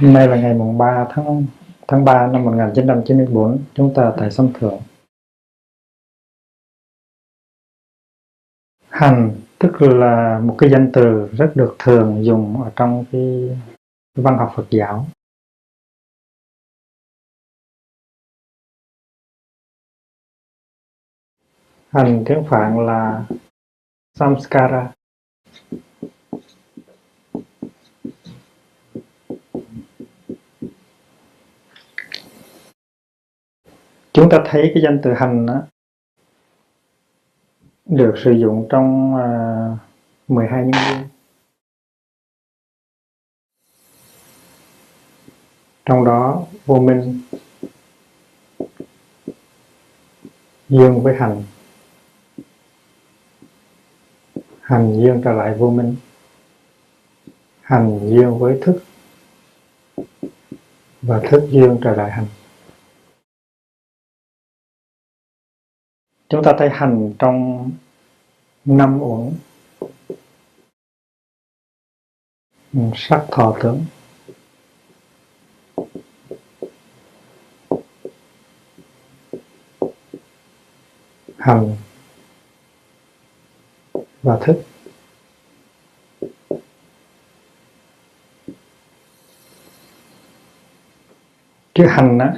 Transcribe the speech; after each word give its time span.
Hôm 0.00 0.12
nay 0.12 0.28
là 0.28 0.36
ngày 0.36 0.54
mùng 0.54 0.78
3 0.78 1.06
tháng 1.10 1.46
tháng 1.88 2.04
3 2.04 2.26
năm 2.26 2.44
1994, 2.44 3.64
chúng 3.74 3.92
ta 3.96 4.12
tại 4.18 4.30
Sông 4.30 4.52
Thượng. 4.54 4.80
Hành 8.88 9.40
tức 9.58 9.82
là 9.82 10.40
một 10.44 10.56
cái 10.58 10.70
danh 10.70 10.90
từ 10.92 11.28
rất 11.32 11.52
được 11.54 11.76
thường 11.78 12.24
dùng 12.24 12.62
ở 12.62 12.72
trong 12.76 13.04
cái 13.12 13.58
văn 14.14 14.38
học 14.38 14.52
Phật 14.56 14.66
giáo. 14.70 15.06
Hành 21.88 22.24
tiếng 22.26 22.44
Phạn 22.48 22.86
là 22.86 23.26
samskara 24.14 24.92
chúng 34.12 34.28
ta 34.30 34.38
thấy 34.46 34.70
cái 34.74 34.82
danh 34.82 35.00
từ 35.02 35.12
hành 35.12 35.46
đó, 35.46 35.62
được 37.86 38.14
sử 38.24 38.32
dụng 38.32 38.66
trong 38.70 39.16
à, 39.16 39.28
uh, 39.72 39.78
12 40.30 40.62
nhân 40.62 40.72
duyên 40.72 41.08
trong 45.84 46.04
đó 46.04 46.46
vô 46.66 46.80
minh 46.80 47.20
dương 50.68 51.02
với 51.02 51.16
hành. 51.16 51.42
Hành 54.60 55.00
dương 55.02 55.20
trở 55.24 55.32
lại 55.32 55.54
vô 55.58 55.70
minh 55.70 55.96
hành 57.60 58.00
dương 58.10 58.38
với 58.38 58.58
thức 58.62 58.82
và 61.02 61.20
thức 61.30 61.48
dương 61.50 61.78
trở 61.82 61.94
lại 61.94 62.10
hành. 62.10 62.26
Chúng 66.30 66.42
ta 66.44 66.52
thấy 66.58 66.68
hành 66.72 67.12
trong 67.18 67.70
năm 68.64 69.00
uẩn. 69.00 69.32
Sắc 72.94 73.26
thọ 73.30 73.56
tưởng 73.62 73.84
hành 81.38 81.76
và 84.22 84.38
thức. 84.42 84.62
Chứ 91.74 91.86
hành 91.86 92.18
á 92.18 92.34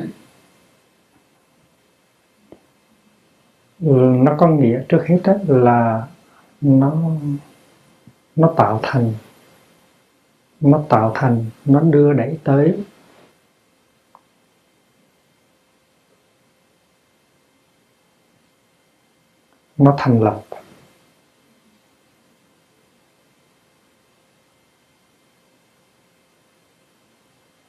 Ừ, 3.82 3.88
nó 4.18 4.34
có 4.38 4.48
nghĩa 4.48 4.82
trước 4.88 5.06
hết 5.06 5.18
đó 5.24 5.34
là 5.48 6.06
nó 6.60 6.94
nó 8.36 8.54
tạo 8.56 8.80
thành, 8.82 9.14
nó 10.60 10.82
tạo 10.88 11.12
thành, 11.14 11.44
nó 11.64 11.80
đưa 11.80 12.12
đẩy 12.12 12.38
tới. 12.44 12.78
Nó 19.76 19.94
thành 19.98 20.22
lập. 20.22 20.42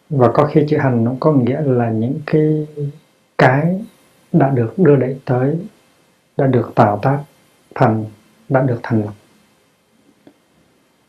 Và 0.09 0.31
có 0.34 0.45
khi 0.53 0.66
chữ 0.69 0.78
hành 0.78 1.03
nó 1.03 1.13
có 1.19 1.31
nghĩa 1.31 1.62
là 1.62 1.91
những 1.91 2.19
cái 2.25 2.68
cái 3.38 3.81
đã 4.31 4.50
được 4.50 4.74
đưa 4.78 4.95
đẩy 4.95 5.19
tới 5.25 5.57
đã 6.38 6.47
được 6.47 6.71
tạo 6.75 6.99
tác 7.01 7.23
thành 7.75 8.05
đã 8.49 8.61
được 8.61 8.79
thành 8.83 9.01
lập. 9.01 9.13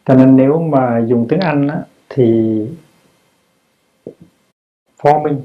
Cho 0.05 0.15
nên 0.15 0.37
nếu 0.37 0.61
mà 0.61 1.01
dùng 1.07 1.27
tiếng 1.29 1.41
Anh 1.41 1.69
á, 1.69 1.83
thì 2.09 2.59
forming 4.99 5.41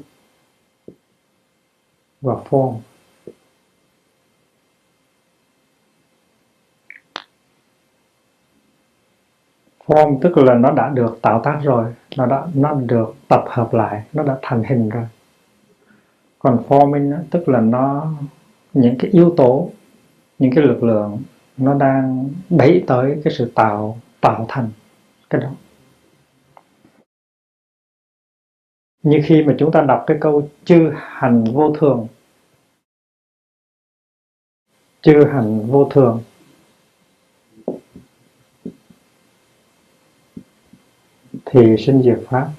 và 2.21 2.33
form 2.49 2.75
form 9.85 10.19
tức 10.21 10.37
là 10.37 10.53
nó 10.53 10.71
đã 10.71 10.89
được 10.89 11.19
tạo 11.21 11.41
tác 11.43 11.59
rồi 11.63 11.93
nó 12.17 12.25
đã 12.25 12.47
nó 12.53 12.73
được 12.73 13.15
tập 13.27 13.43
hợp 13.47 13.73
lại 13.73 14.03
nó 14.13 14.23
đã 14.23 14.37
thành 14.41 14.63
hình 14.63 14.89
rồi 14.89 15.07
còn 16.39 16.63
forming 16.67 17.15
á, 17.15 17.19
tức 17.31 17.49
là 17.49 17.59
nó 17.59 18.11
những 18.73 18.95
cái 18.99 19.11
yếu 19.11 19.33
tố, 19.37 19.71
những 20.39 20.51
cái 20.55 20.63
lực 20.63 20.83
lượng 20.83 21.23
nó 21.57 21.73
đang 21.73 22.29
đẩy 22.49 22.83
tới 22.87 23.21
cái 23.23 23.33
sự 23.37 23.51
tạo 23.55 23.99
tạo 24.21 24.45
thành 24.49 24.69
cái 25.29 25.41
đó. 25.41 25.51
Như 29.03 29.21
khi 29.25 29.43
mà 29.43 29.55
chúng 29.59 29.71
ta 29.71 29.81
đọc 29.81 30.03
cái 30.07 30.17
câu 30.21 30.49
chư 30.65 30.91
hành 30.95 31.43
vô 31.43 31.75
thường, 31.79 32.07
chư 35.01 35.25
hành 35.25 35.67
vô 35.67 35.89
thường, 35.91 36.23
thì 41.45 41.75
sinh 41.77 42.01
diệt 42.03 42.19
pháp. 42.29 42.51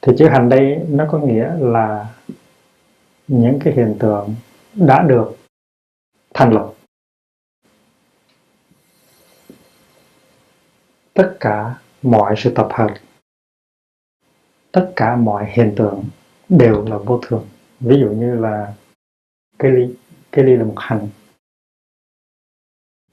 Thì 0.00 0.12
chữ 0.18 0.28
hành 0.28 0.48
đây 0.48 0.86
nó 0.88 1.08
có 1.10 1.18
nghĩa 1.18 1.52
là 1.58 2.14
những 3.28 3.58
cái 3.64 3.74
hiện 3.74 3.96
tượng 4.00 4.34
đã 4.74 5.02
được 5.02 5.36
thành 6.34 6.52
lập. 6.52 6.72
Tất 11.14 11.36
cả 11.40 11.78
mọi 12.02 12.34
sự 12.38 12.52
tập 12.54 12.68
hợp, 12.70 12.94
tất 14.72 14.92
cả 14.96 15.16
mọi 15.16 15.50
hiện 15.50 15.74
tượng 15.76 16.04
đều 16.48 16.84
là 16.84 16.98
vô 16.98 17.20
thường. 17.26 17.48
Ví 17.80 18.00
dụ 18.00 18.08
như 18.08 18.34
là 18.34 18.74
cái 19.58 19.70
ly 19.70 19.94
cái 20.32 20.44
ly 20.44 20.56
là 20.56 20.64
một 20.64 20.74
hành, 20.76 21.08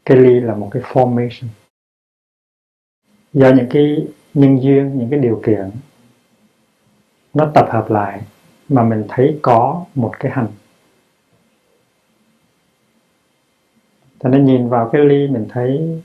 cái 0.06 0.18
ly 0.18 0.40
là 0.40 0.56
một 0.56 0.70
cái 0.72 0.84
formation. 0.84 1.48
Do 3.34 3.50
những 3.50 3.68
cái 3.70 4.08
nhân 4.34 4.64
duyên, 4.64 4.98
những 4.98 5.10
cái 5.10 5.20
điều 5.20 5.42
kiện 5.46 5.72
nó 7.36 7.52
tập 7.54 7.66
hợp 7.70 7.90
lại 7.90 8.22
mà 8.70 8.84
mình 8.84 9.06
thấy 9.08 9.40
có 9.42 9.86
một 9.96 10.14
cái 10.20 10.32
hành. 10.32 10.48
Cho 14.20 14.30
nên 14.30 14.46
nhìn 14.46 14.70
vào 14.70 14.90
cái 14.94 15.06
ly 15.06 15.28
mình 15.28 15.46
thấy 15.50 16.02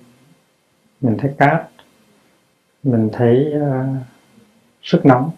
mình 1.00 1.16
thấy 1.18 1.34
cát 1.38 1.70
mình 2.82 3.08
thấy 3.12 3.52
uh, 3.56 4.02
sức 4.82 5.06
nóng 5.06 5.30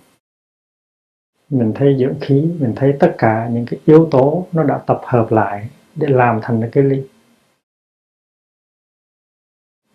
mình 1.52 1.72
thấy 1.74 1.96
dưỡng 1.98 2.20
khí 2.20 2.48
mình 2.60 2.72
thấy 2.76 2.96
tất 3.00 3.14
cả 3.18 3.48
những 3.52 3.66
cái 3.66 3.80
yếu 3.84 4.08
tố 4.10 4.46
nó 4.52 4.62
đã 4.62 4.78
tập 4.86 5.00
hợp 5.04 5.32
lại 5.32 5.68
để 5.94 6.08
làm 6.08 6.38
thành 6.42 6.70
cái 6.72 6.84
ly. 6.84 7.02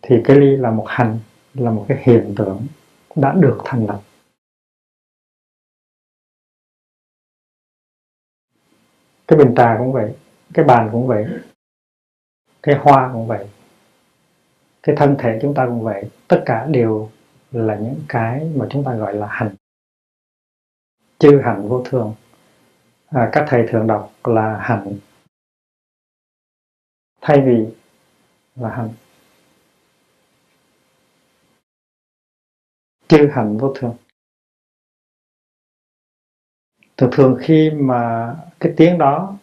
Thì 0.01 0.15
cái 0.23 0.35
ly 0.35 0.55
là 0.55 0.71
một 0.71 0.85
hành 0.87 1.19
là 1.53 1.71
một 1.71 1.85
cái 1.87 1.97
hiện 2.01 2.33
tượng 2.37 2.67
đã 3.15 3.33
được 3.33 3.57
thành 3.65 3.85
lập. 3.87 4.01
Cái 9.27 9.39
bình 9.39 9.53
trà 9.57 9.75
cũng 9.77 9.93
vậy 9.93 10.15
cái 10.53 10.65
bàn 10.65 10.89
cũng 10.91 11.07
vậy 11.07 11.25
cái 12.63 12.75
hoa 12.75 13.09
cũng 13.13 13.27
vậy 13.27 13.47
cái 14.87 14.95
thân 14.95 15.15
thể 15.19 15.39
chúng 15.41 15.53
ta 15.53 15.65
cũng 15.65 15.83
vậy. 15.83 16.03
Tất 16.27 16.43
cả 16.45 16.65
đều 16.65 17.09
là 17.51 17.75
những 17.75 18.01
cái 18.09 18.51
mà 18.55 18.67
chúng 18.69 18.83
ta 18.83 18.95
gọi 18.95 19.13
là 19.13 19.27
hành 19.27 19.55
chư 21.19 21.41
hành 21.43 21.67
vô 21.67 21.83
thường. 21.85 22.15
À, 23.07 23.29
các 23.31 23.45
thầy 23.49 23.65
thường 23.69 23.87
đọc 23.87 24.13
là 24.23 24.57
hành 24.61 24.93
thay 27.21 27.41
vì 27.41 27.65
là 28.55 28.69
hành 28.69 28.89
chư 33.07 33.29
hành 33.31 33.57
vô 33.57 33.73
thường 33.79 33.95
thường 36.97 37.09
thường 37.13 37.37
khi 37.41 37.69
mà 37.69 38.33
cái 38.59 38.73
tiếng 38.77 38.97
đó 38.97 39.37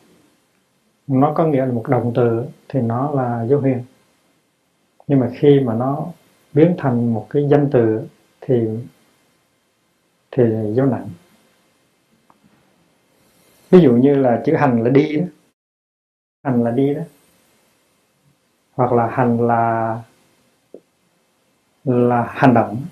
nó 1.06 1.32
có 1.34 1.46
nghĩa 1.46 1.66
là 1.66 1.72
một 1.72 1.84
động 1.88 2.12
từ 2.14 2.44
thì 2.68 2.80
nó 2.80 3.10
là 3.10 3.44
dấu 3.44 3.60
huyền 3.60 3.82
nhưng 5.06 5.20
mà 5.20 5.30
khi 5.34 5.60
mà 5.60 5.74
nó 5.74 6.06
biến 6.52 6.74
thành 6.78 7.14
một 7.14 7.26
cái 7.30 7.48
danh 7.50 7.68
từ 7.72 8.08
thì 8.40 8.68
thì 10.30 10.42
dấu 10.74 10.86
nặng. 10.86 11.08
Ví 13.70 13.80
dụ 13.80 13.92
như 13.92 14.14
là 14.14 14.42
chữ 14.46 14.54
hành 14.56 14.82
là 14.82 14.90
đi 14.90 15.16
đó. 15.16 15.24
Hành 16.44 16.64
là 16.64 16.70
đi 16.70 16.94
đó. 16.94 17.02
Hoặc 18.72 18.92
là 18.92 19.06
hành 19.06 19.46
là 19.46 19.98
là 21.84 22.22
hành 22.28 22.54
động 22.54 22.82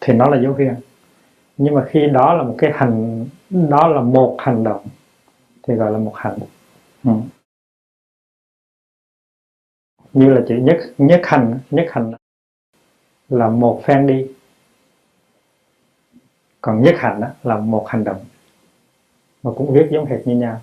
thì 0.00 0.12
nó 0.12 0.28
là 0.28 0.40
dấu 0.42 0.54
hiệu 0.54 0.74
nhưng 1.56 1.74
mà 1.74 1.86
khi 1.90 2.06
đó 2.06 2.34
là 2.34 2.42
một 2.42 2.54
cái 2.58 2.72
hành 2.74 3.26
đó 3.50 3.88
là 3.88 4.00
một 4.00 4.36
hành 4.38 4.64
động 4.64 4.86
thì 5.62 5.74
gọi 5.74 5.92
là 5.92 5.98
một 5.98 6.12
hành. 6.16 6.38
Ừ. 7.04 7.10
như 10.12 10.34
là 10.34 10.40
chữ 10.48 10.56
nhất 10.56 10.78
nhất 10.98 11.20
hành 11.24 11.58
nhất 11.70 11.86
hành 11.90 12.12
là 13.28 13.48
một 13.48 13.82
phen 13.84 14.06
đi. 14.06 14.26
Còn 16.60 16.82
nhất 16.82 16.94
hành 16.98 17.20
là 17.42 17.56
một 17.56 17.84
hành 17.88 18.04
động. 18.04 18.24
Mà 19.42 19.50
cũng 19.56 19.72
viết 19.72 19.88
giống 19.90 20.06
hệt 20.06 20.26
như 20.26 20.36
nhau. 20.36 20.60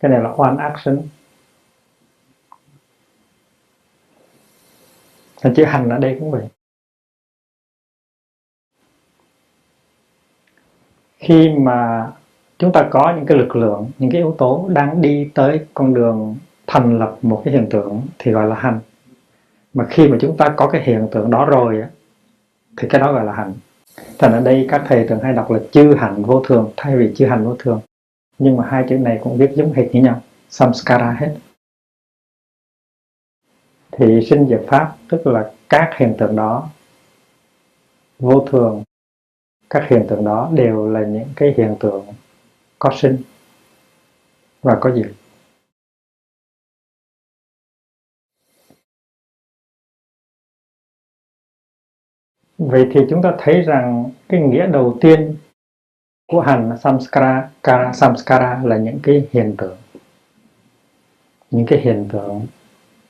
Cái 0.00 0.10
này 0.10 0.20
là 0.20 0.30
one 0.36 0.56
action. 0.58 1.02
Thành 5.36 5.54
chữ 5.54 5.64
hành 5.64 5.88
ở 5.88 5.98
đây 5.98 6.16
cũng 6.20 6.30
vậy 6.30 6.48
khi 11.16 11.48
mà 11.48 12.10
chúng 12.58 12.72
ta 12.72 12.88
có 12.90 13.12
những 13.16 13.26
cái 13.26 13.38
lực 13.38 13.56
lượng, 13.56 13.90
những 13.98 14.10
cái 14.10 14.20
yếu 14.20 14.34
tố 14.38 14.68
đang 14.68 15.02
đi 15.02 15.30
tới 15.34 15.60
con 15.74 15.94
đường 15.94 16.36
thành 16.66 16.98
lập 16.98 17.16
một 17.22 17.42
cái 17.44 17.54
hiện 17.54 17.66
tượng 17.70 18.02
thì 18.18 18.32
gọi 18.32 18.46
là 18.46 18.56
hành. 18.56 18.80
Mà 19.74 19.86
khi 19.90 20.08
mà 20.08 20.16
chúng 20.20 20.36
ta 20.36 20.54
có 20.56 20.68
cái 20.68 20.82
hiện 20.82 21.08
tượng 21.10 21.30
đó 21.30 21.44
rồi 21.44 21.84
thì 22.76 22.88
cái 22.88 23.00
đó 23.00 23.12
gọi 23.12 23.24
là 23.24 23.32
hành. 23.32 23.54
Thành 24.18 24.32
ở 24.32 24.40
đây 24.40 24.66
các 24.70 24.82
thầy 24.88 25.08
thường 25.08 25.20
hay 25.22 25.32
đọc 25.32 25.50
là 25.50 25.60
chư 25.72 25.94
hành 25.94 26.22
vô 26.22 26.42
thường, 26.46 26.72
thay 26.76 26.96
vì 26.96 27.12
chư 27.16 27.26
hành 27.26 27.44
vô 27.44 27.56
thường. 27.58 27.80
Nhưng 28.38 28.56
mà 28.56 28.66
hai 28.68 28.84
chữ 28.88 28.98
này 28.98 29.18
cũng 29.22 29.36
viết 29.36 29.50
giống 29.54 29.72
hệt 29.72 29.94
như 29.94 30.02
nhau, 30.02 30.22
samskara 30.48 31.12
hết. 31.12 31.36
Thì 33.92 34.26
sinh 34.30 34.46
diệt 34.48 34.62
pháp, 34.66 34.96
tức 35.08 35.26
là 35.26 35.50
các 35.68 35.90
hiện 35.96 36.14
tượng 36.18 36.36
đó 36.36 36.68
vô 38.18 38.46
thường 38.50 38.82
các 39.70 39.86
hiện 39.90 40.06
tượng 40.08 40.24
đó 40.24 40.50
đều 40.54 40.88
là 40.88 41.00
những 41.00 41.28
cái 41.36 41.54
hiện 41.56 41.76
tượng 41.80 42.06
có 42.78 42.90
sinh 42.96 43.16
và 44.62 44.78
có 44.80 44.90
diệt. 44.96 45.12
Vậy 52.58 52.86
thì 52.92 53.00
chúng 53.10 53.22
ta 53.22 53.34
thấy 53.38 53.62
rằng 53.62 54.10
cái 54.28 54.40
nghĩa 54.40 54.66
đầu 54.66 54.98
tiên 55.00 55.36
của 56.26 56.40
hành 56.40 56.78
samskara 56.82 57.50
kara, 57.62 57.92
samskara 57.92 58.60
là 58.64 58.76
những 58.76 59.00
cái 59.02 59.28
hiện 59.32 59.54
tượng. 59.58 59.76
Những 61.50 61.66
cái 61.66 61.78
hiện 61.78 62.08
tượng 62.12 62.46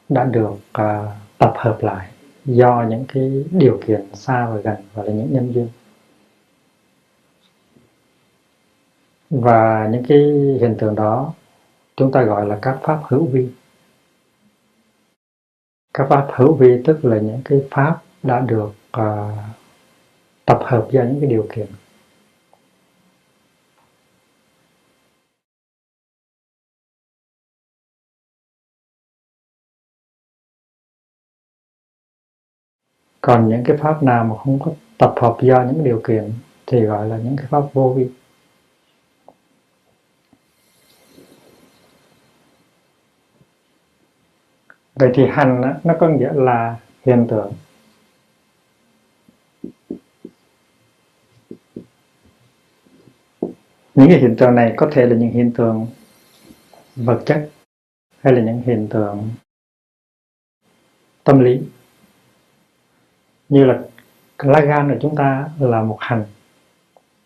đã 0.09 0.25
được 0.25 0.55
uh, 0.55 1.09
tập 1.39 1.53
hợp 1.57 1.79
lại 1.81 2.11
do 2.45 2.85
những 2.89 3.05
cái 3.09 3.45
điều 3.51 3.81
kiện 3.87 4.15
xa 4.15 4.47
và 4.51 4.57
gần 4.57 4.77
và 4.95 5.03
là 5.03 5.13
những 5.13 5.33
nhân 5.33 5.53
duyên. 5.53 5.69
Và 9.31 9.89
những 9.93 10.05
cái 10.09 10.19
hiện 10.61 10.77
tượng 10.79 10.95
đó 10.95 11.35
chúng 11.97 12.13
ta 12.13 12.23
gọi 12.23 12.47
là 12.47 12.59
các 12.63 12.79
pháp 12.83 13.01
hữu 13.05 13.27
vi. 13.27 13.49
Các 15.95 16.07
pháp 16.11 16.29
hữu 16.35 16.55
vi 16.55 16.83
tức 16.85 17.05
là 17.05 17.19
những 17.21 17.41
cái 17.45 17.59
pháp 17.71 18.03
đã 18.23 18.41
được 18.41 18.73
uh, 18.99 19.03
tập 20.45 20.59
hợp 20.65 20.89
ra 20.93 21.05
những 21.05 21.21
cái 21.21 21.31
điều 21.31 21.47
kiện. 21.55 21.67
Còn 33.21 33.49
những 33.49 33.63
cái 33.65 33.77
pháp 33.77 34.03
nào 34.03 34.25
mà 34.25 34.37
không 34.37 34.59
có 34.65 34.73
tập 34.99 35.15
hợp 35.17 35.37
do 35.41 35.65
những 35.65 35.85
điều 35.85 36.01
kiện 36.07 36.33
thì 36.67 36.81
gọi 36.81 37.09
là 37.09 37.17
những 37.19 37.37
cái 37.37 37.47
pháp 37.51 37.63
vô 37.73 37.95
vi. 37.97 38.09
Vậy 44.97 45.11
thì 45.15 45.27
hành 45.27 45.63
nó 45.85 45.95
có 46.01 46.09
nghĩa 46.09 46.33
là 46.33 46.77
hiện 47.05 47.27
tượng. 47.29 47.53
Những 53.95 54.09
cái 54.09 54.19
hiện 54.19 54.37
tượng 54.39 54.55
này 54.55 54.75
có 54.77 54.89
thể 54.93 55.07
là 55.07 55.17
những 55.17 55.31
hiện 55.31 55.53
tượng 55.53 55.87
vật 56.97 57.23
chất 57.27 57.51
hay 58.21 58.33
là 58.33 58.41
những 58.41 58.63
hiện 58.67 58.89
tượng 58.91 59.31
tâm 61.25 61.41
lý. 61.41 61.61
Như 63.49 63.65
là 63.65 63.83
lá 64.39 64.61
gan 64.61 64.89
của 64.89 64.99
chúng 65.03 65.17
ta 65.17 65.51
là 65.59 65.83
một 65.83 65.99
hành 66.01 66.25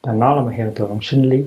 và 0.03 0.13
nó 0.13 0.35
là 0.35 0.43
một 0.43 0.53
hiện 0.55 0.73
tượng 0.75 0.99
sinh 1.03 1.29
lý. 1.29 1.45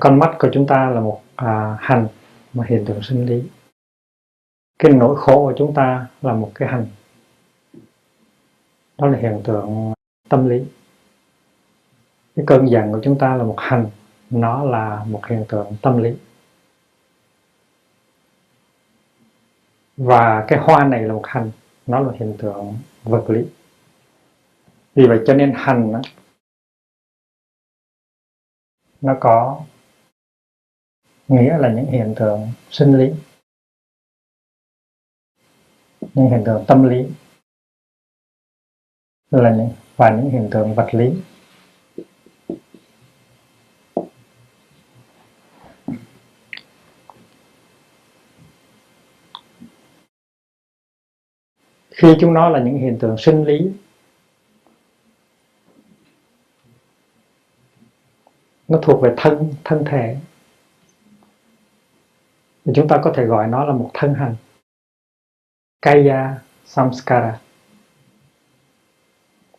Con 0.00 0.18
mắt 0.18 0.36
của 0.38 0.48
chúng 0.52 0.66
ta 0.66 0.90
là 0.90 1.00
một 1.00 1.22
à, 1.36 1.76
hành 1.80 2.08
một 2.52 2.64
hiện 2.68 2.84
tượng 2.86 3.02
sinh 3.02 3.26
lý 3.26 3.42
cái 4.78 4.92
nỗi 4.92 5.16
khổ 5.16 5.34
của 5.34 5.54
chúng 5.58 5.74
ta 5.74 6.06
là 6.22 6.32
một 6.32 6.52
cái 6.54 6.68
hành. 6.68 6.86
Đó 8.98 9.06
là 9.06 9.18
hiện 9.18 9.40
tượng 9.44 9.92
tâm 10.28 10.48
lý. 10.48 10.64
Cái 12.36 12.44
cơn 12.46 12.70
giận 12.70 12.92
của 12.92 13.00
chúng 13.02 13.18
ta 13.18 13.36
là 13.36 13.44
một 13.44 13.56
hành. 13.58 13.86
Nó 14.30 14.64
là 14.64 15.04
một 15.04 15.26
hiện 15.26 15.44
tượng 15.48 15.76
tâm 15.82 16.02
lý. 16.02 16.16
Và 19.96 20.44
cái 20.48 20.58
hoa 20.58 20.84
này 20.84 21.02
là 21.02 21.14
một 21.14 21.26
hành. 21.26 21.50
Nó 21.86 22.00
là 22.00 22.12
hiện 22.18 22.34
tượng 22.38 22.74
vật 23.02 23.30
lý. 23.30 23.44
Vì 24.94 25.06
vậy 25.06 25.20
cho 25.26 25.34
nên 25.34 25.52
hành 25.56 25.92
đó, 25.92 26.00
nó 29.00 29.16
có 29.20 29.60
nghĩa 31.28 31.58
là 31.58 31.72
những 31.72 31.86
hiện 31.86 32.14
tượng 32.16 32.48
sinh 32.70 32.98
lý 32.98 33.12
những 36.18 36.30
hiện 36.30 36.42
tượng 36.44 36.64
tâm 36.66 36.88
lý, 36.88 37.06
là 39.30 39.50
những, 39.56 39.70
và 39.96 40.10
những 40.10 40.30
hiện 40.30 40.48
tượng 40.50 40.74
vật 40.74 40.88
lý. 40.92 41.12
Khi 51.90 52.14
chúng 52.20 52.34
nó 52.34 52.48
là 52.48 52.58
những 52.60 52.78
hiện 52.78 52.98
tượng 53.00 53.16
sinh 53.18 53.44
lý, 53.44 53.70
nó 58.68 58.78
thuộc 58.82 59.02
về 59.02 59.14
thân 59.16 59.54
thân 59.64 59.84
thể, 59.86 60.16
thì 62.64 62.72
chúng 62.74 62.88
ta 62.88 63.00
có 63.04 63.12
thể 63.16 63.24
gọi 63.24 63.46
nó 63.46 63.64
là 63.64 63.72
một 63.72 63.90
thân 63.94 64.14
hành 64.14 64.36
kaya 65.82 66.40
samskara. 66.64 67.40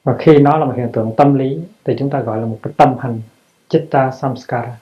Và 0.03 0.15
khi 0.19 0.37
nó 0.37 0.57
là 0.57 0.65
một 0.65 0.73
hiện 0.77 0.89
tượng 0.93 1.13
tâm 1.17 1.35
lý 1.35 1.59
thì 1.83 1.95
chúng 1.99 2.09
ta 2.09 2.19
gọi 2.19 2.39
là 2.39 2.45
một 2.45 2.59
cái 2.63 2.73
tâm 2.77 2.97
hành 2.99 3.21
chitta 3.67 4.11
samskara. 4.11 4.77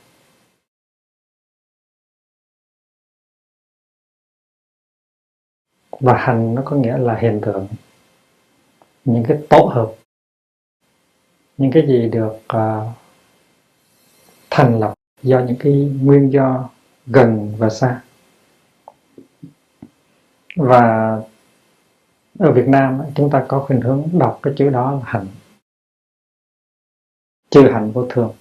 Và 5.99 6.17
hành 6.17 6.55
nó 6.55 6.61
có 6.65 6.75
nghĩa 6.75 6.97
là 6.97 7.15
hiện 7.15 7.41
tượng 7.45 7.67
những 9.05 9.23
cái 9.27 9.37
tổ 9.49 9.71
hợp 9.73 9.93
những 11.57 11.71
cái 11.71 11.87
gì 11.87 12.09
được 12.09 12.33
uh, 12.55 12.87
thành 14.49 14.79
lập 14.79 14.93
do 15.21 15.39
những 15.39 15.57
cái 15.59 15.73
nguyên 16.01 16.33
do 16.33 16.69
gần 17.05 17.53
và 17.57 17.69
xa 17.69 18.01
và 20.57 20.81
ở 22.39 22.51
Việt 22.51 22.67
Nam 22.67 23.01
chúng 23.15 23.29
ta 23.29 23.45
có 23.47 23.65
khuynh 23.67 23.81
hướng 23.81 24.09
đọc 24.13 24.39
cái 24.43 24.53
chữ 24.57 24.69
đó 24.69 24.91
là 24.91 25.01
hạnh, 25.03 25.27
chữ 27.49 27.71
hạnh 27.71 27.91
vô 27.91 28.07
thường. 28.09 28.33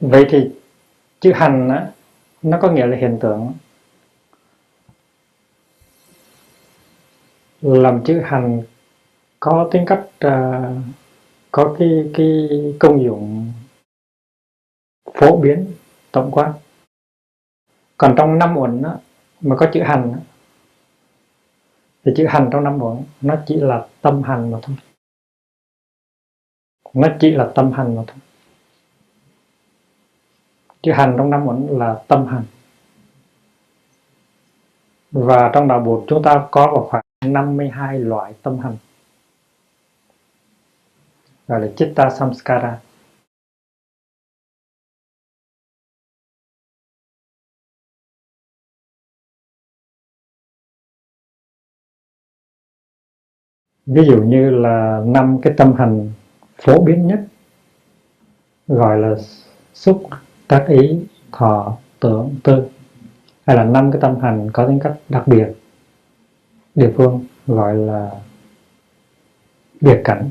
Vậy 0.00 0.26
thì 0.30 0.50
chữ 1.20 1.32
hành 1.32 1.68
á, 1.68 1.90
nó 2.42 2.58
có 2.62 2.70
nghĩa 2.70 2.86
là 2.86 2.96
hiện 2.96 3.18
tượng. 3.20 3.52
Làm 7.60 8.04
chữ 8.04 8.20
hành 8.24 8.62
có 9.40 9.68
tính 9.72 9.84
cách 9.86 10.06
uh, 10.26 10.76
có 11.50 11.76
cái 11.78 12.10
cái 12.14 12.48
công 12.80 13.04
dụng 13.04 13.52
phổ 15.14 15.36
biến 15.36 15.72
tổng 16.12 16.30
quát. 16.30 16.54
Còn 17.96 18.14
trong 18.18 18.38
năm 18.38 18.56
uẩn 18.56 18.82
mà 19.40 19.56
có 19.56 19.66
chữ 19.72 19.82
hành 19.82 20.20
thì 22.04 22.12
chữ 22.16 22.26
hành 22.26 22.48
trong 22.52 22.64
năm 22.64 22.82
uẩn 22.82 23.04
nó 23.20 23.36
chỉ 23.46 23.56
là 23.56 23.86
tâm 24.02 24.22
hành 24.22 24.50
mà 24.50 24.58
thôi. 24.62 24.76
Nó 26.94 27.08
chỉ 27.20 27.30
là 27.30 27.52
tâm 27.54 27.72
hành 27.72 27.96
mà 27.96 28.02
thôi. 28.06 28.16
Chữ 30.82 30.92
hành 30.92 31.14
trong 31.18 31.30
năm 31.30 31.46
uẩn 31.46 31.66
là 31.78 32.02
tâm 32.08 32.26
hành. 32.26 32.44
Và 35.10 35.50
trong 35.54 35.68
đạo 35.68 35.80
Bụt 35.80 36.04
chúng 36.08 36.22
ta 36.22 36.48
có 36.50 36.66
vào 36.66 36.86
khoảng 36.90 37.04
52 37.24 37.98
loại 37.98 38.34
tâm 38.42 38.58
hành. 38.58 38.76
Gọi 41.48 41.60
là 41.60 41.68
Chitta 41.76 42.10
Samskara. 42.10 42.78
Ví 53.88 54.04
dụ 54.06 54.22
như 54.22 54.50
là 54.50 55.02
năm 55.06 55.38
cái 55.42 55.52
tâm 55.56 55.74
hành 55.74 56.10
phổ 56.62 56.80
biến 56.80 57.06
nhất, 57.06 57.20
gọi 58.68 58.98
là 58.98 59.14
xúc 59.74 60.02
tác 60.48 60.66
ý, 60.68 61.00
thọ, 61.32 61.76
tưởng, 62.00 62.34
tư, 62.44 62.68
hay 63.46 63.56
là 63.56 63.64
năm 63.64 63.92
cái 63.92 64.00
tâm 64.00 64.20
hành 64.20 64.50
có 64.52 64.66
tính 64.66 64.78
cách 64.78 64.94
đặc 65.08 65.28
biệt, 65.28 65.48
địa 66.74 66.92
phương 66.96 67.24
gọi 67.46 67.76
là 67.76 68.10
biệt 69.80 70.00
cảnh, 70.04 70.30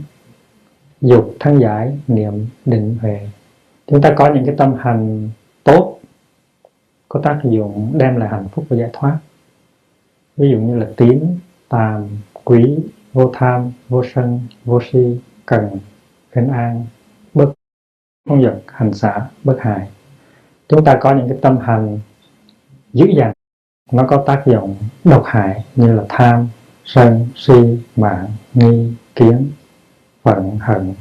dục, 1.01 1.35
thắng 1.39 1.59
giải, 1.59 1.99
niệm, 2.07 2.45
định 2.65 2.97
huệ. 3.01 3.29
Chúng 3.87 4.01
ta 4.01 4.13
có 4.17 4.33
những 4.33 4.45
cái 4.45 4.55
tâm 4.57 4.73
hành 4.79 5.29
tốt, 5.63 5.99
có 7.09 7.19
tác 7.23 7.39
dụng 7.43 7.93
đem 7.97 8.15
lại 8.15 8.29
hạnh 8.29 8.47
phúc 8.51 8.65
và 8.69 8.77
giải 8.77 8.89
thoát. 8.93 9.17
Ví 10.37 10.49
dụ 10.51 10.57
như 10.57 10.77
là 10.77 10.87
tín, 10.97 11.19
tàm, 11.69 12.07
quý 12.43 12.77
vô 13.17 13.31
tham, 13.33 13.71
vô 13.89 14.03
sân, 14.13 14.41
vô 14.65 14.81
si, 14.91 15.19
cần 15.45 15.79
khinh 16.31 16.47
an, 16.47 16.85
bất, 17.33 17.53
không 18.29 18.43
giật 18.43 18.61
hành 18.67 18.93
xả 18.93 19.27
bất 19.43 19.57
hại. 19.59 19.89
Chúng 20.67 20.85
ta 20.85 20.97
có 21.01 21.15
những 21.15 21.29
cái 21.29 21.37
tâm 21.41 21.57
hành 21.57 21.99
dữ 22.93 23.05
dằn. 23.17 23.31
Nó 23.91 24.05
có 24.07 24.23
tác 24.27 24.43
dụng 24.45 24.75
độc 25.03 25.23
hại 25.25 25.65
như 25.75 25.93
là 25.93 26.05
tham, 26.09 26.47
sân, 26.85 27.27
si, 27.35 27.53
mạng, 27.95 28.27
nghi, 28.53 28.93
kiến, 29.15 29.51
phận, 30.21 30.57
hận, 30.61 30.93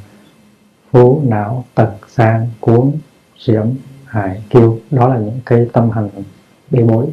phú, 0.91 1.21
não, 1.25 1.65
tật 1.75 1.95
sang 2.07 2.49
cuốn 2.59 2.91
xiểm 3.37 3.65
hại, 4.05 4.43
kiêu. 4.49 4.79
Đó 4.91 5.07
là 5.07 5.19
những 5.19 5.39
cái 5.45 5.67
tâm 5.73 5.89
hành 5.89 6.09
bê 6.71 6.83
bối. 6.83 7.07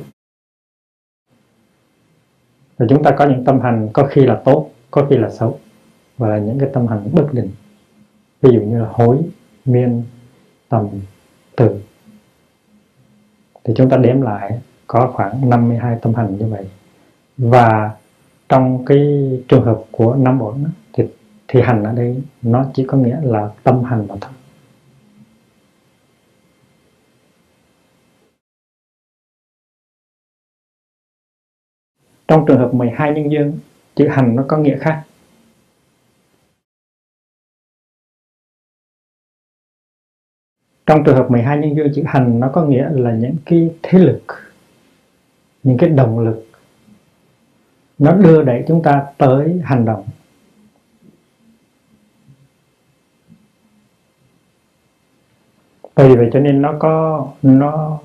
Và 2.76 2.86
chúng 2.88 3.02
ta 3.02 3.14
có 3.18 3.26
những 3.26 3.44
tâm 3.44 3.60
hành 3.60 3.88
có 3.92 4.06
khi 4.10 4.26
là 4.26 4.42
tốt 4.44 4.70
có 4.94 5.06
khi 5.10 5.16
là 5.16 5.30
xấu. 5.30 5.58
Và 6.18 6.28
là 6.28 6.38
những 6.38 6.58
cái 6.58 6.68
tâm 6.72 6.86
hành 6.86 7.10
bất 7.12 7.26
định 7.32 7.50
ví 8.42 8.50
dụ 8.54 8.60
như 8.60 8.80
là 8.80 8.88
hối, 8.92 9.18
miên, 9.64 10.02
tầm, 10.68 10.88
từ. 11.56 11.80
Thì 13.64 13.74
chúng 13.76 13.90
ta 13.90 13.96
đếm 13.96 14.20
lại, 14.20 14.60
có 14.86 15.10
khoảng 15.14 15.50
52 15.50 15.98
tâm 16.02 16.14
hành 16.14 16.38
như 16.38 16.46
vậy. 16.46 16.68
Và 17.36 17.96
trong 18.48 18.84
cái 18.84 18.98
trường 19.48 19.64
hợp 19.64 19.84
của 19.90 20.14
năm 20.14 20.42
ổn 20.42 20.64
thì 20.92 21.04
thì 21.48 21.60
hành 21.60 21.84
ở 21.84 21.92
đây 21.92 22.22
nó 22.42 22.64
chỉ 22.74 22.84
có 22.88 22.98
nghĩa 22.98 23.20
là 23.22 23.50
tâm 23.62 23.84
hành 23.84 24.06
mà 24.08 24.14
thôi. 24.20 24.32
Trong 32.28 32.44
trường 32.46 32.58
hợp 32.58 32.74
12 32.74 33.12
nhân 33.12 33.30
duyên 33.30 33.58
chữ 33.94 34.08
hành 34.08 34.36
nó 34.36 34.44
có 34.48 34.56
nghĩa 34.56 34.78
khác. 34.78 35.02
Trong 40.86 41.04
trường 41.04 41.16
hợp 41.16 41.30
12 41.30 41.58
nhân 41.58 41.76
duyên, 41.76 41.92
chữ 41.94 42.02
hành 42.06 42.40
nó 42.40 42.50
có 42.52 42.64
nghĩa 42.64 42.88
là 42.90 43.14
những 43.14 43.36
cái 43.46 43.70
thế 43.82 43.98
lực, 43.98 44.22
những 45.62 45.78
cái 45.78 45.88
động 45.88 46.18
lực, 46.18 46.46
nó 47.98 48.12
đưa 48.12 48.42
đẩy 48.42 48.64
chúng 48.68 48.82
ta 48.82 49.06
tới 49.18 49.60
hành 49.64 49.84
động. 49.84 50.04
Vì 55.96 56.16
vậy 56.16 56.30
cho 56.32 56.40
nên 56.40 56.62
nó 56.62 56.74
có, 56.78 57.28
nó 57.42 58.00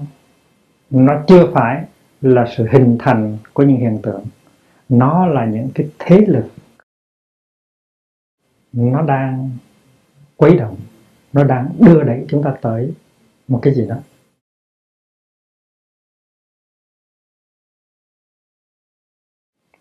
nó 0.89 1.23
chưa 1.27 1.51
phải 1.53 1.83
là 2.21 2.45
sự 2.57 2.67
hình 2.71 2.97
thành 2.99 3.37
của 3.53 3.63
những 3.63 3.77
hiện 3.77 3.99
tượng 4.03 4.23
nó 4.89 5.27
là 5.27 5.45
những 5.45 5.71
cái 5.75 5.91
thế 5.99 6.25
lực. 6.27 6.51
Nó 8.71 9.01
đang 9.01 9.57
quấy 10.37 10.57
động. 10.57 10.77
Nó 11.33 11.43
đang 11.43 11.75
đưa 11.79 12.03
đẩy 12.03 12.25
chúng 12.29 12.43
ta 12.43 12.57
tới 12.61 12.93
một 13.47 13.59
cái 13.63 13.73
gì 13.73 13.87
đó. 13.87 13.95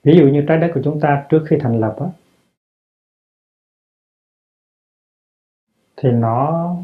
Ví 0.03 0.19
dụ 0.19 0.29
như 0.29 0.45
trái 0.49 0.59
đất 0.59 0.71
của 0.75 0.81
chúng 0.85 1.01
ta 1.01 1.27
trước 1.29 1.45
khi 1.51 1.57
thành 1.61 1.81
lập 1.81 1.97
á, 2.01 2.07
thì 5.97 6.09
nó 6.11 6.77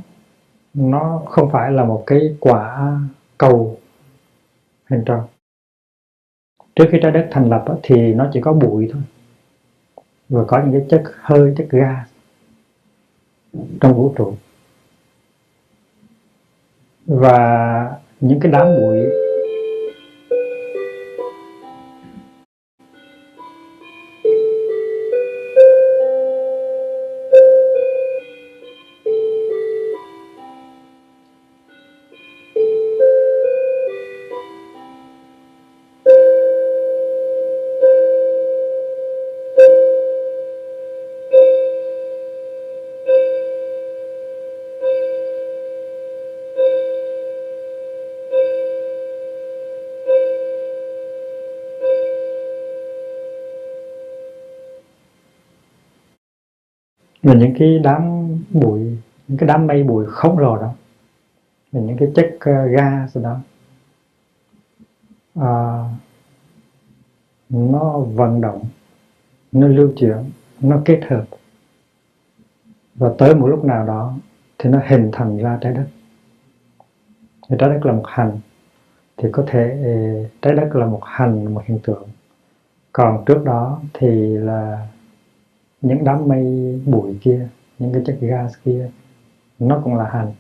nó 0.75 1.23
không 1.27 1.49
phải 1.53 1.73
là 1.73 1.85
một 1.85 2.05
cái 2.07 2.37
quả 2.41 2.93
cầu 3.39 3.81
hình 4.91 5.03
tròn 5.07 5.29
trước 6.77 6.85
khi 6.93 6.99
trái 7.03 7.13
đất 7.13 7.29
thành 7.31 7.49
lập 7.51 7.65
thì 7.83 8.15
nó 8.15 8.31
chỉ 8.33 8.41
có 8.41 8.53
bụi 8.53 8.89
thôi. 8.93 9.03
Và 10.29 10.45
có 10.45 10.63
những 10.63 10.73
cái 10.73 10.87
chất 10.91 11.13
hơi, 11.21 11.55
chất 11.57 11.67
ga 11.71 12.05
trong 13.81 13.95
vũ 13.95 14.15
trụ. 14.17 14.35
Và 17.07 17.99
những 18.21 18.41
cái 18.41 18.53
đám 18.53 18.67
bụi 18.67 18.99
là 57.25 57.35
những 57.35 57.55
cái 57.59 57.79
đám 57.79 58.29
bụi 58.51 58.99
những 59.29 59.39
cái 59.39 59.47
đám 59.47 59.67
mây 59.67 59.83
bụi 59.83 60.07
khổng 60.09 60.39
lồ 60.39 60.57
đó 60.57 60.75
là 61.73 61.81
những 61.81 61.97
cái 61.97 62.13
chất 62.15 62.37
ờ, 62.41 62.65
uh, 62.65 63.11
gì 63.11 63.21
đó. 63.23 63.41
À, 65.35 65.85
nó 67.49 67.99
vận 67.99 68.41
động 68.41 68.65
nó 69.53 69.67
lưu 69.67 69.93
chuyển 69.97 70.17
nó 70.61 70.81
kết 70.85 71.01
hợp. 71.09 71.25
Và 72.95 73.11
tới 73.19 73.35
một 73.35 73.47
lúc 73.47 73.65
nào 73.65 73.87
đó 73.87 74.15
thì 74.59 74.71
nó 74.71 74.81
hình 74.87 75.11
thành 75.13 75.39
ra 75.39 75.59
trái 75.61 75.73
đất. 75.73 75.87
Thì 77.49 77.57
trái 77.59 77.69
đất 77.69 77.87
là 77.87 77.93
một 77.93 78.05
hành 78.07 78.39
thì 79.17 79.29
có 79.33 79.45
thể 79.47 79.81
ờ, 79.85 80.29
trái 80.43 80.55
đất 80.55 80.77
là 80.77 80.87
một 80.87 81.01
hành 81.05 81.55
một 81.55 81.63
hiện 81.65 81.79
tượng. 81.83 82.09
Còn 82.93 83.25
trước 83.27 83.45
đó 83.45 83.81
thì 83.95 84.37
là 84.37 84.89
những 85.85 86.05
đám 86.05 86.29
mây 86.29 86.45
bụi 86.87 87.19
kia, 87.23 87.49
những 87.79 87.93
cái 87.93 88.03
chất 88.07 88.19
gas 88.21 88.55
kia, 88.65 88.91
nó 89.59 89.81
cũng 89.85 89.95
là 89.95 90.09
hành, 90.11 90.33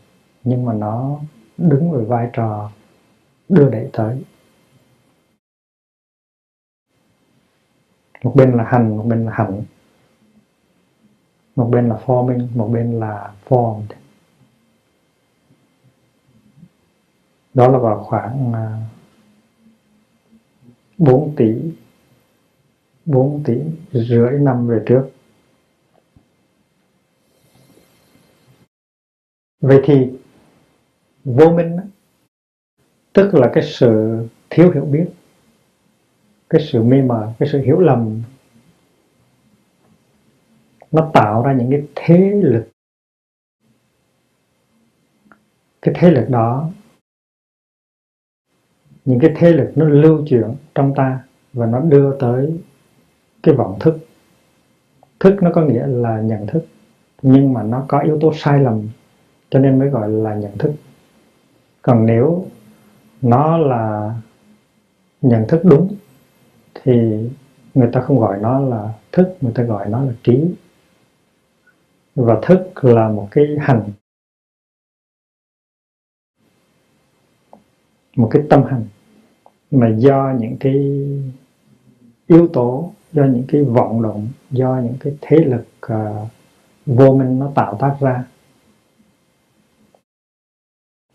nhưng 0.44 0.64
mà 0.64 0.72
nó 0.72 1.20
đứng 1.56 1.90
với 1.90 2.04
vai 2.04 2.30
trò 2.32 2.70
đưa 3.48 3.70
đẩy 3.70 3.90
tới. 3.92 4.24
Một 8.22 8.32
bên 8.34 8.52
là 8.52 8.64
hành, 8.64 8.96
một 8.96 9.04
bên 9.06 9.24
là 9.26 9.32
hạnh 9.34 9.62
một 11.56 11.68
bên 11.70 11.88
là 11.88 11.96
forming, 12.06 12.46
một 12.54 12.68
bên 12.72 13.00
là 13.00 13.34
formed. 13.48 13.86
Đó 17.54 17.68
là 17.68 17.78
vào 17.78 18.04
khoảng 18.04 18.52
à, 18.52 18.78
4 20.98 21.34
tỷ 21.36 21.54
4 23.06 23.42
tỷ 23.44 23.54
rưỡi 23.92 24.30
năm 24.32 24.66
về 24.66 24.82
trước. 24.86 25.10
Vậy 29.64 29.80
thì 29.84 30.10
vô 31.24 31.50
minh 31.50 31.76
tức 33.12 33.34
là 33.34 33.50
cái 33.54 33.64
sự 33.64 34.18
thiếu 34.50 34.70
hiểu 34.70 34.84
biết, 34.84 35.06
cái 36.50 36.62
sự 36.72 36.82
mê 36.82 37.02
mờ, 37.02 37.32
cái 37.38 37.48
sự 37.52 37.60
hiểu 37.60 37.80
lầm, 37.80 38.22
nó 40.92 41.10
tạo 41.14 41.42
ra 41.42 41.52
những 41.52 41.70
cái 41.70 41.82
thế 41.94 42.40
lực. 42.44 42.68
Cái 45.82 45.94
thế 45.98 46.10
lực 46.10 46.26
đó, 46.28 46.70
những 49.04 49.20
cái 49.20 49.32
thế 49.36 49.52
lực 49.52 49.72
nó 49.74 49.88
lưu 49.88 50.26
chuyển 50.28 50.54
trong 50.74 50.94
ta 50.96 51.24
và 51.52 51.66
nó 51.66 51.80
đưa 51.80 52.18
tới 52.18 52.60
cái 53.42 53.54
vọng 53.54 53.78
thức. 53.80 53.98
Thức 55.20 55.36
nó 55.42 55.50
có 55.54 55.62
nghĩa 55.62 55.86
là 55.86 56.20
nhận 56.20 56.46
thức, 56.46 56.66
nhưng 57.22 57.52
mà 57.52 57.62
nó 57.62 57.84
có 57.88 57.98
yếu 58.00 58.18
tố 58.20 58.32
sai 58.34 58.60
lầm 58.60 58.88
cho 59.54 59.60
nên 59.60 59.78
mới 59.78 59.88
gọi 59.88 60.08
là 60.08 60.34
nhận 60.34 60.58
thức. 60.58 60.72
Còn 61.82 62.06
nếu 62.06 62.46
nó 63.22 63.58
là 63.58 64.14
nhận 65.22 65.48
thức 65.48 65.60
đúng 65.64 65.96
thì 66.74 66.92
người 67.74 67.88
ta 67.92 68.00
không 68.00 68.20
gọi 68.20 68.38
nó 68.40 68.60
là 68.60 68.92
thức 69.12 69.36
người 69.40 69.52
ta 69.54 69.62
gọi 69.62 69.88
nó 69.88 70.04
là 70.04 70.12
trí. 70.22 70.54
Và 72.14 72.38
thức 72.42 72.84
là 72.84 73.08
một 73.08 73.28
cái 73.30 73.44
hành 73.60 73.82
một 78.16 78.28
cái 78.30 78.42
tâm 78.50 78.62
hành 78.62 78.84
mà 79.70 79.88
do 79.88 80.32
những 80.38 80.56
cái 80.60 80.74
yếu 82.26 82.48
tố 82.52 82.92
do 83.12 83.24
những 83.24 83.44
cái 83.48 83.62
vọng 83.62 84.02
động 84.02 84.28
do 84.50 84.80
những 84.84 84.96
cái 85.00 85.16
thế 85.20 85.36
lực 85.36 85.66
uh, 85.92 86.28
vô 86.86 87.14
minh 87.16 87.38
nó 87.38 87.50
tạo 87.54 87.76
tác 87.80 87.96
ra 88.00 88.24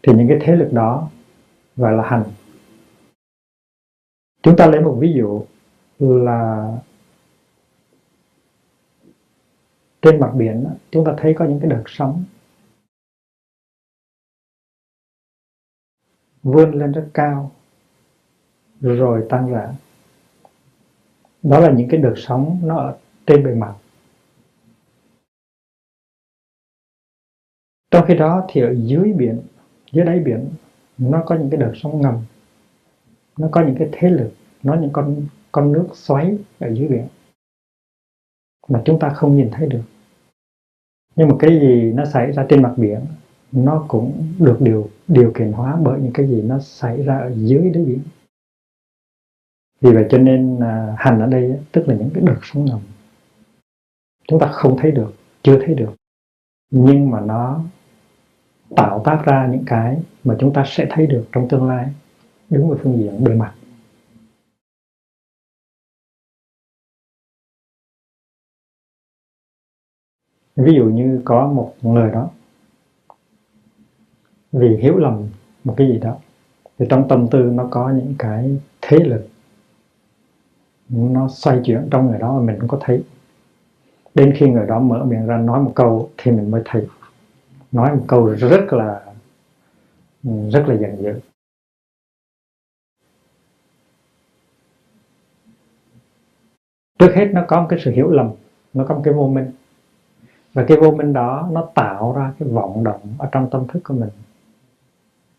thì 0.03 0.13
những 0.13 0.27
cái 0.27 0.37
thế 0.41 0.55
lực 0.55 0.69
đó 0.73 1.09
gọi 1.75 1.93
là 1.93 2.03
hành 2.09 2.23
chúng 4.41 4.55
ta 4.57 4.67
lấy 4.67 4.81
một 4.81 4.97
ví 4.99 5.13
dụ 5.13 5.45
là 5.99 6.71
trên 10.01 10.19
mặt 10.19 10.31
biển 10.35 10.67
chúng 10.91 11.05
ta 11.05 11.13
thấy 11.17 11.33
có 11.37 11.45
những 11.45 11.59
cái 11.59 11.69
đợt 11.69 11.83
sóng 11.87 12.23
vươn 16.43 16.71
lên 16.71 16.91
rất 16.91 17.09
cao 17.13 17.51
rồi 18.79 19.25
tăng 19.29 19.51
rã. 19.51 19.73
đó 21.43 21.59
là 21.59 21.71
những 21.71 21.87
cái 21.89 21.99
đợt 21.99 22.13
sóng 22.17 22.59
nó 22.63 22.77
ở 22.77 22.97
trên 23.25 23.43
bề 23.43 23.55
mặt 23.55 23.75
trong 27.91 28.05
khi 28.07 28.15
đó 28.15 28.45
thì 28.49 28.61
ở 28.61 28.75
dưới 28.77 29.13
biển 29.13 29.41
dưới 29.91 30.05
đáy 30.05 30.19
biển 30.19 30.49
nó 30.97 31.23
có 31.25 31.35
những 31.35 31.49
cái 31.49 31.59
đợt 31.59 31.73
sóng 31.75 32.01
ngầm. 32.01 32.15
Nó 33.37 33.47
có 33.51 33.65
những 33.65 33.75
cái 33.79 33.89
thế 33.91 34.09
lực 34.09 34.31
nó 34.63 34.75
những 34.75 34.89
con 34.93 35.25
con 35.51 35.71
nước 35.71 35.87
xoáy 35.93 36.37
ở 36.59 36.73
dưới 36.73 36.87
biển 36.87 37.07
mà 38.67 38.81
chúng 38.85 38.99
ta 38.99 39.09
không 39.09 39.37
nhìn 39.37 39.49
thấy 39.51 39.67
được. 39.67 39.83
Nhưng 41.15 41.27
mà 41.27 41.35
cái 41.39 41.59
gì 41.59 41.91
nó 41.91 42.05
xảy 42.05 42.31
ra 42.31 42.45
trên 42.49 42.61
mặt 42.61 42.73
biển 42.77 42.99
nó 43.51 43.85
cũng 43.87 44.33
được 44.39 44.57
điều 44.59 44.89
điều 45.07 45.31
khiển 45.33 45.51
hóa 45.51 45.77
bởi 45.83 46.01
những 46.01 46.13
cái 46.13 46.27
gì 46.27 46.41
nó 46.41 46.59
xảy 46.59 47.03
ra 47.03 47.17
ở 47.17 47.33
dưới 47.35 47.69
đáy 47.69 47.85
biển. 47.85 48.01
Vì 49.81 49.91
vậy 49.91 50.05
cho 50.09 50.17
nên 50.17 50.59
à, 50.59 50.95
hành 50.97 51.19
ở 51.19 51.27
đây 51.27 51.59
tức 51.71 51.87
là 51.87 51.95
những 51.95 52.09
cái 52.13 52.23
đợt 52.27 52.39
sóng 52.43 52.65
ngầm. 52.65 52.79
Chúng 54.27 54.39
ta 54.39 54.47
không 54.51 54.77
thấy 54.81 54.91
được 54.91 55.13
chưa 55.43 55.59
thấy 55.65 55.75
được. 55.75 55.95
Nhưng 56.71 57.11
mà 57.11 57.21
nó 57.21 57.63
tạo 58.75 59.01
tác 59.05 59.21
ra 59.25 59.47
những 59.51 59.63
cái 59.65 59.97
mà 60.23 60.35
chúng 60.39 60.53
ta 60.53 60.63
sẽ 60.67 60.87
thấy 60.89 61.07
được 61.07 61.25
trong 61.31 61.47
tương 61.49 61.67
lai, 61.67 61.87
đứng 62.49 62.69
về 62.69 62.77
phương 62.83 62.97
diện 62.97 63.23
bề 63.23 63.33
mặt. 63.33 63.53
Ví 70.55 70.73
dụ 70.73 70.85
như 70.85 71.21
có 71.25 71.47
một 71.47 71.73
người 71.81 72.11
đó, 72.11 72.29
vì 74.51 74.77
hiểu 74.77 74.97
lầm 74.97 75.27
một 75.63 75.73
cái 75.77 75.87
gì 75.87 75.97
đó, 75.97 76.17
thì 76.77 76.85
trong 76.89 77.07
tâm 77.07 77.27
tư 77.31 77.39
nó 77.39 77.67
có 77.71 77.89
những 77.89 78.15
cái 78.19 78.59
thế 78.81 78.97
lực, 78.97 79.27
nó 80.89 81.27
xoay 81.27 81.61
chuyển 81.65 81.87
trong 81.91 82.07
người 82.07 82.19
đó 82.19 82.39
mà 82.39 82.45
mình 82.45 82.59
không 82.59 82.69
có 82.69 82.77
thấy. 82.81 83.03
Đến 84.15 84.33
khi 84.37 84.49
người 84.49 84.67
đó 84.67 84.79
mở 84.79 85.03
miệng 85.03 85.25
ra 85.25 85.37
nói 85.37 85.61
một 85.61 85.71
câu 85.75 86.09
thì 86.17 86.31
mình 86.31 86.51
mới 86.51 86.61
thấy 86.65 86.87
nói 87.71 87.95
một 87.95 88.05
câu 88.07 88.25
rất 88.27 88.73
là 88.73 89.05
rất 90.51 90.63
là 90.67 90.75
giận 90.75 90.97
dữ 91.03 91.19
trước 96.99 97.15
hết 97.15 97.25
nó 97.33 97.45
có 97.47 97.61
một 97.61 97.67
cái 97.69 97.79
sự 97.83 97.91
hiểu 97.91 98.09
lầm, 98.11 98.31
nó 98.73 98.85
có 98.87 98.95
một 98.95 99.01
cái 99.03 99.13
vô 99.13 99.27
minh. 99.27 99.51
Và 100.53 100.65
cái 100.67 100.77
vô 100.77 100.91
minh 100.91 101.13
đó 101.13 101.49
nó 101.51 101.69
tạo 101.75 102.13
ra 102.17 102.33
cái 102.39 102.49
vọng 102.49 102.83
động 102.83 103.01
ở 103.17 103.29
trong 103.31 103.49
tâm 103.51 103.67
thức 103.67 103.79
của 103.83 103.93
mình. 103.93 104.09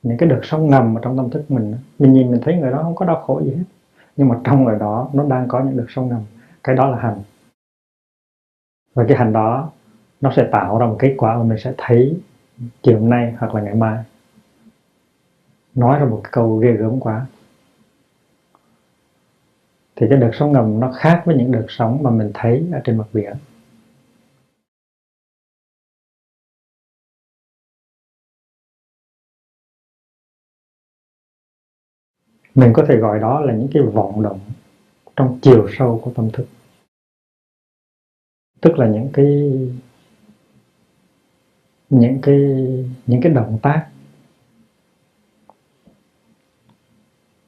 Những 0.02 0.18
cái 0.18 0.28
đợt 0.28 0.40
sóng 0.42 0.70
ngầm 0.70 0.94
ở 0.94 1.00
trong 1.04 1.16
tâm 1.16 1.30
thức 1.30 1.44
mình 1.50 1.74
mình 1.98 2.12
nhìn 2.12 2.30
mình 2.30 2.40
thấy 2.44 2.56
người 2.56 2.70
đó 2.70 2.82
không 2.82 2.94
có 2.94 3.06
đau 3.06 3.22
khổ 3.26 3.42
gì 3.44 3.50
hết. 3.50 3.64
Nhưng 4.16 4.28
mà 4.28 4.40
trong 4.44 4.64
người 4.64 4.78
đó 4.78 5.10
nó 5.12 5.24
đang 5.24 5.48
có 5.48 5.60
những 5.60 5.76
đợt 5.76 5.86
sóng 5.88 6.08
ngầm. 6.08 6.22
Cái 6.64 6.76
đó 6.76 6.90
là 6.90 6.98
hành. 6.98 7.22
Và 8.94 9.04
cái 9.08 9.16
hành 9.16 9.32
đó 9.32 9.70
nó 10.20 10.32
sẽ 10.36 10.48
tạo 10.52 10.78
ra 10.78 10.86
một 10.86 10.96
kết 10.98 11.14
quả 11.18 11.36
mà 11.36 11.42
mình 11.42 11.58
sẽ 11.58 11.74
thấy 11.78 12.20
chiều 12.82 13.00
hôm 13.00 13.10
nay 13.10 13.34
hoặc 13.38 13.54
là 13.54 13.62
ngày 13.62 13.74
mai. 13.74 14.04
Nói 15.74 15.98
ra 15.98 16.06
một 16.06 16.22
câu 16.32 16.56
ghê 16.56 16.72
gớm 16.72 17.00
quá. 17.00 17.26
Thì 19.96 20.06
cái 20.10 20.18
đợt 20.18 20.30
sóng 20.32 20.52
ngầm 20.52 20.80
nó 20.80 20.92
khác 20.92 21.22
với 21.26 21.36
những 21.36 21.52
đợt 21.52 21.66
sóng 21.68 22.02
mà 22.02 22.10
mình 22.10 22.30
thấy 22.34 22.68
ở 22.72 22.80
trên 22.84 22.98
mặt 22.98 23.06
biển. 23.12 23.36
Mình 32.54 32.72
có 32.74 32.84
thể 32.88 32.96
gọi 32.96 33.18
đó 33.18 33.40
là 33.40 33.54
những 33.54 33.68
cái 33.72 33.82
vọng 33.82 34.22
động 34.22 34.40
trong 35.16 35.38
chiều 35.42 35.68
sâu 35.78 36.00
của 36.04 36.12
tâm 36.16 36.30
thức. 36.32 36.46
Tức 38.60 38.78
là 38.78 38.86
những 38.88 39.08
cái 39.12 39.52
những 41.90 42.18
cái 42.22 42.36
những 43.06 43.20
cái 43.22 43.32
động 43.32 43.58
tác 43.62 43.90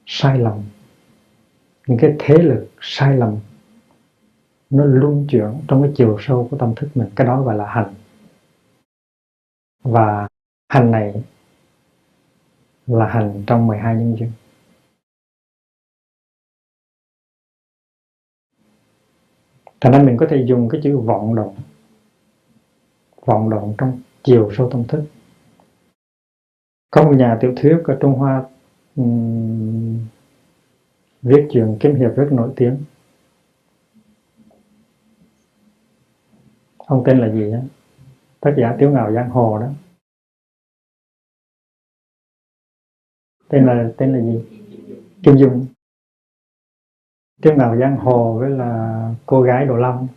sai 0.05 0.39
lầm, 0.39 0.63
những 1.87 1.97
cái 2.01 2.15
thế 2.19 2.37
lực 2.37 2.67
sai 2.81 3.17
lầm, 3.17 3.37
nó 4.69 4.85
luân 4.85 5.27
chuyển 5.29 5.61
trong 5.67 5.83
cái 5.83 5.91
chiều 5.95 6.17
sâu 6.19 6.47
của 6.51 6.57
tâm 6.57 6.73
thức 6.75 6.89
mình. 6.95 7.09
Cái 7.15 7.27
đó 7.27 7.41
gọi 7.41 7.55
là 7.55 7.65
hành. 7.65 7.93
Và 9.83 10.27
hành 10.69 10.91
này 10.91 11.23
là 12.87 13.07
hành 13.07 13.43
trong 13.47 13.67
12 13.67 13.95
nhân 13.95 14.15
duyên. 14.19 14.31
Thành 19.81 19.91
ra 19.93 20.03
mình 20.03 20.17
có 20.17 20.27
thể 20.29 20.45
dùng 20.47 20.69
cái 20.69 20.81
chữ 20.83 20.97
vọng 20.97 21.35
động 21.35 21.55
vọng 23.25 23.49
động 23.49 23.75
trong 23.77 23.99
chiều 24.23 24.51
sâu 24.57 24.69
tâm 24.71 24.83
thức. 24.87 25.03
Có 26.91 27.03
một 27.03 27.13
nhà 27.17 27.37
tiểu 27.41 27.53
thuyết 27.57 27.77
ở 27.85 27.97
Trung 28.01 28.13
Hoa 28.13 28.45
um, 28.95 29.99
viết 31.21 31.47
chuyện 31.51 31.77
kiếm 31.79 31.95
hiệp 31.95 32.15
rất 32.15 32.27
nổi 32.31 32.53
tiếng. 32.55 32.77
Ông 36.77 37.03
tên 37.05 37.19
là 37.19 37.31
gì 37.33 37.51
đó 37.51 37.59
tác 38.39 38.55
giả 38.57 38.75
Tiếu 38.79 38.91
Ngạo 38.91 39.13
Giang 39.13 39.29
Hồ 39.29 39.59
đó. 39.59 39.67
Tên 43.49 43.65
là 43.65 43.91
tên 43.97 44.13
là 44.13 44.21
gì? 44.21 44.45
Kim 45.23 45.37
Dung. 45.37 45.65
Tiếu 47.41 47.55
Ngạo 47.55 47.77
Giang 47.77 47.97
Hồ 47.97 48.39
với 48.39 48.49
là 48.49 49.11
cô 49.25 49.41
gái 49.41 49.65
Đồ 49.65 49.75
Long 49.75 50.07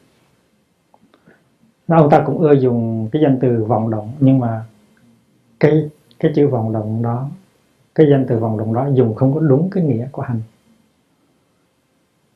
ông 1.88 2.10
ta 2.10 2.22
cũng 2.26 2.38
ưa 2.38 2.52
dùng 2.52 3.08
cái 3.12 3.22
danh 3.22 3.38
từ 3.40 3.64
vọng 3.64 3.90
động 3.90 4.12
nhưng 4.20 4.38
mà 4.38 4.64
cái 5.60 5.90
cái 6.18 6.32
chữ 6.34 6.48
vọng 6.48 6.72
động 6.72 7.02
đó 7.02 7.28
cái 7.94 8.06
danh 8.10 8.26
từ 8.28 8.38
vọng 8.38 8.58
động 8.58 8.74
đó 8.74 8.88
dùng 8.92 9.14
không 9.14 9.34
có 9.34 9.40
đúng 9.40 9.70
cái 9.70 9.84
nghĩa 9.84 10.08
của 10.12 10.22
hành. 10.22 10.40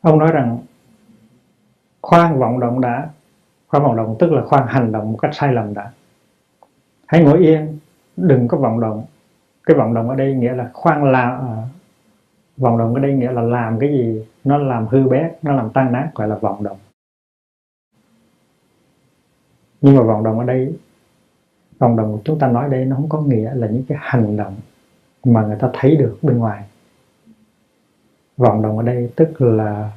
Ông 0.00 0.18
nói 0.18 0.32
rằng 0.32 0.58
khoan 2.02 2.38
vọng 2.38 2.60
động 2.60 2.80
đã 2.80 3.08
khoan 3.68 3.82
vọng 3.82 3.96
động 3.96 4.16
tức 4.18 4.32
là 4.32 4.42
khoan 4.42 4.66
hành 4.66 4.92
động 4.92 5.12
một 5.12 5.18
cách 5.22 5.30
sai 5.34 5.52
lầm 5.52 5.74
đã. 5.74 5.90
Hãy 7.06 7.24
ngồi 7.24 7.38
yên 7.38 7.78
đừng 8.16 8.48
có 8.48 8.58
vọng 8.58 8.80
động. 8.80 9.04
Cái 9.64 9.76
vọng 9.76 9.94
động 9.94 10.08
ở 10.08 10.14
đây 10.14 10.34
nghĩa 10.34 10.54
là 10.54 10.70
khoan 10.72 11.12
là 11.12 11.28
à, 11.28 11.56
vọng 12.56 12.78
động 12.78 12.94
ở 12.94 13.00
đây 13.00 13.12
nghĩa 13.12 13.32
là 13.32 13.42
làm 13.42 13.78
cái 13.78 13.88
gì 13.88 14.24
nó 14.44 14.58
làm 14.58 14.86
hư 14.86 15.08
bét 15.08 15.32
nó 15.42 15.52
làm 15.52 15.70
tan 15.70 15.92
nát 15.92 16.10
gọi 16.14 16.28
là 16.28 16.34
vọng 16.34 16.62
động 16.62 16.76
nhưng 19.80 19.96
mà 19.96 20.02
vọng 20.02 20.24
động 20.24 20.38
ở 20.38 20.44
đây, 20.44 20.78
vọng 21.78 21.96
động 21.96 22.20
chúng 22.24 22.38
ta 22.38 22.46
nói 22.46 22.68
đây 22.70 22.84
nó 22.84 22.96
không 22.96 23.08
có 23.08 23.20
nghĩa 23.20 23.54
là 23.54 23.66
những 23.66 23.84
cái 23.88 23.98
hành 24.00 24.36
động 24.36 24.56
mà 25.24 25.46
người 25.46 25.56
ta 25.60 25.70
thấy 25.72 25.96
được 25.96 26.18
bên 26.22 26.38
ngoài. 26.38 26.64
Vọng 28.36 28.62
động 28.62 28.78
ở 28.78 28.84
đây 28.84 29.12
tức 29.16 29.40
là 29.40 29.92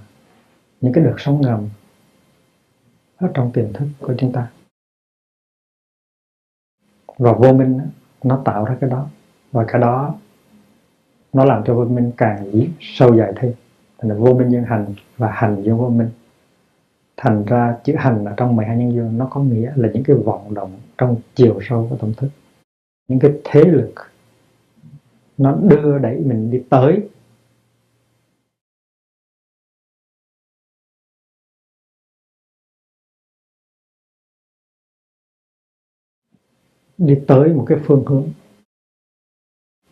những 0.81 0.93
cái 0.93 1.03
đợt 1.03 1.15
sóng 1.17 1.41
ngầm 1.41 1.69
ở 3.17 3.29
trong 3.33 3.51
tiềm 3.51 3.73
thức 3.73 3.87
của 3.99 4.13
chúng 4.17 4.31
ta. 4.31 4.47
Và 7.17 7.33
vô 7.33 7.53
minh 7.53 7.79
nó 8.23 8.41
tạo 8.45 8.65
ra 8.65 8.77
cái 8.81 8.89
đó. 8.89 9.07
Và 9.51 9.65
cái 9.67 9.81
đó 9.81 10.15
nó 11.33 11.45
làm 11.45 11.63
cho 11.65 11.75
vô 11.75 11.85
minh 11.85 12.11
càng 12.17 12.51
sâu 12.79 13.17
dài 13.17 13.33
thêm. 13.35 13.53
Thành 13.97 14.09
là 14.09 14.15
vô 14.15 14.33
minh 14.33 14.49
nhân 14.49 14.63
hành 14.63 14.85
và 15.17 15.31
hành 15.31 15.63
do 15.63 15.75
vô 15.75 15.89
minh 15.89 16.09
thành 17.17 17.45
ra 17.45 17.77
chữ 17.83 17.95
hành 17.97 18.25
ở 18.25 18.33
trong 18.37 18.55
12 18.55 18.77
nhân 18.77 18.93
duyên 18.93 19.17
nó 19.17 19.27
có 19.31 19.41
nghĩa 19.41 19.73
là 19.75 19.89
những 19.93 20.03
cái 20.03 20.15
vọng 20.15 20.53
động 20.53 20.79
trong 20.97 21.15
chiều 21.35 21.59
sâu 21.61 21.87
của 21.89 21.97
tâm 21.97 22.13
thức. 22.13 22.29
Những 23.07 23.19
cái 23.19 23.31
thế 23.43 23.61
lực 23.61 23.93
nó 25.37 25.55
đưa 25.55 25.97
đẩy 25.97 26.17
mình 26.17 26.51
đi 26.51 26.63
tới. 26.69 27.09
Đi 36.97 37.19
tới 37.27 37.53
một 37.53 37.65
cái 37.67 37.77
phương 37.85 38.05
hướng 38.05 38.29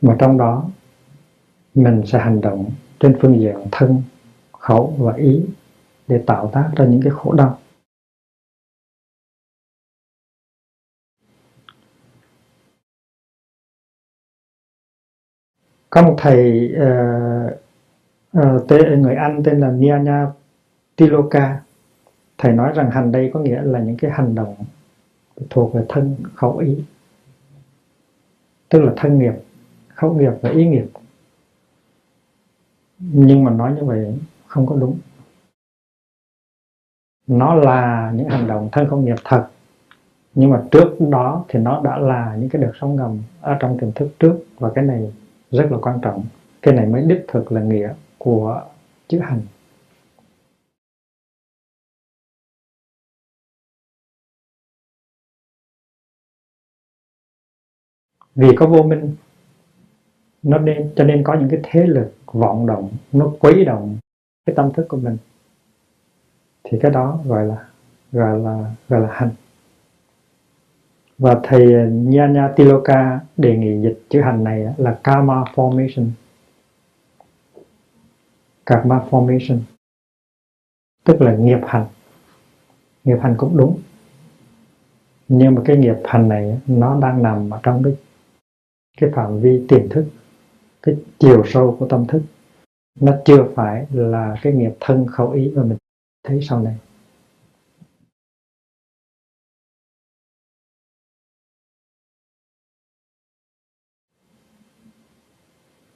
mà 0.01 0.15
trong 0.19 0.38
đó 0.38 0.69
mình 1.75 2.01
sẽ 2.05 2.19
hành 2.19 2.41
động 2.41 2.71
trên 2.99 3.17
phương 3.21 3.39
diện 3.39 3.55
thân, 3.71 4.01
khẩu 4.51 4.95
và 4.99 5.13
ý 5.13 5.45
để 6.12 6.24
tạo 6.28 6.50
tác 6.54 6.71
ra 6.76 6.86
những 6.86 7.02
cái 7.02 7.12
khổ 7.12 7.34
đau. 7.34 7.60
Có 15.89 16.02
một 16.02 16.15
thầy 16.17 16.71
ờ, 16.76 16.88
ờ, 18.32 18.56
uh, 18.56 18.62
uh, 18.62 18.67
tên, 18.67 19.02
người 19.02 19.15
Anh 19.15 19.43
tên 19.43 19.60
là 19.60 19.71
Nyanya 19.71 20.28
Tiloka. 20.95 21.62
Thầy 22.38 22.54
nói 22.54 22.71
rằng 22.76 22.91
hành 22.91 23.12
đây 23.12 23.32
có 23.34 23.39
nghĩa 23.39 23.62
là 23.62 23.80
những 23.80 23.97
cái 23.97 24.12
hành 24.12 24.36
động 24.36 24.56
thuộc 25.50 25.74
về 25.74 25.86
thân 25.89 26.15
khẩu 26.36 26.58
ý. 26.58 26.84
Tức 28.69 28.80
là 28.80 28.93
thân 28.97 29.19
nghiệp 29.19 29.34
khẩu 29.89 30.13
nghiệp 30.13 30.34
và 30.41 30.50
ý 30.50 30.67
nghiệp. 30.67 30.88
Nhưng 33.00 33.43
mà 33.43 33.52
nói 33.52 33.74
như 33.76 33.84
vậy 33.84 34.19
không 34.47 34.67
có 34.67 34.76
đúng 34.76 35.00
nó 37.27 37.55
là 37.55 38.12
những 38.15 38.29
hành 38.29 38.47
động 38.47 38.69
thân 38.71 38.88
không 38.89 39.05
nghiệp 39.05 39.15
thật. 39.23 39.47
Nhưng 40.34 40.49
mà 40.49 40.63
trước 40.71 40.97
đó 41.10 41.45
thì 41.47 41.60
nó 41.60 41.81
đã 41.84 41.97
là 41.97 42.36
những 42.39 42.49
cái 42.49 42.62
đợt 42.62 42.71
sóng 42.81 42.95
ngầm 42.95 43.19
ở 43.41 43.57
trong 43.60 43.77
tiềm 43.79 43.91
thức 43.91 44.10
trước. 44.19 44.45
Và 44.60 44.71
cái 44.75 44.86
này 44.86 45.13
rất 45.51 45.71
là 45.71 45.77
quan 45.81 45.99
trọng. 46.01 46.25
Cái 46.62 46.73
này 46.73 46.86
mới 46.86 47.01
đích 47.01 47.25
thực 47.27 47.51
là 47.51 47.62
nghĩa 47.62 47.93
của 48.17 48.63
chữ 49.07 49.19
hành. 49.19 49.41
Vì 58.36 58.47
có 58.55 58.67
vô 58.67 58.84
minh, 58.84 59.15
nó 60.43 60.57
nên, 60.57 60.93
cho 60.95 61.03
nên 61.03 61.23
có 61.23 61.34
những 61.34 61.49
cái 61.49 61.60
thế 61.63 61.88
lực 61.88 62.13
vọng 62.25 62.67
động, 62.67 62.91
nó 63.12 63.31
quấy 63.39 63.65
động 63.65 63.97
cái 64.45 64.55
tâm 64.55 64.73
thức 64.73 64.86
của 64.89 64.97
mình 64.97 65.17
thì 66.71 66.77
cái 66.81 66.91
đó 66.91 67.19
gọi 67.25 67.45
là 67.45 67.67
gọi 68.12 68.39
là 68.39 68.75
gọi 68.89 69.01
là 69.01 69.10
hành. 69.12 69.29
Và 71.17 71.39
thầy 71.43 71.65
Nyanya 71.91 72.53
Tiloka 72.55 73.19
đề 73.38 73.57
nghị 73.57 73.81
dịch 73.81 74.01
chữ 74.10 74.21
hành 74.21 74.43
này 74.43 74.65
là 74.77 74.99
karma 75.03 75.43
formation. 75.55 76.10
Karma 78.65 79.05
formation. 79.10 79.60
Tức 81.03 81.21
là 81.21 81.36
nghiệp 81.36 81.60
hành. 81.67 81.86
Nghiệp 83.03 83.17
hành 83.21 83.36
cũng 83.38 83.57
đúng. 83.57 83.79
Nhưng 85.27 85.55
mà 85.55 85.62
cái 85.65 85.77
nghiệp 85.77 85.97
hành 86.05 86.29
này 86.29 86.60
nó 86.67 86.99
đang 87.01 87.23
nằm 87.23 87.49
ở 87.49 87.60
trong 87.63 87.84
cái 87.84 87.95
cái 88.97 89.10
phạm 89.13 89.39
vi 89.39 89.65
tiềm 89.67 89.89
thức, 89.89 90.05
cái 90.81 90.95
chiều 91.19 91.43
sâu 91.45 91.75
của 91.79 91.88
tâm 91.88 92.05
thức. 92.07 92.21
Nó 92.99 93.13
chưa 93.25 93.45
phải 93.55 93.86
là 93.91 94.36
cái 94.41 94.53
nghiệp 94.53 94.71
thân 94.79 95.07
khẩu 95.07 95.31
ý 95.31 95.51
mà 95.55 95.63
mình 95.63 95.77
thấy 96.23 96.39
sau 96.41 96.62
này. 96.62 96.77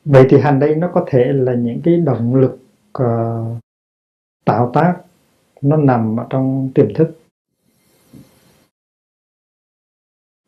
Vậy 0.05 0.25
thì 0.29 0.37
hành 0.39 0.59
đây 0.59 0.75
nó 0.75 0.91
có 0.93 1.05
thể 1.07 1.23
là 1.33 1.53
những 1.55 1.81
cái 1.83 1.97
động 1.97 2.35
lực 2.35 2.59
uh, 3.01 3.57
tạo 4.45 4.71
tác 4.73 5.01
nó 5.61 5.77
nằm 5.77 6.19
ở 6.19 6.27
trong 6.29 6.71
tiềm 6.75 6.93
thức. 6.95 7.19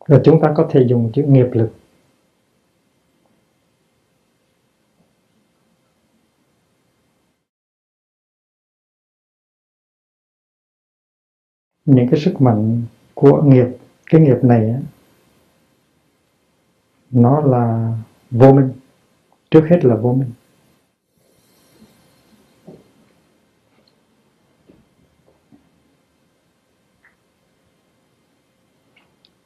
Rồi 0.07 0.21
chúng 0.23 0.39
ta 0.41 0.53
có 0.57 0.69
thể 0.71 0.85
dùng 0.89 1.11
chữ 1.13 1.23
nghiệp 1.27 1.47
lực. 1.51 1.71
Những 11.87 12.07
cái 12.11 12.19
sức 12.19 12.41
mạnh 12.41 12.83
của 13.13 13.41
nghiệp, 13.41 13.67
cái 14.05 14.21
nghiệp 14.21 14.37
này 14.41 14.75
nó 17.11 17.41
là 17.41 17.93
vô 18.31 18.53
minh. 18.53 18.71
Trước 19.51 19.65
hết 19.69 19.85
là 19.85 19.95
vô 19.95 20.13
minh. 20.13 20.31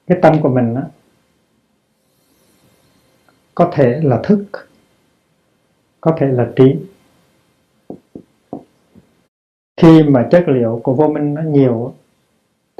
Cái 0.07 0.19
tâm 0.21 0.41
của 0.41 0.49
mình 0.49 0.75
á, 0.75 0.83
có 3.55 3.71
thể 3.73 3.99
là 4.03 4.19
thức, 4.23 4.45
có 6.01 6.15
thể 6.19 6.27
là 6.27 6.51
trí. 6.55 6.75
Khi 9.77 10.03
mà 10.03 10.27
chất 10.31 10.43
liệu 10.47 10.81
của 10.83 10.93
vô 10.93 11.07
minh 11.07 11.33
nó 11.33 11.41
nhiều 11.41 11.93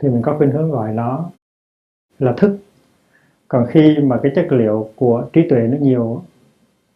thì 0.02 0.10
mình 0.10 0.22
có 0.22 0.38
khuynh 0.38 0.52
hướng 0.52 0.72
gọi 0.72 0.94
nó 0.94 1.30
là 2.20 2.34
thức. 2.38 2.58
Còn 3.48 3.66
khi 3.70 3.98
mà 4.04 4.20
cái 4.24 4.32
chất 4.36 4.52
liệu 4.52 4.90
của 4.96 5.26
trí 5.34 5.50
tuệ 5.50 5.60
nó 5.60 5.78
nhiều, 5.78 6.24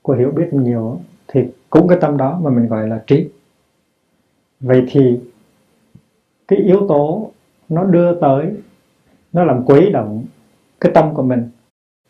của 0.02 0.14
hiểu 0.14 0.32
biết 0.32 0.50
nhiều, 0.52 1.00
thì 1.28 1.42
cũng 1.70 1.88
cái 1.88 1.98
tâm 2.02 2.18
đó 2.18 2.40
mà 2.44 2.50
mình 2.50 2.68
gọi 2.68 2.88
là 2.88 3.04
trí. 3.08 3.30
Vậy 4.60 4.86
thì 4.90 5.20
cái 6.48 6.60
yếu 6.60 6.88
tố 6.88 7.32
nó 7.70 7.84
đưa 7.84 8.20
tới, 8.20 8.52
nó 9.34 9.44
làm 9.44 9.66
quấy 9.66 9.90
động 9.90 10.26
cái 10.80 10.92
tâm 10.96 11.14
của 11.14 11.24
mình, 11.24 11.50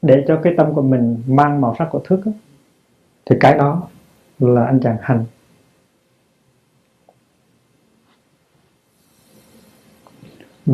để 0.02 0.26
cho 0.28 0.40
cái 0.44 0.54
tâm 0.58 0.74
của 0.74 0.82
mình 0.82 1.24
mang 1.28 1.62
màu 1.62 1.76
sắc 1.80 1.88
của 1.92 2.00
thức 2.00 2.20
thì 3.26 3.36
cái 3.40 3.58
đó 3.58 3.88
là 4.40 4.66
anh 4.66 4.80
chàng 4.80 4.98
hành. 5.02 5.26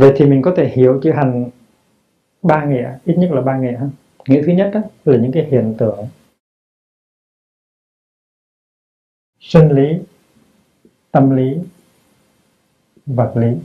Vậy 0.01 0.13
thì 0.15 0.25
mình 0.25 0.41
có 0.41 0.53
thể 0.57 0.67
hiểu 0.67 0.99
chữ 1.03 1.11
hành 1.11 1.49
ba 2.41 2.65
nghĩa 2.65 2.97
ít 3.05 3.15
nhất 3.17 3.31
là 3.31 3.41
ba 3.41 3.57
nghĩa 3.57 3.79
nghĩa 4.27 4.43
thứ 4.45 4.51
nhất 4.51 4.71
đó, 4.73 4.81
là 5.05 5.17
những 5.17 5.31
cái 5.31 5.43
hiện 5.51 5.75
tượng 5.77 6.07
sinh 9.39 9.69
lý 9.69 9.99
tâm 11.11 11.29
lý 11.29 11.57
vật 13.05 13.33
lý. 13.35 13.57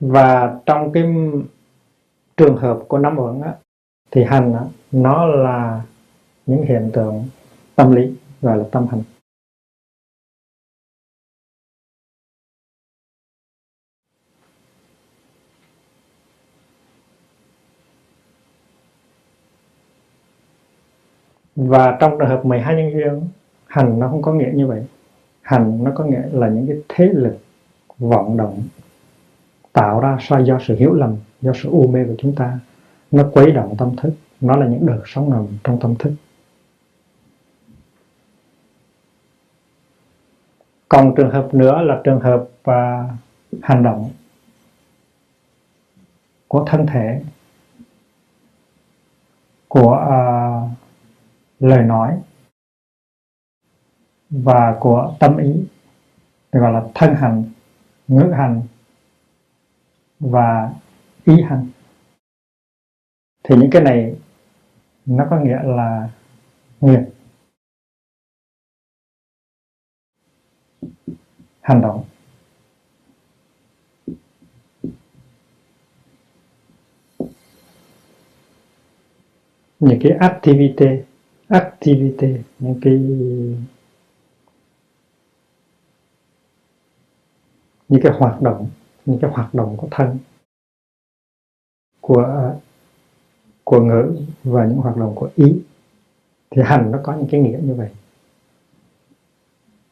Và 0.00 0.60
trong 0.66 0.92
cái 0.92 1.04
trường 2.36 2.56
hợp 2.56 2.78
của 2.88 2.98
năm 2.98 3.18
uẩn 3.18 3.40
á, 3.40 3.54
thì 4.10 4.24
hành 4.24 4.52
á, 4.54 4.64
nó 4.92 5.26
là 5.26 5.82
những 6.46 6.62
hiện 6.62 6.90
tượng 6.92 7.24
tâm 7.74 7.92
lý 7.92 8.14
gọi 8.42 8.58
là 8.58 8.64
tâm 8.72 8.86
hành 8.86 9.02
và 21.68 21.96
trong 22.00 22.18
trường 22.18 22.28
hợp 22.28 22.44
12 22.44 22.74
nhân 22.76 22.92
duyên 22.92 23.28
hành 23.66 23.98
nó 23.98 24.08
không 24.08 24.22
có 24.22 24.32
nghĩa 24.32 24.50
như 24.54 24.66
vậy. 24.66 24.84
Hành 25.42 25.84
nó 25.84 25.90
có 25.94 26.04
nghĩa 26.04 26.22
là 26.32 26.48
những 26.48 26.66
cái 26.66 26.76
thế 26.88 27.08
lực 27.12 27.38
vọng 27.98 28.36
động 28.36 28.62
tạo 29.72 30.00
ra 30.00 30.18
sai 30.20 30.44
do 30.44 30.58
sự 30.66 30.76
hiểu 30.76 30.94
lầm 30.94 31.16
do 31.40 31.52
sự 31.62 31.68
u 31.70 31.86
mê 31.86 32.04
của 32.04 32.14
chúng 32.18 32.34
ta. 32.34 32.58
Nó 33.10 33.24
quấy 33.32 33.50
động 33.50 33.74
tâm 33.78 33.96
thức. 33.96 34.12
Nó 34.40 34.56
là 34.56 34.66
những 34.66 34.86
đợt 34.86 35.02
sóng 35.06 35.30
ngầm 35.30 35.46
trong 35.64 35.80
tâm 35.80 35.94
thức. 35.98 36.12
Còn 40.88 41.14
trường 41.16 41.30
hợp 41.30 41.54
nữa 41.54 41.82
là 41.82 42.00
trường 42.04 42.20
hợp 42.20 42.48
uh, 42.70 43.10
hành 43.62 43.82
động 43.82 44.10
của 46.48 46.64
thân 46.66 46.86
thể 46.86 47.20
của 49.68 49.92
uh, 49.92 50.47
lời 51.58 51.84
nói 51.84 52.20
và 54.30 54.76
của 54.80 55.16
tâm 55.20 55.36
ý. 55.36 55.52
Được 56.52 56.60
gọi 56.60 56.72
là 56.72 56.82
thân 56.94 57.14
hành, 57.14 57.44
ngữ 58.08 58.32
hành 58.36 58.62
và 60.20 60.72
ý 61.24 61.42
hành. 61.42 61.66
Thì 63.44 63.56
những 63.56 63.70
cái 63.72 63.82
này 63.82 64.16
nó 65.06 65.26
có 65.30 65.40
nghĩa 65.40 65.62
là 65.62 66.10
nghiệp, 66.80 67.00
hành 71.60 71.80
động. 71.80 72.04
Những 79.80 79.98
cái 80.02 80.12
activity 80.20 80.86
activity, 81.48 82.36
những 82.58 82.80
cái 82.82 82.94
những 87.88 88.02
cái 88.02 88.12
hoạt 88.18 88.42
động, 88.42 88.68
những 89.06 89.18
cái 89.20 89.30
hoạt 89.30 89.54
động 89.54 89.76
của 89.76 89.88
thân, 89.90 90.18
của 92.00 92.54
của 93.64 93.80
ngữ 93.80 94.16
và 94.44 94.66
những 94.66 94.78
hoạt 94.78 94.96
động 94.96 95.12
của 95.16 95.30
ý, 95.34 95.62
thì 96.50 96.62
hành 96.64 96.90
nó 96.90 96.98
có 97.02 97.16
những 97.16 97.28
cái 97.30 97.40
nghĩa 97.40 97.58
như 97.62 97.74
vậy. 97.74 97.88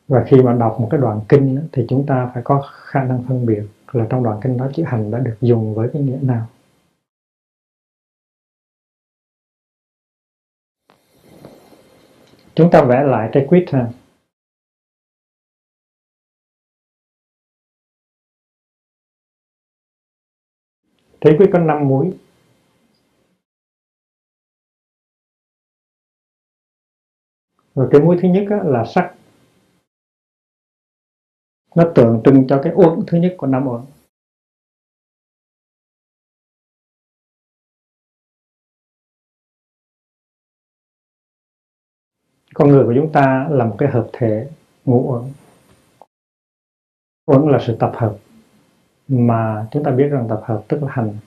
Và 0.09 0.25
khi 0.27 0.43
mà 0.43 0.53
đọc 0.53 0.77
một 0.81 0.89
cái 0.91 1.01
đoạn 1.01 1.21
kinh 1.29 1.69
thì 1.73 1.87
chúng 1.89 2.07
ta 2.07 2.31
phải 2.35 2.43
có 2.43 2.63
khả 2.73 3.05
năng 3.05 3.25
phân 3.29 3.47
biệt 3.47 3.63
là 3.93 4.07
trong 4.11 4.23
đoạn 4.23 4.41
kinh 4.43 4.57
đó 4.57 4.69
chữ 4.75 4.83
hành 4.87 5.11
đã 5.11 5.19
được 5.19 5.37
dùng 5.41 5.75
với 5.75 5.89
cái 5.93 6.03
nghĩa 6.03 6.19
nào. 6.23 6.47
Chúng 12.57 12.71
ta 12.73 12.85
vẽ 12.89 13.05
lại 13.05 13.31
cái 13.33 13.47
quýt 13.49 13.65
ha. 13.73 13.91
Thấy 21.21 21.35
quýt 21.39 21.51
có 21.53 21.59
5 21.59 21.89
mũi, 21.89 22.19
rồi 27.75 27.89
cái 27.93 28.01
mũi 28.01 28.17
thứ 28.23 28.29
nhất 28.29 28.45
là 28.65 28.85
sắc 28.95 29.15
nó 31.75 31.93
tượng 31.95 32.23
trưng 32.25 32.47
cho 32.49 32.61
cái 32.65 32.73
uẩn 32.77 33.01
thứ 33.07 33.19
nhất 33.19 33.35
của 33.39 33.47
năm 33.47 33.67
uẩn 33.69 33.83
con 42.59 42.69
người 42.69 42.85
của 42.85 42.93
chúng 42.97 43.13
ta 43.13 43.49
là 43.51 43.65
một 43.65 43.77
cái 43.79 43.89
hợp 43.89 44.11
thể 44.13 44.51
ngũ 44.85 45.13
uẩn. 45.13 45.33
Uẩn 47.27 47.53
là 47.53 47.59
sự 47.67 47.77
tập 47.81 47.93
hợp 47.95 48.19
mà 49.09 49.69
chúng 49.73 49.85
ta 49.85 49.91
biết 49.91 50.09
rằng 50.09 50.27
tập 50.29 50.43
hợp 50.45 50.65
tức 50.69 50.83
là 50.83 50.89
hành. 50.91 51.19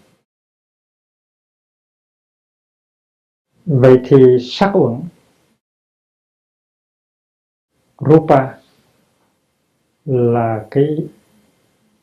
Vậy 3.66 4.02
thì 4.06 4.18
sắc 4.42 4.72
uẩn, 4.74 5.02
rupa 8.00 8.58
là 10.06 10.68
cái 10.72 11.08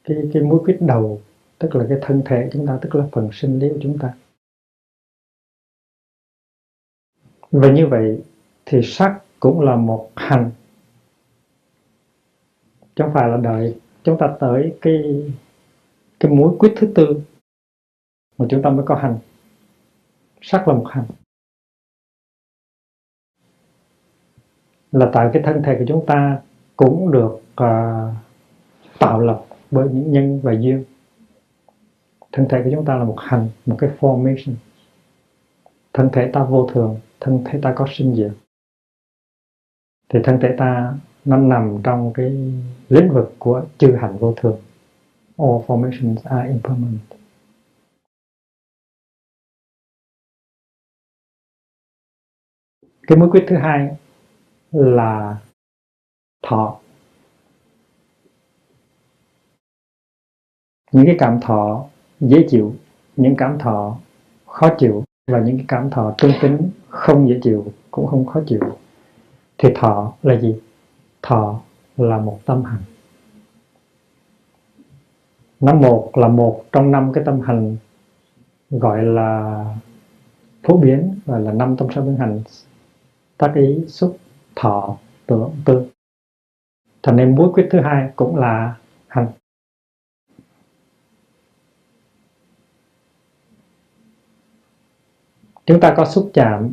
cái 0.05 0.17
cái 0.33 0.43
mối 0.43 0.61
quyết 0.65 0.79
đầu, 0.81 1.23
tức 1.59 1.75
là 1.75 1.87
cái 1.89 1.99
thân 2.03 2.23
thể 2.27 2.51
chúng 2.53 2.67
ta, 2.67 2.79
tức 2.83 2.95
là 2.95 3.09
phần 3.13 3.29
sinh 3.33 3.59
lý 3.59 3.69
của 3.69 3.81
chúng 3.83 3.99
ta. 3.99 4.15
Và 7.51 7.73
như 7.73 7.87
vậy 7.87 8.23
thì 8.67 8.81
sắc 8.83 9.21
cũng 9.41 9.61
là 9.61 9.77
một 9.77 10.11
hành. 10.17 10.51
Chẳng 12.95 13.11
phải 13.15 13.29
là 13.29 13.37
đợi 13.37 13.81
chúng 14.05 14.19
ta 14.19 14.37
tới 14.41 14.79
cái 14.81 15.25
cái 16.21 16.33
mối 16.33 16.57
quyết 16.59 16.73
thứ 16.77 16.93
tư 16.95 17.23
mà 18.39 18.47
chúng 18.51 18.63
ta 18.63 18.71
mới 18.71 18.87
có 18.87 18.95
hành. 18.95 19.19
Sắc 20.41 20.69
là 20.69 20.75
một 20.75 20.87
hành. 20.89 21.05
Là 24.93 25.11
tại 25.13 25.31
cái 25.33 25.43
thân 25.43 25.63
thể 25.63 25.77
của 25.79 25.85
chúng 25.89 26.07
ta 26.07 26.43
cũng 26.77 27.13
được 27.13 27.33
uh, 27.63 28.15
tạo 28.99 29.21
lập 29.21 29.45
bởi 29.71 29.89
những 29.93 30.13
nhân 30.13 30.41
và 30.43 30.53
duyên. 30.53 30.85
Thân 32.33 32.47
thể 32.51 32.63
của 32.65 32.71
chúng 32.73 32.85
ta 32.85 32.95
là 32.95 33.05
một 33.05 33.17
hành 33.19 33.49
một 33.67 33.77
cái 33.79 33.91
formation. 34.01 34.55
Thân 35.93 36.09
thể 36.13 36.31
ta 36.33 36.45
vô 36.45 36.69
thường 36.73 37.01
thân 37.21 37.45
thể 37.45 37.59
ta 37.63 37.73
có 37.77 37.87
sinh 37.91 38.15
diệt 38.15 38.46
thì 40.09 40.19
thân 40.25 40.39
thể 40.43 40.55
ta 40.59 40.95
nó 41.25 41.37
nằm 41.37 41.79
trong 41.85 42.13
cái 42.15 42.27
lĩnh 42.89 43.11
vực 43.13 43.35
của 43.39 43.65
chư 43.79 43.97
hành 43.97 44.19
vô 44.19 44.35
thường. 44.37 44.61
All 45.39 45.51
formations 45.67 46.17
are 46.25 46.49
impermanent. 46.49 47.01
Cái 53.07 53.19
mối 53.19 53.31
quyết 53.31 53.45
thứ 53.49 53.57
hai 53.57 53.97
là 54.71 55.41
thọ. 56.43 56.81
Những 60.93 61.07
cái 61.07 61.17
cảm 61.19 61.41
thọ 61.41 61.87
dễ 62.21 62.47
chịu, 62.49 62.75
những 63.17 63.35
cảm 63.39 63.59
thọ 63.59 63.99
khó 64.47 64.69
chịu 64.79 65.05
và 65.27 65.41
những 65.41 65.57
cái 65.57 65.65
cảm 65.69 65.91
thọ 65.91 66.15
tương 66.19 66.33
tính 66.43 66.71
không 66.89 67.29
dễ 67.29 67.41
chịu 67.43 67.73
cũng 67.91 68.07
không 68.07 68.27
khó 68.27 68.41
chịu 68.47 68.61
thì 69.59 69.69
thọ 69.75 70.13
là 70.23 70.41
gì? 70.41 70.61
Thọ 71.23 71.61
là 71.97 72.19
một 72.19 72.41
tâm 72.47 72.65
hành. 72.65 72.83
Nó 75.61 75.75
một 75.75 76.11
là 76.15 76.29
một 76.29 76.65
trong 76.73 76.91
năm 76.91 77.13
cái 77.13 77.25
tâm 77.25 77.41
hành 77.41 77.77
gọi 78.71 79.05
là 79.05 79.65
phổ 80.63 80.77
biến, 80.77 81.21
gọi 81.27 81.41
là 81.41 81.53
năm 81.53 81.77
tâm 81.77 81.89
sở 81.95 82.03
biến 82.03 82.17
hành. 82.17 82.43
Tác 83.37 83.53
ý 83.55 83.85
xúc 83.89 84.19
thọ 84.55 84.97
tưởng 85.27 85.55
tư 85.65 85.87
thành 87.03 87.17
nên 87.17 87.35
mối 87.35 87.53
quyết 87.53 87.69
thứ 87.71 87.81
hai 87.81 88.11
cũng 88.17 88.37
là 88.37 88.77
hành. 89.09 89.27
Chúng 95.67 95.81
ta 95.81 95.95
có 95.97 96.05
xúc 96.05 96.31
chạm 96.35 96.73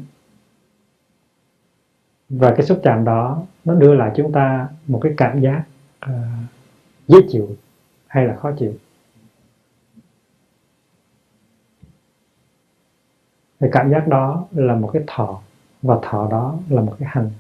và 2.40 2.54
cái 2.58 2.66
xúc 2.66 2.80
chạm 2.84 3.06
đó 3.06 3.44
nó 3.66 3.76
đưa 3.76 3.94
lại 3.96 4.12
chúng 4.16 4.32
ta 4.32 4.70
một 4.88 5.00
cái 5.04 5.14
cảm 5.18 5.42
giác 5.42 5.64
uh, 6.06 6.12
dễ 7.08 7.18
chịu 7.30 7.56
hay 8.08 8.26
là 8.26 8.36
khó 8.36 8.52
chịu. 8.60 8.74
Cái 13.60 13.70
cảm 13.74 13.92
giác 13.92 14.08
đó 14.08 14.48
là 14.52 14.76
một 14.76 14.90
cái 14.94 15.04
thọ 15.08 15.42
và 15.82 16.00
thọ 16.04 16.28
đó 16.32 16.60
là 16.70 16.82
một 16.82 16.96
cái 17.00 17.10
hành. 17.12 17.32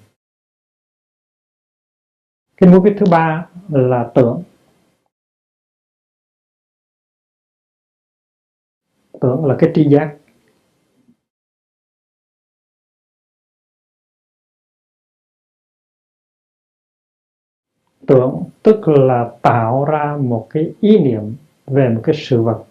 Cái 2.57 2.69
mối 2.69 2.79
biết 2.79 2.95
thứ 2.99 3.05
ba 3.11 3.47
là 3.69 4.11
tưởng. 4.15 4.43
Tưởng 9.21 9.45
là 9.45 9.55
cái 9.59 9.71
tri 9.75 9.89
giác. 9.89 10.17
Tưởng, 18.07 18.43
tức 18.63 18.87
là 18.87 19.31
tạo 19.41 19.85
ra 19.85 20.17
một 20.21 20.47
cái 20.49 20.73
ý 20.81 20.97
niệm 20.99 21.35
về 21.67 21.89
một 21.89 22.01
cái 22.03 22.15
sự 22.17 22.41
vật. 22.41 22.63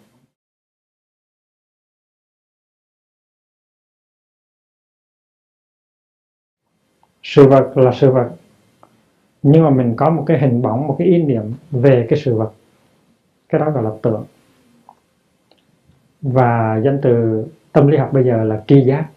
Sự 7.23 7.49
vật 7.49 7.73
là 7.77 7.92
sự 7.92 8.11
vật, 8.11 8.31
nhưng 9.42 9.62
mà 9.62 9.71
mình 9.71 9.95
có 9.97 10.11
một 10.11 10.25
cái 10.27 10.38
hình 10.38 10.62
bóng, 10.62 10.87
một 10.87 10.97
cái 10.99 11.09
ý 11.09 11.23
niệm 11.23 11.55
về 11.71 12.07
cái 12.11 12.18
sự 12.25 12.35
vật. 12.35 12.53
Cái 13.49 13.59
đó 13.59 13.71
gọi 13.71 13.83
là 13.83 13.90
tưởng. 14.03 14.25
Và 16.23 16.81
danh 16.85 17.01
từ 17.03 17.47
tâm 17.73 17.88
lý 17.88 17.99
học 17.99 18.11
bây 18.12 18.25
giờ 18.25 18.45
là 18.45 18.64
tri 18.66 18.85
giác. 18.85 19.09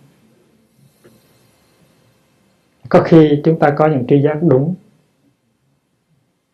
Có 2.89 3.04
khi 3.04 3.41
chúng 3.43 3.60
ta 3.60 3.73
có 3.78 3.88
những 3.88 4.06
tri 4.08 4.21
giác 4.21 4.39
đúng 4.41 4.75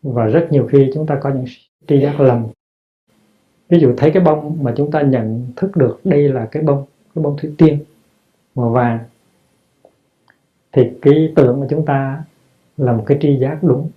và 0.02 0.26
rất 0.26 0.48
nhiều 0.50 0.68
khi 0.72 0.90
chúng 0.94 1.06
ta 1.06 1.18
có 1.22 1.30
những 1.30 1.44
tri 1.86 2.00
giác 2.00 2.20
lầm. 2.20 2.46
Ví 3.68 3.78
dụ 3.80 3.94
thấy 3.96 4.10
cái 4.14 4.22
bông 4.22 4.58
mà 4.62 4.74
chúng 4.76 4.90
ta 4.90 5.02
nhận 5.02 5.52
thức 5.56 5.76
được 5.76 6.00
đây 6.04 6.28
là 6.28 6.48
cái 6.50 6.62
bông 6.62 6.86
cái 7.14 7.24
bông 7.24 7.36
thủy 7.36 7.54
tiên, 7.58 7.84
màu 8.54 8.70
vàng, 8.70 8.98
thì 10.72 10.82
cái 11.02 11.32
tưởng 11.36 11.60
của 11.60 11.66
chúng 11.70 11.84
ta 11.86 12.24
là 12.76 12.92
một 12.92 13.04
cái 13.06 13.18
tri 13.20 13.38
giác 13.38 13.58
đúng. 13.62 13.90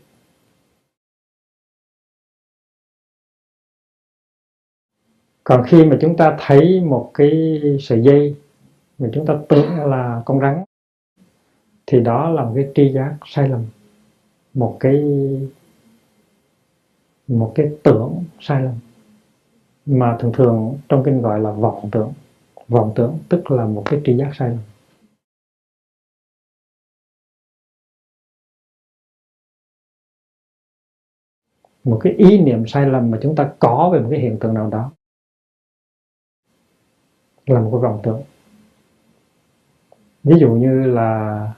Còn 5.44 5.64
khi 5.68 5.86
mà 5.86 5.98
chúng 6.02 6.18
ta 6.18 6.38
thấy 6.40 6.82
một 6.82 7.12
cái 7.14 7.62
sợi 7.80 8.02
dây 8.02 8.36
mà 8.98 9.10
chúng 9.14 9.26
ta 9.26 9.34
tưởng 9.50 9.76
là 9.76 10.22
con 10.26 10.40
rắn, 10.40 10.64
thì 11.86 12.00
đó 12.00 12.30
là 12.30 12.44
một 12.44 12.52
cái 12.56 12.72
tri 12.76 12.92
giác 12.94 13.18
sai 13.26 13.50
lầm, 13.50 13.66
một 14.54 14.78
cái 14.80 15.04
một 17.28 17.52
cái 17.56 17.72
tưởng 17.84 18.24
sai 18.40 18.64
lầm. 18.64 18.74
Mà 19.86 20.18
thường 20.20 20.32
thường 20.34 20.80
trong 20.90 21.04
kinh 21.06 21.22
gọi 21.22 21.40
là 21.40 21.52
vọng 21.52 21.90
tưởng. 21.92 22.14
Vọng 22.68 22.94
tưởng 22.96 23.18
tức 23.30 23.52
là 23.52 23.66
một 23.66 23.84
cái 23.86 24.02
tri 24.06 24.18
giác 24.18 24.32
sai 24.36 24.50
lầm. 24.50 24.60
Một 31.84 32.00
cái 32.04 32.14
ý 32.14 32.38
niệm 32.38 32.64
sai 32.68 32.86
lầm 32.86 33.12
mà 33.12 33.20
chúng 33.22 33.36
ta 33.36 33.54
có 33.60 33.90
về 33.94 34.00
một 34.00 34.08
cái 34.12 34.20
hiện 34.20 34.38
tượng 34.40 34.54
nào 34.54 34.70
đó 34.70 34.92
là 37.46 37.60
một 37.62 37.70
cái 37.72 37.82
vọng 37.82 38.00
tưởng. 38.04 38.22
Ví 40.24 40.40
dụ 40.40 40.52
như 40.52 40.86
là 40.86 41.54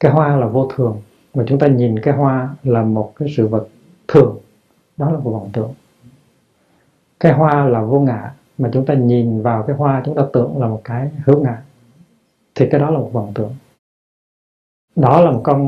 cái 0.00 0.12
hoa 0.12 0.36
là 0.36 0.46
vô 0.46 0.68
thường, 0.74 1.02
mà 1.34 1.44
chúng 1.48 1.58
ta 1.58 1.66
nhìn 1.66 2.00
cái 2.02 2.14
hoa 2.14 2.56
là 2.62 2.82
một 2.82 3.12
cái 3.16 3.28
sự 3.36 3.48
vật 3.48 3.68
thường, 4.14 4.38
đó 4.96 5.10
là 5.10 5.18
một 5.18 5.30
vọng 5.30 5.50
tưởng. 5.52 5.72
Cái 7.20 7.32
hoa 7.32 7.64
là 7.64 7.82
vô 7.82 8.00
ngã, 8.00 8.34
mà 8.58 8.70
chúng 8.72 8.86
ta 8.86 8.94
nhìn 8.94 9.42
vào 9.42 9.62
cái 9.62 9.76
hoa, 9.76 10.02
chúng 10.04 10.14
ta 10.14 10.22
tưởng 10.32 10.58
là 10.58 10.68
một 10.68 10.80
cái 10.84 11.10
hữu 11.24 11.44
ngã, 11.44 11.62
thì 12.54 12.68
cái 12.70 12.80
đó 12.80 12.90
là 12.90 12.98
một 12.98 13.10
vọng 13.12 13.32
tưởng. 13.34 13.54
Đó 14.96 15.20
là 15.20 15.30
một 15.30 15.40
con, 15.44 15.60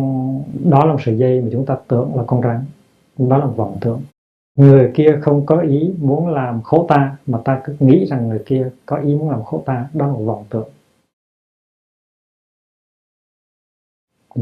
đó 0.65 0.85
là 0.85 0.93
một 0.93 0.99
sợi 1.05 1.19
dây 1.19 1.41
mà 1.41 1.49
chúng 1.53 1.67
ta 1.67 1.77
tưởng 1.89 2.17
là 2.17 2.25
con 2.27 2.43
rắn 2.43 2.65
đó 3.19 3.39
là 3.39 3.45
một 3.45 3.55
vọng 3.57 3.79
tưởng. 3.81 4.03
Người 4.59 4.93
kia 4.95 5.19
không 5.23 5.47
có 5.47 5.61
ý 5.61 5.95
muốn 5.99 6.29
làm 6.29 6.63
khổ 6.63 6.87
ta, 6.89 7.17
mà 7.27 7.41
ta 7.45 7.61
cứ 7.65 7.77
nghĩ 7.79 8.07
rằng 8.07 8.29
người 8.29 8.43
kia 8.47 8.71
có 8.87 8.97
ý 8.97 9.15
muốn 9.15 9.31
làm 9.31 9.45
khổ 9.45 9.63
ta, 9.67 9.89
đó 9.93 10.07
là 10.07 10.13
một 10.13 10.25
vọng 10.25 10.45
tưởng. 10.51 10.69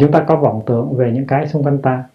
Chúng 0.01 0.13
ta 0.13 0.25
có 0.29 0.37
vọng 0.37 0.63
tưởng 0.67 0.97
về 0.97 1.13
những 1.15 1.27
cái 1.27 1.49
xung 1.49 1.63
quanh 1.63 1.83
ta 1.83 2.09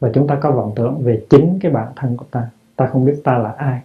và 0.00 0.10
chúng 0.14 0.26
ta 0.26 0.38
có 0.42 0.52
vọng 0.52 0.72
tưởng 0.76 1.02
về 1.02 1.24
chính 1.30 1.58
cái 1.62 1.72
bản 1.72 1.92
thân 1.96 2.16
của 2.16 2.26
ta. 2.30 2.50
Ta 2.76 2.86
không 2.86 3.04
biết 3.04 3.20
ta 3.24 3.38
là 3.38 3.50
ai. 3.52 3.80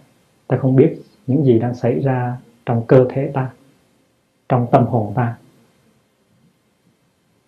Ta 0.46 0.56
không 0.56 0.76
biết 0.76 1.02
những 1.26 1.44
gì 1.44 1.58
đang 1.58 1.74
xảy 1.74 2.00
ra 2.00 2.38
trong 2.66 2.84
cơ 2.86 3.06
thể 3.10 3.30
ta 3.34 3.50
trong 4.48 4.66
tâm 4.70 4.86
hồn 4.86 5.12
ta. 5.14 5.38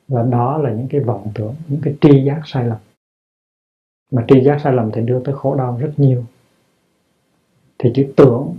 Và 0.09 0.22
đó 0.22 0.59
là 0.59 0.72
những 0.72 0.88
cái 0.88 1.00
vọng 1.00 1.31
tưởng 1.35 1.54
những 1.68 1.81
cái 1.83 1.96
tri 2.00 2.24
giác 2.24 2.40
sai 2.44 2.64
lầm. 2.64 2.78
Mà 4.12 4.24
tri 4.28 4.44
giác 4.44 4.61
sai 4.64 4.72
lầm 4.72 4.90
thì 4.92 5.00
đưa 5.00 5.20
tới 5.20 5.35
khổ 5.35 5.54
đau 5.54 5.78
rất 5.81 5.92
nhiều. 5.96 6.24
Thì 7.78 7.90
chữ 7.94 8.12
tưởng 8.16 8.59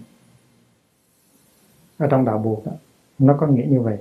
ở 1.98 2.08
trong 2.08 2.26
đạo 2.26 2.38
buộc 2.38 2.66
đó, 2.66 2.72
nó 3.20 3.36
có 3.40 3.48
nghĩa 3.48 3.66
như 3.70 3.82
vậy. 3.82 3.98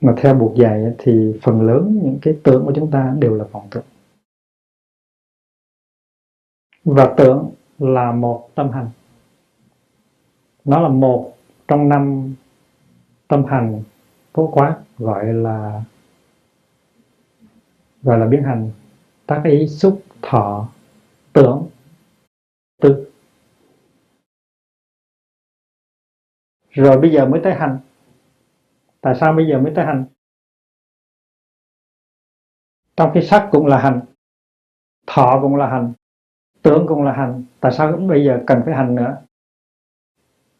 Mà 0.00 0.14
theo 0.16 0.34
buộc 0.34 0.56
dạy 0.56 0.94
thì 0.98 1.38
phần 1.42 1.66
lớn 1.66 2.00
những 2.04 2.18
cái 2.22 2.38
tưởng 2.44 2.64
của 2.66 2.72
chúng 2.76 2.90
ta 2.90 3.14
đều 3.18 3.34
là 3.34 3.44
vọng 3.44 3.68
tưởng 3.70 3.84
và 6.84 7.14
tưởng 7.16 7.50
là 7.78 8.12
một 8.12 8.50
tâm 8.54 8.70
hành. 8.70 8.90
Nó 10.64 10.80
là 10.80 10.88
một 10.88 11.36
trong 11.68 11.88
năm 11.88 12.34
tâm 13.28 13.44
hành 13.44 13.82
phổ 14.32 14.46
quát, 14.46 14.78
gọi 14.98 15.32
là 15.32 15.82
gọi 18.02 18.18
là 18.18 18.26
biến 18.26 18.42
hành. 18.42 18.70
Tác 19.26 19.42
ý 19.44 19.68
xúc 19.68 20.02
thọ 20.22 20.68
tưởng 21.32 21.68
tư. 22.82 23.10
Rồi 26.70 27.00
bây 27.00 27.12
giờ 27.12 27.26
mới 27.26 27.40
tới 27.44 27.54
hành 27.54 27.78
tại 29.06 29.14
sao 29.20 29.32
bây 29.32 29.46
giờ 29.46 29.58
mới 29.58 29.72
tới 29.74 29.84
hành? 29.84 30.04
Trong 32.96 33.10
khi 33.14 33.22
sắc 33.22 33.48
cũng 33.52 33.66
là 33.66 33.78
hành, 33.78 34.00
thọ 35.06 35.38
cũng 35.42 35.56
là 35.56 35.70
hành, 35.70 35.92
tưởng 36.62 36.86
cũng 36.88 37.02
là 37.02 37.12
hành. 37.12 37.44
Tại 37.60 37.72
sao 37.72 37.96
bây 37.96 38.24
giờ 38.24 38.42
cần 38.46 38.62
phải 38.64 38.74
hành 38.74 38.94
nữa? 38.94 39.16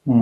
Ừ. 0.04 0.12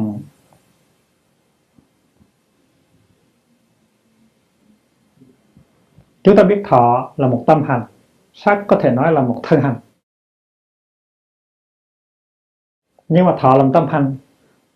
chúng 6.22 6.36
ta 6.36 6.44
biết 6.44 6.62
thọ 6.66 7.12
là 7.16 7.28
một 7.28 7.44
tâm 7.46 7.62
hành, 7.62 7.86
sắc 8.32 8.64
có 8.68 8.78
thể 8.82 8.90
nói 8.90 9.12
là 9.12 9.22
một 9.22 9.40
thân 9.42 9.60
hành. 9.60 9.80
Nhưng 13.08 13.26
mà 13.26 13.36
thọ 13.40 13.56
làm 13.56 13.72
tâm 13.72 13.86
hành, 13.88 14.16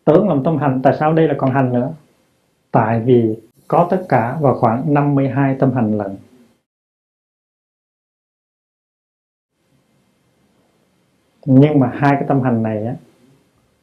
tưởng 0.04 0.28
làm 0.28 0.44
tâm 0.44 0.56
hành, 0.58 0.80
tại 0.82 0.96
sao 0.98 1.12
đây 1.12 1.28
là 1.28 1.34
còn 1.38 1.50
hành 1.50 1.72
nữa? 1.72 1.94
Tại 2.70 3.00
vì 3.00 3.36
có 3.68 3.88
tất 3.90 4.06
cả 4.08 4.38
vào 4.40 4.54
khoảng 4.60 4.94
52 4.94 5.56
tâm 5.60 5.72
hành 5.72 5.98
lần. 5.98 6.16
Nhưng 11.46 11.80
mà 11.80 11.90
hai 11.94 12.16
cái 12.18 12.24
tâm 12.28 12.40
hành 12.40 12.62
này 12.62 12.86
á, 12.86 12.96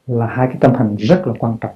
là 0.06 0.26
hai 0.26 0.46
cái 0.46 0.56
tâm 0.60 0.74
hành 0.74 0.96
rất 0.96 1.22
là 1.26 1.32
quan 1.38 1.56
trọng. 1.60 1.74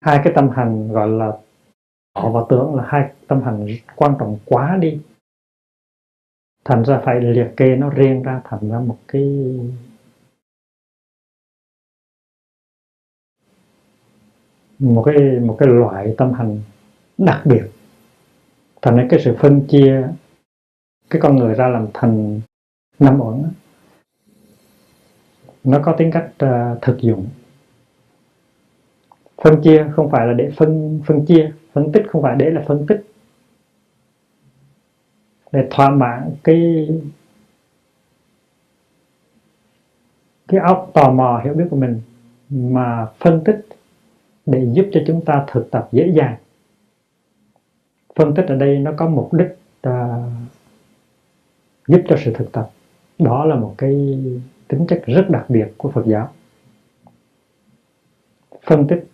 Hai 0.00 0.20
cái 0.24 0.32
tâm 0.36 0.50
hành 0.50 0.92
gọi 0.92 1.08
là 1.08 1.38
họ 2.16 2.30
và 2.30 2.40
tưởng 2.48 2.74
là 2.74 2.84
hai 2.86 3.12
tâm 3.26 3.42
hành 3.42 3.66
quan 3.96 4.14
trọng 4.18 4.38
quá 4.44 4.76
đi. 4.80 5.00
Thành 6.64 6.82
ra 6.82 7.02
phải 7.04 7.20
liệt 7.20 7.54
kê 7.56 7.76
nó 7.76 7.90
riêng 7.90 8.22
ra 8.22 8.40
thành 8.44 8.70
ra 8.70 8.78
một 8.78 8.98
cái 9.08 9.22
một 14.78 15.02
cái 15.02 15.16
một 15.40 15.56
cái 15.58 15.68
loại 15.68 16.14
tâm 16.18 16.32
hành 16.32 16.60
đặc 17.18 17.42
biệt. 17.44 17.64
Thành 18.82 18.96
ra 18.96 19.06
cái 19.10 19.20
sự 19.24 19.36
phân 19.38 19.66
chia 19.66 20.08
cái 21.10 21.20
con 21.20 21.36
người 21.36 21.54
ra 21.54 21.68
làm 21.68 21.86
thành 21.94 22.40
năm 22.98 23.20
uẩn 23.20 23.44
nó 25.64 25.80
có 25.82 25.92
tính 25.92 26.10
cách 26.10 26.30
uh, 26.44 26.82
thực 26.82 26.98
dụng. 27.00 27.26
Phân 29.42 29.62
chia 29.62 29.86
không 29.92 30.10
phải 30.10 30.26
là 30.26 30.32
để 30.32 30.50
phân 30.56 31.00
phân 31.06 31.26
chia 31.26 31.52
phân 31.72 31.92
tích 31.92 32.02
không 32.08 32.22
phải 32.22 32.36
để 32.38 32.50
là 32.50 32.64
phân 32.66 32.86
tích. 32.86 33.04
Để 35.52 35.66
thỏa 35.70 35.90
mãn 35.90 36.30
cái 36.44 36.88
cái 40.48 40.60
óc 40.60 40.90
tò 40.94 41.12
mò 41.12 41.40
hiểu 41.44 41.54
biết 41.54 41.64
của 41.70 41.76
mình 41.76 42.00
mà 42.50 43.06
phân 43.18 43.44
tích 43.44 43.66
để 44.48 44.66
giúp 44.72 44.86
cho 44.92 45.00
chúng 45.06 45.24
ta 45.24 45.44
thực 45.52 45.70
tập 45.70 45.88
dễ 45.92 46.12
dàng. 46.14 46.36
Phân 48.16 48.34
tích 48.34 48.46
ở 48.48 48.56
đây 48.56 48.78
nó 48.78 48.92
có 48.96 49.08
mục 49.08 49.34
đích 49.34 49.58
à, 49.80 50.24
giúp 51.88 52.00
cho 52.08 52.16
sự 52.24 52.32
thực 52.34 52.52
tập. 52.52 52.70
Đó 53.18 53.44
là 53.44 53.54
một 53.54 53.74
cái 53.78 54.18
tính 54.68 54.86
chất 54.88 55.02
rất 55.06 55.26
đặc 55.30 55.44
biệt 55.48 55.66
của 55.76 55.90
Phật 55.90 56.06
giáo. 56.06 56.28
Phân 58.66 58.86
tích 58.86 59.04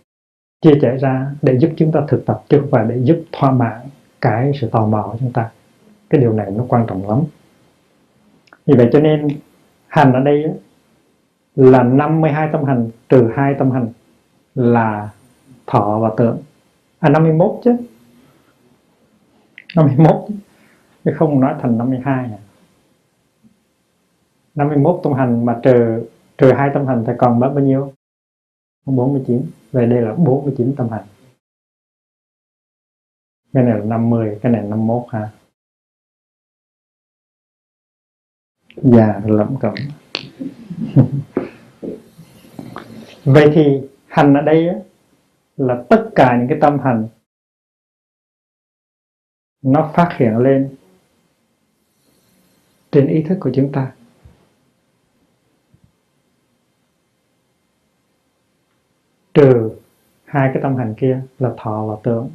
chia 0.61 0.78
sẻ 0.82 0.96
ra 0.96 1.30
để 1.42 1.59
giúp 1.59 1.70
chúng 1.76 1.92
ta 1.92 2.00
thực 2.09 2.26
tập 2.26 2.42
chứ 2.48 2.59
không 2.61 2.70
phải 2.70 2.86
để 2.88 3.00
giúp 3.02 3.24
thỏa 3.32 3.50
mãn 3.50 3.80
cái 4.20 4.52
sự 4.61 4.68
tò 4.68 4.86
mò 4.86 5.09
của 5.12 5.16
chúng 5.20 5.32
ta. 5.32 5.50
Cái 6.11 6.20
điều 6.20 6.32
này 6.32 6.50
nó 6.50 6.64
quan 6.68 6.86
trọng 6.88 7.09
lắm. 7.09 7.22
Vì 8.66 8.74
vậy 8.76 8.88
cho 8.92 9.00
nên 9.00 9.28
hành 9.86 10.12
ở 10.12 10.20
đây 10.20 10.44
là 11.56 11.82
52 11.82 12.48
tâm 12.52 12.64
hành 12.64 12.90
trừ 13.09 13.30
hai 13.36 13.54
tâm 13.59 13.70
hành 13.70 13.88
là 14.54 15.11
thọ 15.66 15.98
và 16.02 16.10
tưởng. 16.16 16.42
À 16.98 17.08
51 17.08 17.60
chứ. 17.64 17.76
51 19.76 20.26
chứ 21.04 21.10
không 21.16 21.40
nói 21.40 21.54
thành 21.60 21.78
52 21.78 22.24
à 22.24 22.38
51 24.54 25.00
tâm 25.04 25.12
hành 25.12 25.44
mà 25.46 25.60
trừ 25.62 26.04
trừ 26.38 26.52
hai 26.52 26.70
tâm 26.74 26.86
hành 26.86 27.04
thì 27.06 27.12
còn 27.18 27.40
bao 27.40 27.58
nhiêu? 27.58 27.92
49 28.86 29.50
về 29.72 29.86
đây 29.86 30.02
là 30.02 30.14
49 30.14 30.74
tâm 30.76 30.88
hành. 30.88 31.04
Cái 33.52 33.62
này 33.62 33.78
là 33.78 33.84
50 33.84 34.38
cái 34.42 34.52
này 34.52 34.62
là 34.62 34.68
51 34.68 35.02
ha. 35.08 35.30
Già 38.76 39.20
lẩm 39.24 39.56
cẩm. 39.60 39.74
Vậy 43.24 43.50
thì 43.54 43.80
hành 44.06 44.34
ở 44.34 44.40
đây 44.40 44.68
á, 44.68 44.74
là 45.57 45.84
tất 45.90 46.11
cả 46.14 46.36
những 46.38 46.48
cái 46.48 46.59
tâm 46.61 46.78
hành 46.78 47.09
nó 49.62 49.90
phát 49.94 50.16
hiện 50.18 50.38
lên 50.38 50.76
trên 52.92 53.07
ý 53.07 53.22
thức 53.22 53.38
của 53.40 53.50
chúng 53.55 53.72
ta. 53.72 53.92
Trừ 59.34 59.70
hai 60.24 60.50
cái 60.55 60.62
tâm 60.62 60.76
hành 60.76 60.94
kia 60.96 61.22
là 61.38 61.55
thọ 61.57 61.86
và 61.86 61.96
tưởng. 62.02 62.30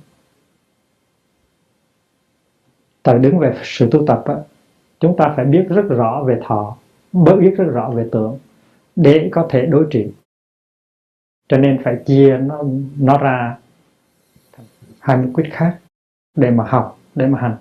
Tại 3.03 3.19
đứng 3.19 3.39
về 3.39 3.59
sự 3.63 3.89
tu 3.91 4.05
tập 4.07 4.23
á, 4.25 4.35
chúng 4.99 5.15
ta 5.17 5.33
phải 5.35 5.45
biết 5.45 5.65
rất 5.69 5.85
rõ 5.89 6.23
về 6.27 6.39
thọ 6.43 6.77
biết 7.13 7.53
rất 7.57 7.65
rõ 7.65 7.91
về 7.95 8.09
tưởng 8.11 8.39
để 8.95 9.29
có 9.31 9.47
thể 9.49 9.65
đối 9.65 9.87
trị 9.91 10.11
cho 11.49 11.57
nên 11.57 11.81
phải 11.83 11.97
chia 12.05 12.37
nó 12.37 12.63
nó 12.99 13.17
ra 13.17 13.57
hai 14.99 15.17
mươi 15.17 15.29
quyết 15.33 15.49
khác 15.51 15.79
để 16.35 16.51
mà 16.51 16.63
học, 16.63 16.99
để 17.15 17.27
mà 17.27 17.39
hành. 17.41 17.55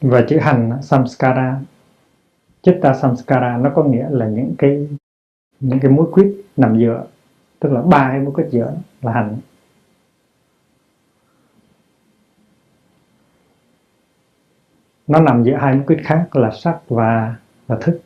Và 0.00 0.24
chữ 0.28 0.38
hành, 0.38 0.82
samskara, 0.82 1.60
chitta 2.62 2.94
samskara, 2.94 3.56
nó 3.56 3.70
có 3.74 3.84
nghĩa 3.84 4.06
là 4.10 4.28
những 4.28 4.54
cái 4.58 4.88
những 5.60 5.80
cái 5.80 5.90
mối 5.90 6.06
quyết 6.12 6.44
nằm 6.56 6.78
giữa, 6.78 7.06
tức 7.60 7.72
là 7.72 7.82
ba 7.82 8.08
cái 8.10 8.20
mối 8.20 8.32
quyết 8.34 8.46
giữa 8.50 8.74
là 9.02 9.12
hành. 9.12 9.36
Nó 15.08 15.20
nằm 15.20 15.44
giữa 15.44 15.56
hai 15.56 15.74
mối 15.74 15.84
quyết 15.86 15.98
khác 16.04 16.36
là 16.36 16.50
sắc 16.50 16.80
và 16.88 17.36
và 17.66 17.78
thức. 17.80 18.00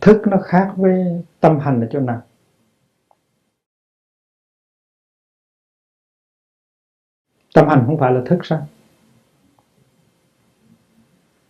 Thức 0.00 0.22
nó 0.26 0.36
khác 0.44 0.72
với 0.76 1.24
tâm 1.40 1.58
hành 1.58 1.80
ở 1.80 1.88
chỗ 1.90 2.00
nào? 2.00 2.22
Tâm 7.54 7.68
hành 7.68 7.82
không 7.86 7.98
phải 7.98 8.12
là 8.12 8.20
thức 8.26 8.38
sao? 8.42 8.66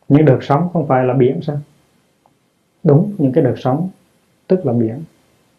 Những 0.08 0.24
đợt 0.24 0.38
sóng 0.42 0.70
không 0.72 0.88
phải 0.88 1.04
là 1.04 1.14
biển 1.14 1.40
sao? 1.42 1.60
Đúng, 2.82 3.14
những 3.18 3.32
cái 3.32 3.44
đợt 3.44 3.54
sóng, 3.56 3.90
tức 4.46 4.66
là 4.66 4.72
biển 4.72 5.04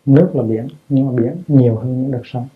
nước 0.06 0.32
là 0.34 0.44
biển, 0.44 0.68
nhưng 0.90 1.06
mà 1.06 1.12
biển 1.22 1.44
nhiều 1.48 1.76
hơn 1.76 2.02
những 2.02 2.12
đợt 2.12 2.22
sóng. 2.24 2.48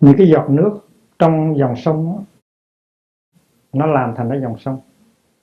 Những 0.00 0.14
cái 0.18 0.28
giọt 0.28 0.50
nước 0.50 0.80
trong 1.18 1.58
dòng 1.58 1.76
sông 1.76 2.24
nó 3.72 3.86
làm 3.86 4.14
thành 4.16 4.28
cái 4.30 4.40
dòng 4.40 4.58
sông. 4.58 4.80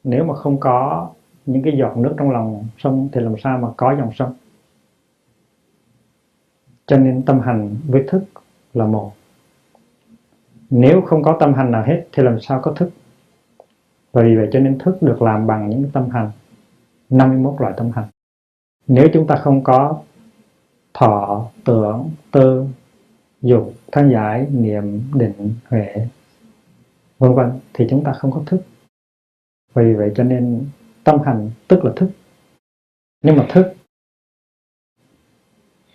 Nếu 0.03 0.23
mà 0.23 0.35
không 0.35 0.59
có 0.59 1.09
những 1.45 1.63
cái 1.63 1.73
giọt 1.77 1.97
nước 1.97 2.15
trong 2.17 2.31
lòng 2.31 2.65
sông 2.77 3.09
thì 3.13 3.21
làm 3.21 3.35
sao 3.43 3.57
mà 3.57 3.67
có 3.77 3.95
dòng 3.99 4.11
sông? 4.13 4.35
Cho 6.85 6.97
nên 6.97 7.23
tâm 7.25 7.39
hành 7.39 7.75
với 7.87 8.05
thức 8.07 8.23
là 8.73 8.85
một. 8.85 9.13
Nếu 10.69 11.01
không 11.01 11.23
có 11.23 11.37
tâm 11.39 11.53
hành 11.53 11.71
nào 11.71 11.83
hết 11.87 12.07
thì 12.11 12.23
làm 12.23 12.39
sao 12.41 12.61
có 12.63 12.73
thức? 12.73 12.89
Và 14.17 14.23
vì 14.23 14.35
vậy 14.35 14.49
cho 14.51 14.59
nên 14.59 14.77
thức 14.77 14.97
được 15.01 15.21
làm 15.21 15.47
bằng 15.47 15.69
những 15.69 15.89
tâm 15.93 16.09
hành. 16.09 16.31
51 17.09 17.61
loại 17.61 17.73
tâm 17.77 17.91
hành. 17.91 18.07
Nếu 18.87 19.07
chúng 19.13 19.27
ta 19.27 19.35
không 19.35 19.63
có 19.63 20.01
thọ, 20.93 21.49
tưởng, 21.65 22.09
tư, 22.31 22.65
dục 23.41 23.73
thân 23.91 24.11
giải, 24.11 24.47
niệm, 24.51 25.01
định, 25.13 25.53
huệ, 25.69 26.07
vân 27.19 27.33
vân, 27.33 27.51
thì 27.73 27.87
chúng 27.89 28.03
ta 28.03 28.13
không 28.13 28.31
có 28.31 28.43
thức. 28.45 28.61
Vì 29.73 29.93
vậy 29.93 30.11
cho 30.15 30.23
nên 30.23 30.65
tâm 31.03 31.19
hành 31.19 31.51
tức 31.67 31.85
là 31.85 31.91
thức. 31.95 32.09
Nhưng 33.23 33.35
mà 33.35 33.45
thức 33.49 33.73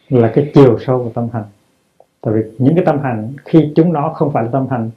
là 0.09 0.33
cái 0.35 0.51
chiều 0.55 0.79
sâu 0.79 1.05
của 1.05 1.11
tâm 1.14 1.29
hành. 1.33 1.45
Tại 2.20 2.35
vì 2.35 2.43
những 2.59 2.75
cái 2.75 2.85
tâm 2.87 2.99
hành, 2.99 3.33
khi 3.45 3.73
chúng 3.77 3.93
nó 3.93 4.12
không 4.14 4.33
phải 4.33 4.45
là 4.45 4.51
tâm 4.53 4.66
hành, 4.70 4.91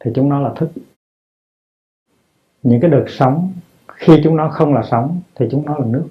thì 0.00 0.10
chúng 0.14 0.28
nó 0.28 0.40
là 0.40 0.52
thức 0.56 0.70
những 2.62 2.80
cái 2.80 2.90
đợt 2.90 3.04
sóng, 3.08 3.52
khi 3.88 4.20
chúng 4.24 4.36
nó 4.36 4.48
không 4.48 4.74
là 4.74 4.82
sóng 4.90 5.20
thì 5.34 5.46
chúng 5.50 5.66
nó 5.66 5.78
là 5.78 5.86
nước. 5.86 6.08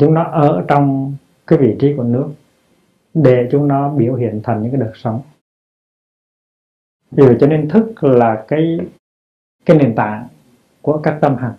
Chúng 0.00 0.14
nó 0.14 0.22
ở 0.22 0.64
trong 0.68 1.14
cái 1.46 1.58
vị 1.58 1.76
trí 1.80 1.94
của 1.96 2.02
nước 2.02 2.28
để 3.14 3.48
chúng 3.52 3.68
nó 3.68 3.88
biểu 3.88 4.14
hiện 4.14 4.40
thành 4.44 4.62
những 4.62 4.70
cái 4.70 4.80
đợt 4.80 4.92
sóng. 4.94 5.22
Vì 7.10 7.26
vậy 7.26 7.36
cho 7.40 7.46
nên 7.46 7.68
thức 7.68 8.04
là 8.04 8.44
cái 8.48 8.78
cái 9.66 9.76
nền 9.76 9.94
tảng 9.94 10.28
của 10.82 11.00
các 11.02 11.18
tâm 11.20 11.36
hành. 11.36 11.54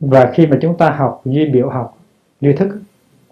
Và 0.00 0.32
khi 0.34 0.46
mà 0.46 0.58
chúng 0.62 0.78
ta 0.78 0.90
học 0.90 1.22
duy 1.24 1.50
biểu 1.50 1.70
học, 1.70 1.98
duy 2.40 2.52
thức, 2.52 2.80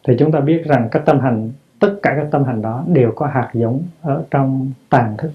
thì 0.05 0.15
chúng 0.19 0.33
ta 0.33 0.41
biết 0.41 0.63
rằng 0.65 0.89
các 0.91 1.03
tâm 1.07 1.21
hành, 1.21 1.53
tất 1.79 1.99
cả 2.03 2.15
các 2.17 2.29
tâm 2.31 2.45
hành 2.45 2.63
đó 2.63 2.85
đều 2.89 3.13
có 3.17 3.27
hạt 3.27 3.51
giống 3.55 3.83
ở 4.01 4.25
trong 4.31 4.73
tàn 4.89 5.17
thức 5.19 5.33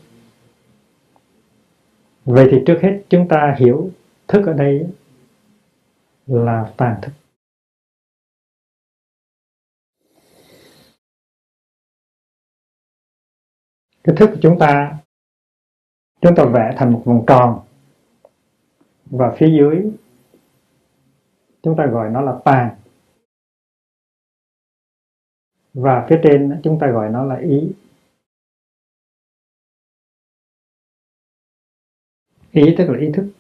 vậy 2.26 2.47
thì 2.51 2.63
trước 2.65 2.80
hết 2.82 3.03
chúng 3.09 3.28
ta 3.30 3.55
hiểu 3.59 3.91
thức 4.28 4.45
ở 4.45 4.53
đây 4.53 4.88
là 6.26 6.74
tàn 6.78 7.01
thức. 7.01 7.11
Cái 14.03 14.15
thức 14.15 14.30
của 14.34 14.39
chúng 14.41 14.59
ta 14.59 14.99
chúng 16.21 16.36
ta 16.36 16.45
vẽ 16.53 16.76
thành 16.78 16.93
một 16.93 17.01
vòng 17.05 17.24
tròn. 17.28 17.59
Và 19.05 19.36
phía 19.38 19.47
dưới, 19.57 19.91
chúng 21.63 21.76
ta 21.78 21.86
gọi 21.86 22.09
nó 22.09 22.21
là 22.21 22.39
tàn 22.45 22.76
và 25.74 26.05
phía 26.09 26.19
trên, 26.24 26.61
chúng 26.63 26.80
ta 26.80 26.88
gọi 26.88 27.09
nó 27.09 27.24
là 27.24 27.36
ý. 27.36 27.71
Ý 32.54 32.76
tức 32.78 32.89
là 32.89 32.99
ý 32.99 33.12
thức. 33.14 33.32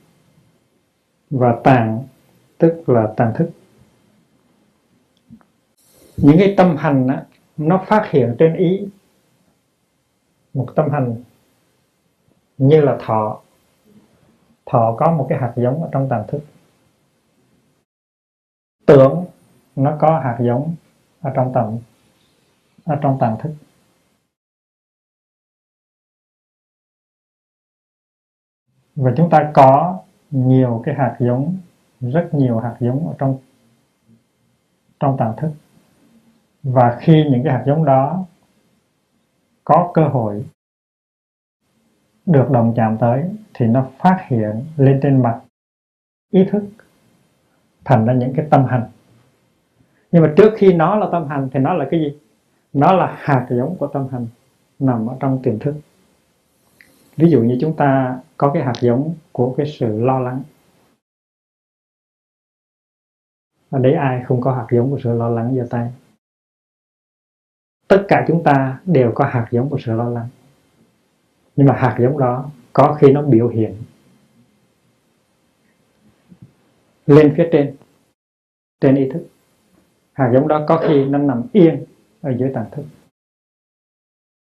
Và 1.29 1.59
tàn 1.63 2.07
tức 2.57 2.89
là 2.89 3.13
tàn 3.17 3.33
thức. 3.35 3.51
Những 6.17 6.37
cái 6.39 6.53
tâm 6.57 6.75
hành 6.77 7.07
á, 7.07 7.25
nó 7.57 7.83
phát 7.87 8.09
hiện 8.11 8.35
trên 8.39 8.55
ý. 8.55 8.87
Một 10.53 10.67
tâm 10.75 10.89
hành 10.91 11.15
như 12.57 12.81
là 12.81 12.97
thọ. 13.05 13.41
Thọ 14.65 14.95
có 14.97 15.11
một 15.11 15.25
cái 15.29 15.39
hạt 15.39 15.53
giống 15.55 15.83
ở 15.83 15.89
trong 15.91 16.09
tàn 16.09 16.23
thức. 16.27 16.41
Tưởng 18.85 19.25
nó 19.75 19.97
có 19.99 20.19
hạt 20.19 20.37
giống 20.39 20.75
ở 21.21 21.31
trong 21.35 21.51
tầm 21.53 21.77
ở 22.85 22.95
trong 23.01 23.17
tàn 23.19 23.37
thức. 23.39 23.51
Và 28.95 29.13
chúng 29.17 29.29
ta 29.29 29.51
có 29.53 29.99
nhiều 30.31 30.81
cái 30.85 30.95
hạt 30.95 31.15
giống, 31.19 31.57
rất 32.01 32.29
nhiều 32.33 32.59
hạt 32.59 32.75
giống 32.79 33.07
ở 33.07 33.15
trong 33.17 33.37
trong 34.99 35.17
tàng 35.17 35.33
thức. 35.37 35.51
Và 36.63 36.97
khi 37.01 37.23
những 37.29 37.43
cái 37.43 37.53
hạt 37.53 37.63
giống 37.65 37.85
đó 37.85 38.25
có 39.63 39.91
cơ 39.93 40.07
hội 40.07 40.45
được 42.25 42.51
đồng 42.51 42.73
chạm 42.75 42.97
tới 42.97 43.29
thì 43.53 43.65
nó 43.67 43.87
phát 43.97 44.25
hiện 44.27 44.65
lên 44.77 44.99
trên 45.03 45.21
mặt, 45.21 45.39
ý 46.31 46.45
thức 46.51 46.63
thành 47.85 48.05
ra 48.05 48.13
những 48.13 48.33
cái 48.35 48.45
tâm 48.49 48.65
hành. 48.65 48.89
Nhưng 50.11 50.23
mà 50.23 50.33
trước 50.37 50.53
khi 50.57 50.73
nó 50.73 50.95
là 50.95 51.07
tâm 51.11 51.27
hành 51.27 51.49
thì 51.53 51.59
nó 51.59 51.73
là 51.73 51.87
cái 51.91 51.99
gì? 51.99 52.17
Nó 52.73 52.93
là 52.93 53.17
hạt 53.19 53.47
giống 53.49 53.75
của 53.77 53.87
tâm 53.87 54.07
hành 54.11 54.27
nằm 54.79 55.07
ở 55.07 55.15
trong 55.19 55.41
tiềm 55.43 55.59
thức 55.59 55.75
ví 57.15 57.29
dụ 57.29 57.41
như 57.41 57.57
chúng 57.61 57.75
ta 57.75 58.19
có 58.37 58.51
cái 58.53 58.63
hạt 58.63 58.73
giống 58.81 59.15
của 59.31 59.53
cái 59.57 59.65
sự 59.79 60.01
lo 60.01 60.19
lắng. 60.19 60.43
Ở 63.69 63.79
đấy 63.79 63.93
ai 63.93 64.23
không 64.25 64.41
có 64.41 64.53
hạt 64.53 64.67
giống 64.71 64.91
của 64.91 64.99
sự 65.03 65.13
lo 65.13 65.29
lắng 65.29 65.55
giơ 65.55 65.67
tay? 65.69 65.91
Tất 67.87 68.05
cả 68.07 68.25
chúng 68.27 68.43
ta 68.43 68.81
đều 68.85 69.11
có 69.15 69.25
hạt 69.25 69.47
giống 69.51 69.69
của 69.69 69.77
sự 69.79 69.93
lo 69.93 70.09
lắng. 70.09 70.27
Nhưng 71.55 71.67
mà 71.67 71.75
hạt 71.75 71.97
giống 71.99 72.19
đó 72.19 72.49
có 72.73 72.97
khi 72.99 73.11
nó 73.11 73.21
biểu 73.21 73.47
hiện 73.47 73.75
lên 77.05 77.33
phía 77.37 77.49
trên 77.51 77.75
trên 78.81 78.95
ý 78.95 79.09
thức. 79.09 79.27
Hạt 80.13 80.31
giống 80.33 80.47
đó 80.47 80.65
có 80.67 80.83
khi 80.87 81.05
nó 81.05 81.17
nằm 81.17 81.43
yên 81.51 81.85
ở 82.21 82.33
dưới 82.37 82.51
tàn 82.53 82.65
thức. 82.71 82.85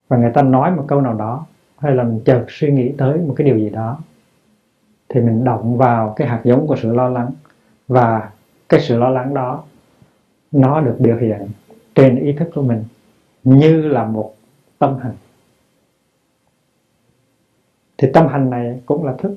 Và 0.07 0.17
người 0.17 0.31
ta 0.33 0.41
nói 0.41 0.71
một 0.71 0.85
câu 0.87 1.01
nào 1.01 1.13
đó 1.13 1.45
hay 1.79 1.95
là 1.95 2.03
mình 2.03 2.21
chợt 2.25 2.45
suy 2.49 2.71
nghĩ 2.71 2.91
tới 2.97 3.17
một 3.17 3.33
cái 3.37 3.45
điều 3.45 3.57
gì 3.57 3.69
đó, 3.69 3.99
thì 5.09 5.21
mình 5.21 5.43
động 5.43 5.77
vào 5.77 6.13
cái 6.15 6.27
hạt 6.27 6.41
giống 6.43 6.67
của 6.67 6.75
sự 6.75 6.93
lo 6.93 7.09
lắng. 7.09 7.31
Và 7.87 8.31
cái 8.69 8.79
sự 8.79 8.97
lo 8.97 9.09
lắng 9.09 9.33
đó, 9.33 9.63
nó 10.51 10.81
được 10.81 10.95
biểu 10.99 11.17
hiện 11.17 11.47
trên 11.95 12.19
ý 12.19 12.33
thức 12.33 12.49
của 12.53 12.61
mình 12.61 12.83
như 13.43 13.87
là 13.87 14.05
một 14.05 14.35
tâm 14.79 14.97
hành. 14.97 15.15
Thì 17.97 18.07
tâm 18.13 18.27
hành 18.27 18.49
này 18.49 18.81
cũng 18.85 19.05
là 19.05 19.13
thức. 19.17 19.35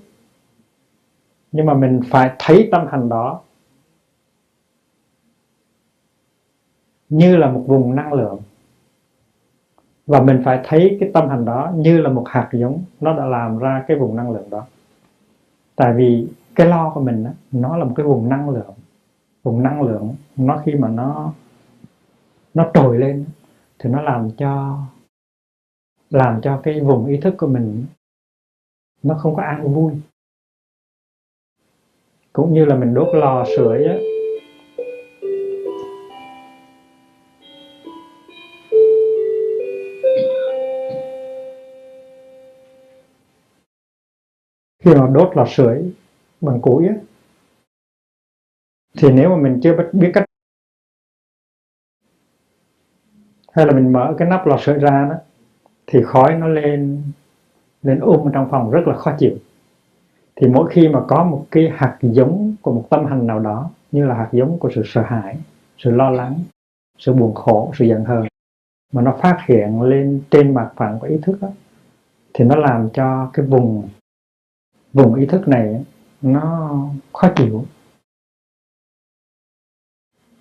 Nhưng 1.52 1.66
mà 1.66 1.74
mình 1.74 2.00
phải 2.10 2.30
thấy 2.38 2.68
tâm 2.72 2.86
hành 2.86 3.08
đó 3.08 3.40
như 7.08 7.36
là 7.36 7.50
một 7.50 7.64
vùng 7.66 7.94
năng 7.94 8.12
lượng 8.12 8.40
và 10.06 10.20
mình 10.20 10.42
phải 10.44 10.60
thấy 10.64 10.96
cái 11.00 11.10
tâm 11.14 11.28
hành 11.28 11.44
đó 11.44 11.72
như 11.74 12.00
là 12.00 12.08
một 12.10 12.24
hạt 12.28 12.48
giống 12.52 12.84
nó 13.00 13.16
đã 13.16 13.24
làm 13.24 13.58
ra 13.58 13.84
cái 13.88 13.96
vùng 13.96 14.16
năng 14.16 14.30
lượng 14.30 14.50
đó. 14.50 14.66
Tại 15.76 15.94
vì 15.96 16.28
cái 16.54 16.66
lo 16.66 16.90
của 16.94 17.00
mình 17.00 17.24
đó, 17.24 17.30
nó 17.52 17.76
là 17.76 17.84
một 17.84 17.92
cái 17.96 18.06
vùng 18.06 18.28
năng 18.28 18.50
lượng. 18.50 18.74
Vùng 19.42 19.62
năng 19.62 19.82
lượng 19.82 20.14
nó 20.36 20.62
khi 20.64 20.74
mà 20.74 20.88
nó 20.88 21.32
nó 22.54 22.70
trồi 22.74 22.98
lên 22.98 23.24
thì 23.78 23.90
nó 23.90 24.02
làm 24.02 24.30
cho 24.30 24.78
làm 26.10 26.40
cho 26.40 26.60
cái 26.62 26.80
vùng 26.80 27.06
ý 27.06 27.20
thức 27.20 27.34
của 27.38 27.46
mình 27.46 27.86
nó 29.02 29.14
không 29.14 29.34
có 29.34 29.42
an 29.42 29.74
vui. 29.74 29.92
Cũng 32.32 32.54
như 32.54 32.64
là 32.64 32.76
mình 32.76 32.94
đốt 32.94 33.14
lò 33.14 33.44
sưởi 33.56 34.11
khi 44.82 44.94
mà 44.94 45.06
đốt 45.12 45.36
lò 45.36 45.46
sưởi 45.48 45.92
bằng 46.40 46.60
củi 46.60 46.88
á, 46.88 46.94
thì 48.98 49.10
nếu 49.10 49.28
mà 49.30 49.36
mình 49.36 49.60
chưa 49.62 49.76
biết 49.92 50.10
cách 50.14 50.24
hay 53.52 53.66
là 53.66 53.72
mình 53.72 53.92
mở 53.92 54.14
cái 54.18 54.28
nắp 54.28 54.46
lò 54.46 54.58
sưởi 54.60 54.78
ra 54.78 55.08
đó 55.10 55.16
thì 55.86 56.02
khói 56.02 56.34
nó 56.34 56.48
lên 56.48 57.02
lên 57.82 58.00
um 58.00 58.32
trong 58.32 58.48
phòng 58.50 58.70
rất 58.70 58.80
là 58.86 58.96
khó 58.96 59.12
chịu. 59.18 59.36
Thì 60.36 60.48
mỗi 60.48 60.70
khi 60.70 60.88
mà 60.88 61.04
có 61.08 61.24
một 61.24 61.46
cái 61.50 61.70
hạt 61.74 61.98
giống 62.02 62.54
của 62.62 62.72
một 62.72 62.86
tâm 62.90 63.04
hành 63.06 63.26
nào 63.26 63.40
đó 63.40 63.70
như 63.92 64.06
là 64.06 64.14
hạt 64.14 64.28
giống 64.32 64.58
của 64.58 64.70
sự 64.74 64.82
sợ 64.84 65.02
hãi 65.02 65.36
sự 65.78 65.90
lo 65.90 66.10
lắng 66.10 66.40
sự 66.98 67.12
buồn 67.12 67.34
khổ 67.34 67.72
sự 67.78 67.84
giận 67.84 68.04
hờn 68.04 68.26
mà 68.92 69.02
nó 69.02 69.16
phát 69.22 69.38
hiện 69.46 69.82
lên 69.82 70.22
trên 70.30 70.54
mặt 70.54 70.72
phẳng 70.76 70.98
của 71.00 71.06
ý 71.06 71.16
thức 71.22 71.38
đó, 71.40 71.48
thì 72.34 72.44
nó 72.44 72.56
làm 72.56 72.88
cho 72.92 73.30
cái 73.32 73.46
vùng 73.46 73.88
vùng 74.92 75.14
ý 75.14 75.26
thức 75.26 75.48
này 75.48 75.84
nó 76.22 76.70
khó 77.12 77.28
chịu. 77.36 77.64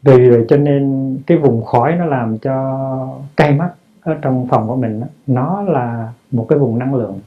Vì 0.01 0.29
vậy 0.29 0.45
cho 0.49 0.57
nên 0.57 1.17
cái 1.27 1.37
vùng 1.37 1.63
khói 1.63 1.95
nó 1.95 2.05
làm 2.05 2.37
cho 2.39 2.77
cay 3.37 3.53
mắt 3.55 3.73
ở 4.01 4.17
trong 4.21 4.47
phòng 4.47 4.67
của 4.67 4.75
mình 4.75 5.01
nó 5.27 5.61
là 5.61 6.13
một 6.31 6.45
cái 6.49 6.59
vùng 6.59 6.79
năng 6.79 6.95
lượng. 6.95 7.19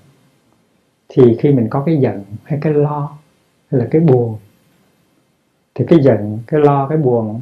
Thì 1.09 1.37
khi 1.41 1.53
mình 1.53 1.69
có 1.71 1.83
cái 1.87 1.97
giận 1.97 2.25
hay 2.45 2.59
cái 2.63 2.73
lo 2.73 3.19
hay 3.71 3.81
là 3.81 3.89
cái 3.91 4.01
buồn, 4.01 4.37
thì 5.75 5.85
cái 5.89 5.99
giận, 6.03 6.39
cái 6.47 6.61
lo, 6.61 6.89
cái 6.89 6.99
buồn 6.99 7.41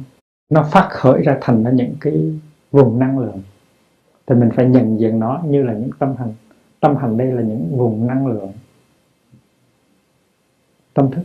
nó 0.49 0.63
phát 0.63 0.87
khởi 0.89 1.21
ra 1.21 1.37
thành 1.41 1.63
ra 1.63 1.71
những 1.71 1.95
cái 2.01 2.39
vùng 2.71 2.99
năng 2.99 3.19
lượng. 3.19 3.41
Thì 4.27 4.35
mình 4.35 4.49
phải 4.55 4.65
nhận 4.65 4.99
diện 4.99 5.19
nó 5.19 5.41
như 5.45 5.63
là 5.63 5.73
những 5.73 5.89
tâm 5.99 6.15
hành. 6.15 6.33
Tâm 6.79 6.95
hành 6.95 7.17
đây 7.17 7.31
là 7.31 7.41
những 7.41 7.77
vùng 7.77 8.07
năng 8.07 8.27
lượng 8.27 8.51
tâm 10.93 11.11
thức. 11.11 11.23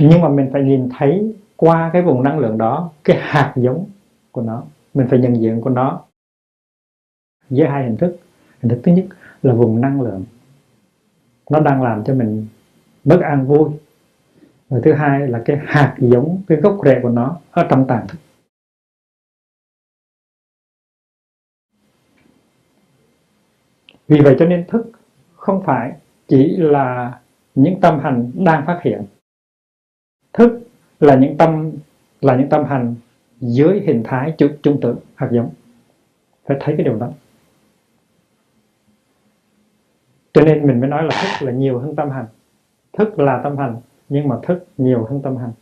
Nhưng 0.00 0.20
mà 0.20 0.28
mình 0.28 0.50
phải 0.52 0.62
nhìn 0.62 0.88
thấy 0.98 1.34
qua 1.56 1.90
cái 1.92 2.02
vùng 2.02 2.22
năng 2.22 2.38
lượng 2.38 2.58
đó, 2.58 2.90
cái 3.04 3.18
hạt 3.20 3.52
giống 3.56 3.90
của 4.30 4.42
nó. 4.42 4.64
Mình 4.94 5.06
phải 5.10 5.18
nhận 5.18 5.40
diện 5.40 5.60
của 5.60 5.70
nó 5.70 6.04
với 7.50 7.68
hai 7.68 7.84
hình 7.84 7.96
thức. 7.96 8.16
Hình 8.60 8.70
thức 8.70 8.80
thứ 8.84 8.92
nhất 8.92 9.04
là 9.42 9.54
vùng 9.54 9.80
năng 9.80 10.00
lượng. 10.00 10.24
Nó 11.50 11.60
đang 11.60 11.82
làm 11.82 12.04
cho 12.04 12.14
mình 12.14 12.46
bất 13.04 13.20
an 13.20 13.46
vui. 13.46 13.70
Và 14.68 14.80
thứ 14.84 14.92
hai 14.92 15.28
là 15.28 15.42
cái 15.44 15.58
hạt 15.64 15.96
giống, 15.98 16.42
cái 16.46 16.58
gốc 16.58 16.78
rễ 16.84 17.00
của 17.02 17.08
nó 17.08 17.40
ở 17.50 17.66
trong 17.70 17.86
tàn 17.88 18.06
thức. 18.08 18.18
Vì 24.08 24.20
vậy 24.20 24.36
cho 24.38 24.46
nên 24.46 24.64
thức 24.68 24.90
không 25.36 25.62
phải 25.64 25.92
chỉ 26.28 26.56
là 26.56 27.20
những 27.54 27.80
tâm 27.80 28.00
hành 28.00 28.30
đang 28.34 28.66
phát 28.66 28.80
hiện. 28.82 29.02
Thức 30.32 30.60
là 31.00 31.16
những 31.16 31.36
tâm 31.36 31.72
là 32.20 32.36
những 32.36 32.48
tâm 32.48 32.64
hành 32.64 32.94
dưới 33.40 33.80
hình 33.80 34.02
thái 34.04 34.34
trung, 34.38 34.52
trung 34.62 34.80
tử 34.80 34.96
hạt 35.14 35.28
giống. 35.32 35.50
Phải 36.44 36.56
thấy 36.60 36.74
cái 36.76 36.84
điều 36.84 36.96
đó. 36.96 37.10
Cho 40.32 40.42
nên 40.44 40.66
mình 40.66 40.80
mới 40.80 40.88
nói 40.88 41.02
là 41.02 41.22
thức 41.22 41.46
là 41.46 41.52
nhiều 41.52 41.78
hơn 41.78 41.96
tâm 41.96 42.10
hành. 42.10 42.26
Thức 42.92 43.18
là 43.18 43.40
tâm 43.44 43.56
hành 43.56 43.76
nhưng 44.08 44.28
mà 44.28 44.36
thức 44.42 44.66
nhiều 44.78 45.04
hơn 45.04 45.22
tâm 45.22 45.36
hành. 45.36 45.52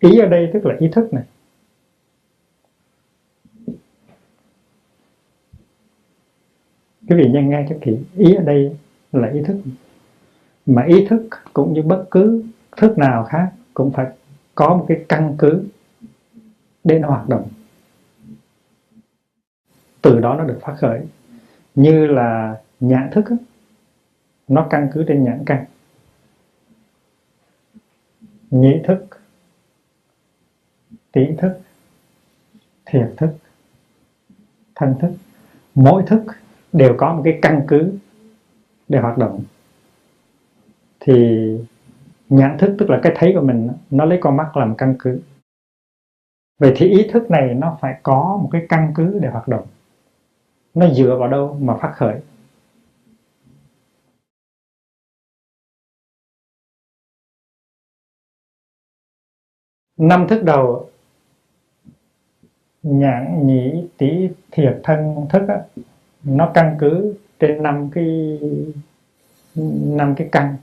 Ý 0.00 0.18
ở 0.18 0.26
đây 0.26 0.50
tức 0.52 0.66
là 0.66 0.76
ý 0.78 0.88
thức 0.92 1.12
này. 1.12 1.24
Quý 7.08 7.16
vị 7.16 7.30
nhân 7.30 7.48
nghe 7.48 7.66
cho 7.68 7.76
kỹ, 7.80 7.98
ý 8.16 8.34
ở 8.34 8.42
đây 8.42 8.76
là 9.12 9.28
ý 9.28 9.42
thức. 9.42 9.60
Mà 10.66 10.82
ý 10.82 11.06
thức 11.06 11.28
cũng 11.52 11.72
như 11.72 11.82
bất 11.82 12.06
cứ 12.10 12.44
thức 12.76 12.98
nào 12.98 13.24
khác 13.24 13.52
cũng 13.74 13.92
phải 13.92 14.06
có 14.54 14.76
một 14.76 14.84
cái 14.88 15.04
căn 15.08 15.34
cứ 15.38 15.64
để 16.84 16.98
nó 16.98 17.08
hoạt 17.08 17.28
động. 17.28 17.48
Từ 20.02 20.20
đó 20.20 20.34
nó 20.34 20.44
được 20.44 20.58
phát 20.62 20.74
khởi. 20.78 21.00
Như 21.74 22.06
là 22.06 22.60
nhãn 22.80 23.10
thức 23.12 23.24
nó 24.48 24.66
căn 24.70 24.88
cứ 24.92 25.04
trên 25.08 25.24
nhãn 25.24 25.42
căn. 25.46 25.64
Nhĩ 28.50 28.80
thức 28.84 29.19
tỷ 31.12 31.26
thức 31.38 31.60
thiệt 32.86 33.10
thức, 33.16 33.30
thân 34.74 34.94
thức. 35.00 35.12
Mỗi 35.74 36.02
thức 36.06 36.22
đều 36.72 36.94
có 36.98 37.14
một 37.14 37.22
cái 37.24 37.38
căn 37.42 37.64
cứ 37.68 37.92
để 38.88 38.98
hoạt 39.00 39.18
động. 39.18 39.44
Thì 41.00 41.14
nhãn 42.28 42.58
thức, 42.58 42.76
tức 42.78 42.90
là 42.90 43.00
cái 43.02 43.12
thấy 43.16 43.32
của 43.34 43.40
mình, 43.40 43.68
nó 43.90 44.04
lấy 44.04 44.18
con 44.20 44.36
mắt 44.36 44.56
làm 44.56 44.74
căn 44.78 44.96
cứ. 44.98 45.20
Vậy 46.58 46.72
thì 46.76 46.88
ý 46.88 47.08
thức 47.12 47.30
này 47.30 47.54
nó 47.54 47.78
phải 47.80 48.00
có 48.02 48.38
một 48.42 48.48
cái 48.52 48.66
căn 48.68 48.92
cứ 48.94 49.18
để 49.22 49.28
hoạt 49.28 49.48
động. 49.48 49.66
Nó 50.74 50.88
dựa 50.94 51.16
vào 51.16 51.28
đâu 51.28 51.58
mà 51.60 51.76
phát 51.76 51.92
khởi? 51.96 52.20
Năm 59.96 60.26
thức 60.28 60.42
đầu 60.44 60.90
nhãn 62.82 63.46
nhĩ 63.46 63.88
tỷ 63.98 64.28
thiệt 64.50 64.80
thân 64.82 65.26
thức 65.28 65.42
á, 65.48 65.60
nó 66.24 66.50
căn 66.54 66.76
cứ 66.78 67.14
trên 67.38 67.62
năm 67.62 67.90
cái 67.92 68.38
năm 69.84 70.14
cái 70.16 70.28
căn 70.32 70.56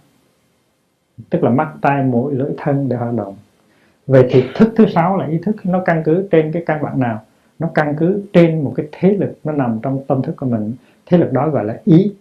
tức 1.29 1.43
là 1.43 1.49
mắt 1.49 1.73
tai 1.81 2.03
mũi 2.03 2.35
lưỡi 2.35 2.51
thân 2.57 2.89
để 2.89 2.95
hoạt 2.95 3.13
động. 3.13 3.35
Về 4.07 4.27
thì 4.31 4.43
thức 4.55 4.73
thứ 4.75 4.85
sáu 4.95 5.17
là 5.17 5.27
ý 5.27 5.37
thức 5.37 5.55
nó 5.63 5.83
căn 5.85 6.01
cứ 6.05 6.27
trên 6.31 6.51
cái 6.51 6.63
căn 6.65 6.83
bản 6.83 6.99
nào? 6.99 7.23
Nó 7.59 7.69
căn 7.73 7.95
cứ 7.99 8.23
trên 8.33 8.63
một 8.63 8.73
cái 8.75 8.87
thế 8.91 9.09
lực 9.09 9.39
nó 9.43 9.51
nằm 9.51 9.79
trong 9.83 10.03
tâm 10.07 10.21
thức 10.21 10.35
của 10.37 10.45
mình. 10.45 10.73
Thế 11.05 11.17
lực 11.17 11.31
đó 11.31 11.49
gọi 11.49 11.65
là 11.65 11.81
ý. 11.85 12.15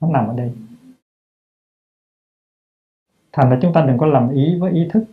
Nó 0.00 0.08
nằm 0.08 0.26
ở 0.28 0.34
đây. 0.36 0.50
Thành 3.32 3.50
ra 3.50 3.58
chúng 3.62 3.72
ta 3.72 3.84
đừng 3.86 3.98
có 3.98 4.06
lầm 4.06 4.30
ý 4.30 4.58
với 4.58 4.72
ý 4.72 4.88
thức. 4.92 5.04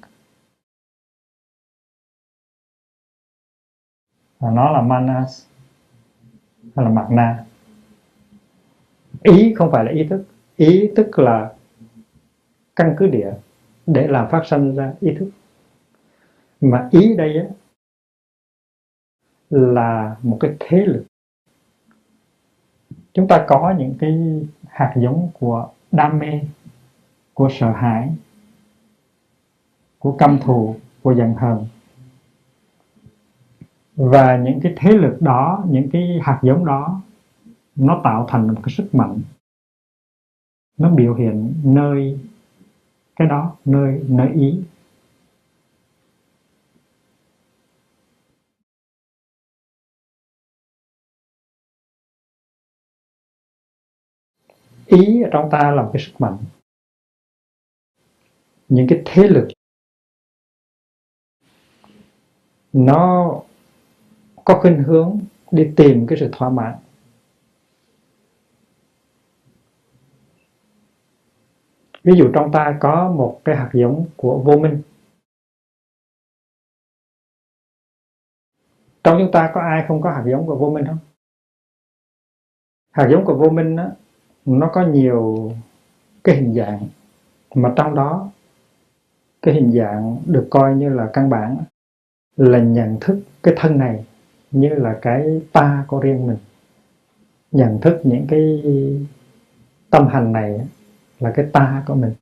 Và 4.40 4.52
nó 4.52 4.72
là 4.72 4.82
manas 4.82 5.46
hay 6.76 6.86
là 6.86 6.92
mặt 6.92 7.08
na 7.12 7.46
ý 9.24 9.54
không 9.54 9.72
phải 9.72 9.86
là 9.86 9.92
ý 9.92 10.04
thức. 10.04 10.26
Ý 10.56 10.92
tức 10.96 11.20
là 11.20 11.54
căn 12.76 12.96
cứ 12.98 13.08
địa 13.08 13.34
để 13.88 14.08
làm 14.08 14.30
phát 14.30 14.44
sinh 14.46 14.76
ra 14.76 14.94
ý 15.00 15.14
thức. 15.20 15.30
Mà 16.62 16.90
ý 16.92 17.16
đây 17.16 17.38
á, 17.38 17.46
là 19.50 20.16
một 20.24 20.38
cái 20.40 20.56
thế 20.60 20.78
lực. 20.78 21.06
Chúng 23.14 23.28
ta 23.28 23.46
có 23.48 23.74
những 23.78 23.96
cái 24.00 24.42
hạt 24.68 24.94
giống 24.96 25.30
của 25.40 25.70
đam 25.92 26.20
mê 26.20 26.42
của 27.34 27.50
sợ 27.52 27.72
hãi 27.72 28.10
của 30.00 30.16
căm 30.18 30.40
thù 30.40 30.76
của 31.04 31.16
giận 31.16 31.34
hờn 31.34 31.66
và 34.00 34.38
những 34.38 34.60
cái 34.64 34.74
thế 34.78 34.92
lực 34.92 35.18
đó, 35.22 35.64
những 35.70 35.90
cái 35.92 36.20
hạt 36.22 36.40
giống 36.44 36.66
đó, 36.66 37.02
nó 37.76 38.02
tạo 38.04 38.26
thành 38.30 38.48
một 38.48 38.62
cái 38.64 38.74
sức 38.78 38.90
mạnh. 38.96 39.22
Nó 40.78 40.90
biểu 40.90 41.16
hiện 41.16 41.54
nơi 41.64 42.20
cái 43.16 43.28
đó, 43.28 43.56
nơi 43.66 44.04
nơi 44.08 44.30
ý. 44.34 44.62
Ý 54.86 55.22
ở 55.22 55.30
trong 55.32 55.50
ta 55.52 55.72
là 55.72 55.82
một 55.82 55.90
cái 55.94 56.02
sức 56.06 56.22
mạnh. 56.22 56.38
Những 58.70 58.88
cái 58.90 59.02
thế 59.06 59.28
lực, 59.28 59.48
nó 62.74 63.42
có 64.50 64.60
khuynh 64.62 64.84
hướng 64.84 65.20
đi 65.52 65.74
tìm 65.76 66.08
cái 66.08 66.18
sự 66.20 66.30
thỏa 66.32 66.50
mãn. 66.50 66.76
Ví 72.04 72.14
dụ 72.18 72.32
trong 72.34 72.52
ta 72.52 72.78
có 72.80 73.12
một 73.12 73.42
cái 73.46 73.56
hạt 73.56 73.70
giống 73.74 74.06
của 74.16 74.42
vô 74.46 74.58
minh. 74.58 74.82
Trong 79.04 79.18
chúng 79.20 79.32
ta 79.32 79.52
có 79.54 79.62
ai 79.62 79.86
không 79.88 80.02
có 80.02 80.12
hạt 80.12 80.24
giống 80.32 80.48
của 80.48 80.56
vô 80.56 80.70
minh 80.70 80.86
không? 80.86 80.98
Hạt 82.92 83.08
giống 83.12 83.26
của 83.26 83.36
vô 83.36 83.50
minh 83.50 83.76
đó, 83.76 83.88
nó 84.46 84.70
có 84.74 84.88
nhiều 84.88 85.52
cái 86.24 86.36
hình 86.36 86.54
dạng 86.54 86.88
mà 87.56 87.74
trong 87.76 87.96
đó 87.96 88.32
cái 89.42 89.54
hình 89.54 89.72
dạng 89.72 90.18
được 90.26 90.48
coi 90.52 90.76
như 90.76 90.90
là 90.90 91.10
căn 91.14 91.30
bản 91.30 91.58
là 92.36 92.60
nhận 92.60 92.98
thức 93.02 93.22
cái 93.44 93.54
thân 93.58 93.78
này 93.78 94.06
như 94.52 94.70
là 94.70 95.00
cái 95.02 95.42
ta 95.52 95.86
của 95.88 96.00
riêng 96.00 96.28
mình. 96.28 96.38
Nhận 97.52 97.82
thức 97.82 98.02
những 98.04 98.26
cái 98.30 98.64
tâm 99.90 100.08
hành 100.08 100.32
này 100.32 100.60
là 101.20 101.32
cái 101.36 101.46
ta 101.54 101.84
của 101.88 101.96
mình. 101.96 102.14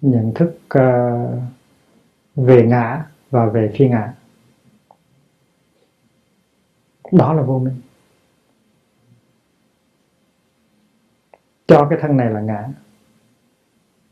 Nhận 0.00 0.32
thức 0.34 0.58
ờ, 0.68 1.40
về 2.36 2.66
ngã 2.66 3.04
và 3.30 3.46
về 3.46 3.72
phi 3.74 3.88
ngã. 3.88 4.14
Đó 7.12 7.32
là 7.32 7.42
vô 7.42 7.58
minh. 7.58 7.80
Cho 11.66 11.86
cái 11.90 11.98
thân 12.02 12.16
này 12.16 12.30
là 12.30 12.40
ngã. 12.40 12.68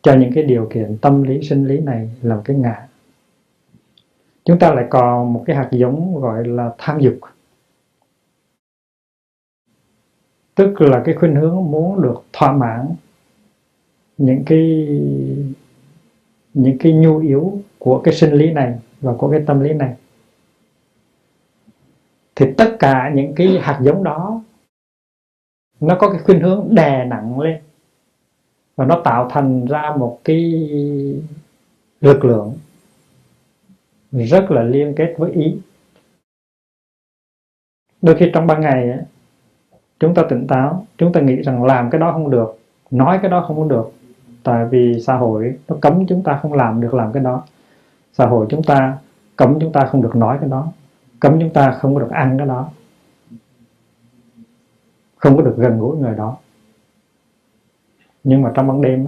Cho 0.03 0.15
những 0.15 0.31
cái 0.35 0.45
điều 0.45 0.69
kiện 0.73 0.99
tâm 1.03 1.23
lý, 1.23 1.43
sinh 1.43 1.67
lý 1.67 1.81
này 1.81 2.11
là 2.23 2.41
cái 2.45 2.57
ngã 2.57 2.89
chúng 4.45 4.59
ta 4.59 4.75
lại 4.75 4.87
còn 4.91 5.33
một 5.33 5.43
cái 5.47 5.57
hạt 5.57 5.69
giống 5.73 6.21
gọi 6.21 6.45
là 6.45 6.75
tham 6.79 7.01
dục. 7.01 7.15
Tức 10.55 10.81
là 10.81 11.03
cái 11.05 11.15
khuynh 11.15 11.35
hướng 11.35 11.71
muốn 11.71 12.03
được 12.03 12.23
thỏa 12.33 12.53
mãn 12.53 12.95
những 14.19 14.43
cái 14.47 14.89
những 16.55 16.79
cái 16.79 16.93
nhu 16.93 17.19
yếu 17.19 17.59
của 17.79 18.01
cái 18.05 18.15
sinh 18.15 18.33
lý 18.33 18.53
này 18.53 18.79
và 19.01 19.15
của 19.19 19.31
cái 19.31 19.43
tâm 19.47 19.61
lý 19.61 19.73
này. 19.73 19.95
Thì 22.37 22.47
tất 22.57 22.77
cả 22.79 23.13
những 23.15 23.33
cái 23.37 23.59
hạt 23.63 23.81
giống 23.83 24.05
đó, 24.05 24.43
nó 25.81 25.97
có 26.01 26.11
cái 26.11 26.19
khuynh 26.19 26.41
hướng 26.41 26.75
đè 26.75 27.05
nặng 27.05 27.41
lên 27.41 27.63
và 28.77 28.85
nó 28.87 29.01
tạo 29.05 29.29
thành 29.31 29.67
ra 29.67 29.95
một 29.99 30.21
cái 30.25 30.69
lực 32.01 32.25
lượng 32.25 32.59
rất 34.15 34.51
là 34.51 34.63
liên 34.63 34.95
kết 34.97 35.15
với 35.19 35.33
ý. 35.33 35.57
Đôi 38.03 38.17
khi 38.17 38.31
trong 38.35 38.47
ban 38.47 38.61
ngày, 38.61 38.99
chúng 40.01 40.15
ta 40.15 40.23
tỉnh 40.29 40.47
táo, 40.47 40.87
chúng 40.99 41.13
ta 41.13 41.21
nghĩ 41.21 41.43
rằng 41.43 41.65
làm 41.65 41.91
cái 41.91 42.01
đó 42.01 42.13
không 42.13 42.31
được, 42.31 42.59
nói 42.91 43.19
cái 43.23 43.31
đó 43.31 43.45
không 43.49 43.69
được. 43.69 43.93
Tại 44.43 44.67
vì 44.67 45.01
xã 45.01 45.15
hội 45.17 45.59
nó 45.69 45.77
cấm 45.81 46.07
chúng 46.07 46.23
ta 46.23 46.39
không 46.43 46.53
làm 46.53 46.81
được 46.81 46.95
làm 46.95 47.13
cái 47.13 47.23
đó. 47.23 47.45
Xã 48.13 48.27
hội 48.27 48.47
chúng 48.51 48.63
ta 48.63 48.99
cấm 49.37 49.59
chúng 49.61 49.73
ta 49.73 49.87
không 49.87 50.03
được 50.03 50.17
nói 50.17 50.39
cái 50.41 50.49
đó. 50.49 50.73
Cấm 51.21 51.41
chúng 51.41 51.53
ta 51.53 51.71
không 51.71 51.95
có 51.95 52.01
được 52.01 52.11
ăn 52.11 52.39
cái 52.39 52.47
đó. 52.47 52.71
Không 55.17 55.37
có 55.37 55.43
được 55.43 55.55
gần 55.57 55.79
gũi 55.79 55.97
người 55.97 56.15
đó. 56.17 56.37
Nhưng 58.25 58.43
mà 58.43 58.53
trong 58.55 58.67
ban 58.67 58.83
đêm 58.83 59.07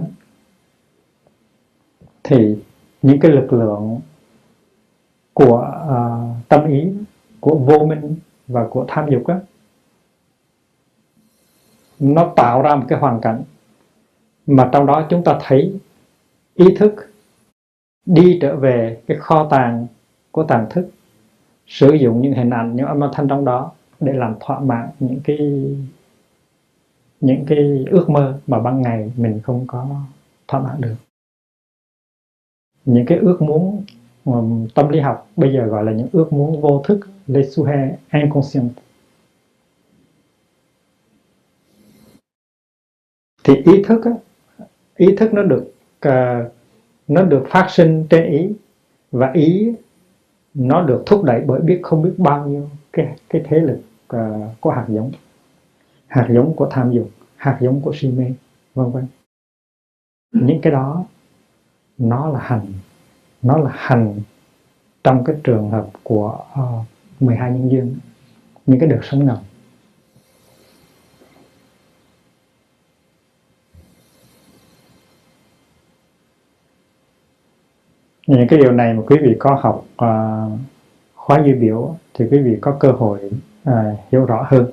thì 2.23 2.57
những 3.01 3.19
cái 3.19 3.31
lực 3.31 3.53
lượng 3.53 3.99
của 5.37 5.71
uh, 5.83 6.47
tâm 6.47 6.67
ý 6.67 6.87
của 7.39 7.55
vô 7.57 7.85
minh 7.85 8.15
và 8.47 8.67
của 8.69 8.85
tham 8.87 9.09
dục 9.11 9.27
á 9.27 9.39
nó 11.99 12.33
tạo 12.35 12.61
ra 12.61 12.75
một 12.75 12.85
cái 12.87 12.99
hoàn 12.99 13.21
cảnh 13.21 13.43
mà 14.47 14.69
trong 14.73 14.85
đó 14.85 15.07
chúng 15.09 15.23
ta 15.23 15.37
thấy 15.41 15.79
ý 16.55 16.65
thức 16.77 16.93
đi 18.05 18.37
trở 18.41 18.55
về 18.55 19.01
cái 19.07 19.17
kho 19.17 19.47
tàng 19.49 19.87
của 20.31 20.43
tàng 20.43 20.67
thức 20.69 20.89
sử 21.67 21.93
dụng 21.93 22.21
những 22.21 22.33
hình 22.33 22.49
ảnh 22.49 22.75
những 22.75 22.85
âm 22.85 22.99
thanh 23.13 23.27
trong 23.27 23.45
đó 23.45 23.71
để 23.99 24.13
làm 24.13 24.35
thỏa 24.39 24.59
mãn 24.59 24.89
những 24.99 25.19
cái 25.23 25.37
những 27.19 27.45
cái 27.47 27.85
ước 27.89 28.09
mơ 28.09 28.39
mà 28.47 28.59
ban 28.59 28.81
ngày 28.81 29.11
mình 29.17 29.39
không 29.43 29.63
có 29.67 29.87
thỏa 30.47 30.61
mãn 30.61 30.81
được. 30.81 30.95
Những 32.85 33.05
cái 33.05 33.17
ước 33.17 33.41
muốn 33.41 33.83
tâm 34.75 34.89
lý 34.89 34.99
học 34.99 35.29
bây 35.35 35.53
giờ 35.53 35.65
gọi 35.65 35.85
là 35.85 35.91
những 35.91 36.07
ước 36.11 36.33
muốn 36.33 36.61
vô 36.61 36.83
thức 36.87 36.99
les 37.27 37.57
souhaits 37.57 37.99
inconscients 38.13 38.75
thì 43.43 43.55
ý 43.55 43.83
thức 43.83 44.05
á, 44.05 44.11
ý 44.95 45.15
thức 45.17 45.33
nó 45.33 45.43
được 45.43 45.73
uh, 46.07 46.51
nó 47.07 47.23
được 47.23 47.45
phát 47.49 47.67
sinh 47.69 48.07
trên 48.09 48.31
ý 48.31 48.49
và 49.11 49.31
ý 49.33 49.73
nó 50.53 50.81
được 50.81 51.03
thúc 51.05 51.23
đẩy 51.23 51.41
bởi 51.47 51.61
biết 51.61 51.79
không 51.83 52.03
biết 52.03 52.13
bao 52.17 52.47
nhiêu 52.47 52.69
cái 52.93 53.15
cái 53.29 53.41
thế 53.45 53.59
lực 53.59 53.79
uh, 54.15 54.51
của 54.59 54.69
hạt 54.71 54.85
giống 54.89 55.11
hạt 56.07 56.27
giống 56.33 56.55
của 56.55 56.67
tham 56.71 56.91
dục 56.91 57.09
hạt 57.35 57.57
giống 57.61 57.81
của 57.81 57.93
si 57.95 58.07
mê 58.07 58.33
vân 58.73 58.91
vân. 58.91 59.07
Những 60.31 60.61
cái 60.61 60.71
đó 60.71 61.05
nó 61.97 62.29
là 62.29 62.39
hành 62.39 62.65
nó 63.41 63.57
là 63.57 63.71
hành 63.73 64.15
trong 65.03 65.23
cái 65.23 65.35
trường 65.43 65.69
hợp 65.69 65.87
của 66.03 66.39
ờ, 66.53 66.63
uh, 66.63 66.85
12 67.21 67.51
nhân 67.51 67.71
duyên 67.71 67.95
những 68.65 68.79
cái 68.79 68.89
đợt 68.89 68.99
sống 69.03 69.25
ngầm 69.25 69.37
những 78.27 78.47
cái 78.47 78.59
điều 78.59 78.71
này 78.71 78.93
mà 78.93 79.03
quý 79.07 79.17
vị 79.21 79.35
có 79.39 79.59
học 79.61 79.85
uh, 80.03 80.59
khóa 81.15 81.43
duy 81.45 81.53
biểu 81.53 81.95
thì 82.13 82.25
quý 82.31 82.39
vị 82.39 82.57
có 82.61 82.77
cơ 82.79 82.91
hội 82.91 83.31
uh, 83.69 83.75
hiểu 84.11 84.25
rõ 84.25 84.45
hơn. 84.49 84.71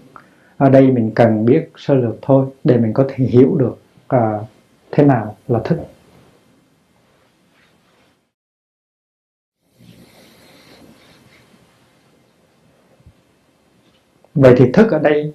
Ở 0.56 0.70
đây 0.70 0.90
mình 0.90 1.10
cần 1.14 1.44
biết 1.44 1.72
sơ 1.76 1.94
lược 1.94 2.16
thôi 2.22 2.46
để 2.64 2.76
mình 2.76 2.92
có 2.92 3.04
thể 3.08 3.24
hiểu 3.24 3.56
được 3.56 3.78
uh, 4.16 4.46
thế 4.90 5.04
nào 5.04 5.36
là 5.48 5.60
thức. 5.64 5.93
Vậy 14.34 14.54
thì 14.58 14.72
thức 14.72 14.90
ở 14.90 14.98
đây 14.98 15.34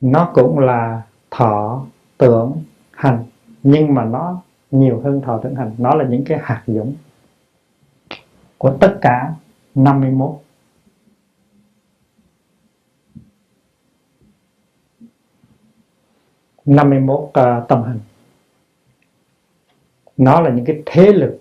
nó 0.00 0.30
cũng 0.34 0.58
là 0.58 1.02
thọ 1.30 1.86
tưởng 2.18 2.62
hành. 2.92 3.24
Nhưng 3.62 3.94
mà 3.94 4.04
nó 4.04 4.42
nhiều 4.70 5.00
hơn 5.04 5.20
thọ 5.20 5.40
tưởng 5.42 5.54
hành. 5.54 5.74
Nó 5.78 5.94
là 5.94 6.04
những 6.08 6.24
cái 6.24 6.38
hạt 6.42 6.62
giống 6.66 6.94
của 8.58 8.76
tất 8.80 8.98
cả 9.00 9.34
51 9.74 10.40
51 16.64 17.18
uh, 17.18 17.32
tâm 17.68 17.82
hành. 17.82 18.00
Nó 20.16 20.40
là 20.40 20.50
những 20.50 20.64
cái 20.64 20.82
thế 20.86 21.12
lực. 21.12 21.40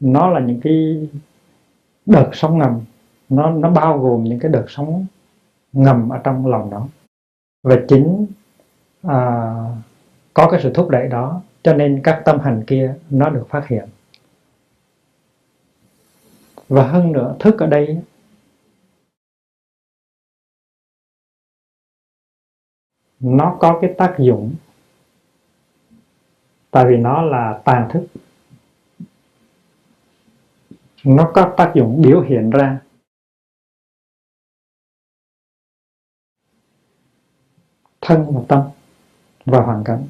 Nó 0.00 0.30
là 0.30 0.40
những 0.40 0.60
cái 0.60 1.08
đợt 2.06 2.30
sóng 2.32 2.58
ngầm 2.58 2.80
nó 3.28 3.50
nó 3.50 3.70
bao 3.70 3.98
gồm 3.98 4.24
những 4.24 4.38
cái 4.38 4.50
đợt 4.50 4.64
sóng 4.68 5.06
ngầm 5.72 6.08
ở 6.08 6.18
trong 6.24 6.46
lòng 6.46 6.70
đó. 6.70 6.88
Và 7.62 7.76
chính 7.88 8.26
à, 9.02 9.52
có 10.34 10.48
cái 10.50 10.60
sự 10.62 10.72
thúc 10.74 10.88
đẩy 10.88 11.08
đó 11.08 11.42
cho 11.62 11.74
nên 11.74 12.00
các 12.04 12.22
tâm 12.24 12.40
hành 12.40 12.64
kia 12.66 12.94
nó 13.10 13.30
được 13.30 13.46
phát 13.48 13.68
hiện. 13.68 13.88
Và 16.68 16.86
hơn 16.86 17.12
nữa 17.12 17.36
thức 17.40 17.58
ở 17.58 17.66
đây 17.66 18.02
nó 23.20 23.56
có 23.60 23.78
cái 23.82 23.94
tác 23.98 24.14
dụng 24.18 24.54
tại 26.70 26.84
vì 26.88 26.96
nó 26.96 27.22
là 27.22 27.60
tàn 27.64 27.88
thức 27.92 28.06
nó 31.04 31.30
có 31.34 31.54
tác 31.56 31.72
dụng 31.74 32.02
biểu 32.02 32.20
hiện 32.20 32.50
ra. 32.50 32.80
Thân 38.00 38.26
và 38.34 38.44
tâm 38.48 38.62
và 39.44 39.60
hoàn 39.60 39.84
cảnh. 39.84 40.08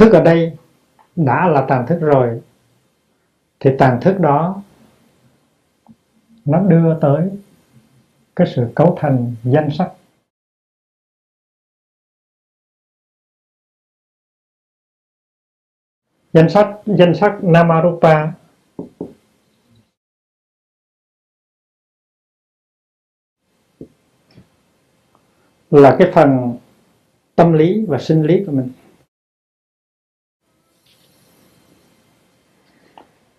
Thức 0.00 0.12
ở 0.12 0.22
đây 0.24 0.56
đã 1.16 1.48
là 1.48 1.66
tàn 1.68 1.86
thức 1.88 1.98
rồi, 2.00 2.40
thì 3.60 3.70
tàn 3.78 3.98
thức 4.02 4.20
đó 4.20 4.62
nó 6.44 6.60
đưa 6.60 7.00
tới 7.00 7.30
cái 8.36 8.46
sự 8.54 8.72
cấu 8.74 8.96
thành 9.00 9.34
danh 9.44 9.68
sắc 9.78 9.92
danh 16.32 16.50
sách 16.50 16.80
danh 16.86 17.14
sách 17.14 17.38
Namarupa. 17.42 18.32
Là 25.70 25.96
cái 25.98 26.10
phần 26.14 26.58
tâm 27.36 27.52
lý 27.52 27.84
và 27.88 27.98
sinh 27.98 28.22
lý 28.22 28.44
của 28.46 28.52
mình. 28.52 28.72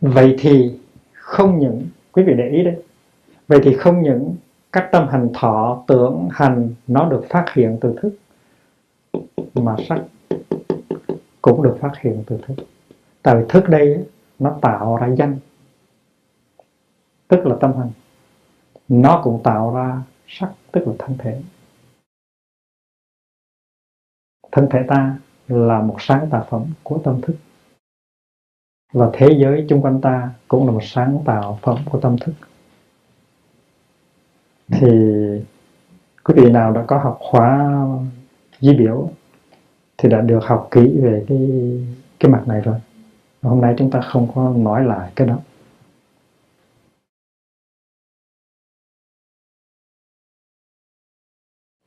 Vậy 0.01 0.35
thì 0.39 0.79
không 1.13 1.59
những, 1.59 1.87
quý 2.11 2.23
vị 2.23 2.33
để 2.37 2.49
ý 2.49 2.63
đấy 2.63 2.75
vậy 3.47 3.59
thì 3.63 3.75
không 3.75 4.01
những 4.01 4.35
các 4.71 4.89
tâm 4.91 5.07
hành 5.07 5.29
thọ 5.33 5.83
tưởng 5.87 6.29
hành 6.31 6.73
nó 6.87 7.09
được 7.09 7.25
phát 7.29 7.45
hiện 7.53 7.77
từ 7.81 7.95
thức, 8.01 8.17
mà 9.53 9.75
sắc 9.87 10.01
cũng 11.41 11.63
được 11.63 11.77
phát 11.81 11.91
hiện 12.01 12.23
từ 12.27 12.37
thức. 12.47 12.55
Tại 13.21 13.35
vì 13.35 13.43
thức 13.49 13.69
đây 13.69 14.05
nó 14.39 14.57
tạo 14.61 14.97
ra 14.97 15.07
danh, 15.07 15.37
tức 17.27 17.45
là 17.45 17.55
tâm 17.61 17.73
hành. 17.77 17.91
Nó 18.87 19.21
cũng 19.23 19.41
tạo 19.43 19.75
ra 19.75 20.01
sắc, 20.27 20.51
tức 20.71 20.87
là 20.87 20.93
thân 20.99 21.17
thể. 21.17 21.41
Thân 24.51 24.67
thể 24.71 24.79
ta 24.87 25.17
là 25.47 25.81
một 25.81 25.95
sáng 25.99 26.27
tạo 26.31 26.47
phẩm 26.49 26.65
của 26.83 26.97
tâm 27.03 27.21
thức 27.21 27.35
và 28.91 29.09
thế 29.13 29.27
giới 29.41 29.65
chung 29.69 29.81
quanh 29.81 30.01
ta 30.01 30.31
cũng 30.47 30.65
là 30.65 30.71
một 30.71 30.83
sáng 30.83 31.19
tạo 31.25 31.59
phẩm 31.61 31.77
của 31.85 31.99
tâm 31.99 32.17
thức. 32.17 32.33
Thì 34.71 34.87
quý 36.23 36.33
vị 36.37 36.51
nào 36.51 36.71
đã 36.73 36.83
có 36.87 36.97
học 36.97 37.17
khóa 37.21 37.75
di 38.59 38.73
biểu 38.73 39.09
thì 39.97 40.09
đã 40.09 40.21
được 40.21 40.39
học 40.43 40.67
kỹ 40.71 40.99
về 41.01 41.25
cái 41.29 41.49
cái 42.19 42.31
mặt 42.31 42.43
này 42.47 42.61
rồi. 42.61 42.75
Hôm 43.41 43.61
nay 43.61 43.75
chúng 43.77 43.91
ta 43.91 44.01
không 44.01 44.27
có 44.35 44.53
nói 44.57 44.85
lại 44.85 45.11
cái 45.15 45.27
đó. 45.27 45.39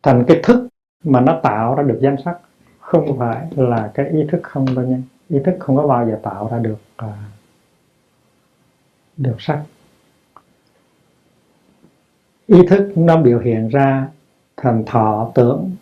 Thành 0.02 0.24
cái 0.28 0.40
thức 0.44 0.68
mà 1.04 1.20
nó 1.20 1.40
tạo 1.42 1.74
ra 1.74 1.82
được 1.82 1.98
danh 2.02 2.16
sắc 2.24 2.38
không 2.80 3.18
phải 3.18 3.48
là 3.56 3.90
cái 3.94 4.06
ý 4.10 4.24
thức 4.32 4.40
không 4.42 4.66
đâu 4.74 4.84
nha 4.86 4.98
ý 5.28 5.38
thức 5.44 5.56
không 5.60 5.76
có 5.76 5.86
bao 5.86 6.06
giờ 6.08 6.20
tạo 6.22 6.48
ra 6.50 6.58
được 6.58 6.78
uh, 7.04 7.10
được 9.16 9.36
sắc. 9.38 9.64
Ý 12.46 12.58
thức 12.68 12.92
nó 12.96 13.22
biểu 13.22 13.38
hiện 13.38 13.68
ra 13.68 14.08
thành 14.56 14.82
thọ 14.86 15.32
tưởng 15.34 15.76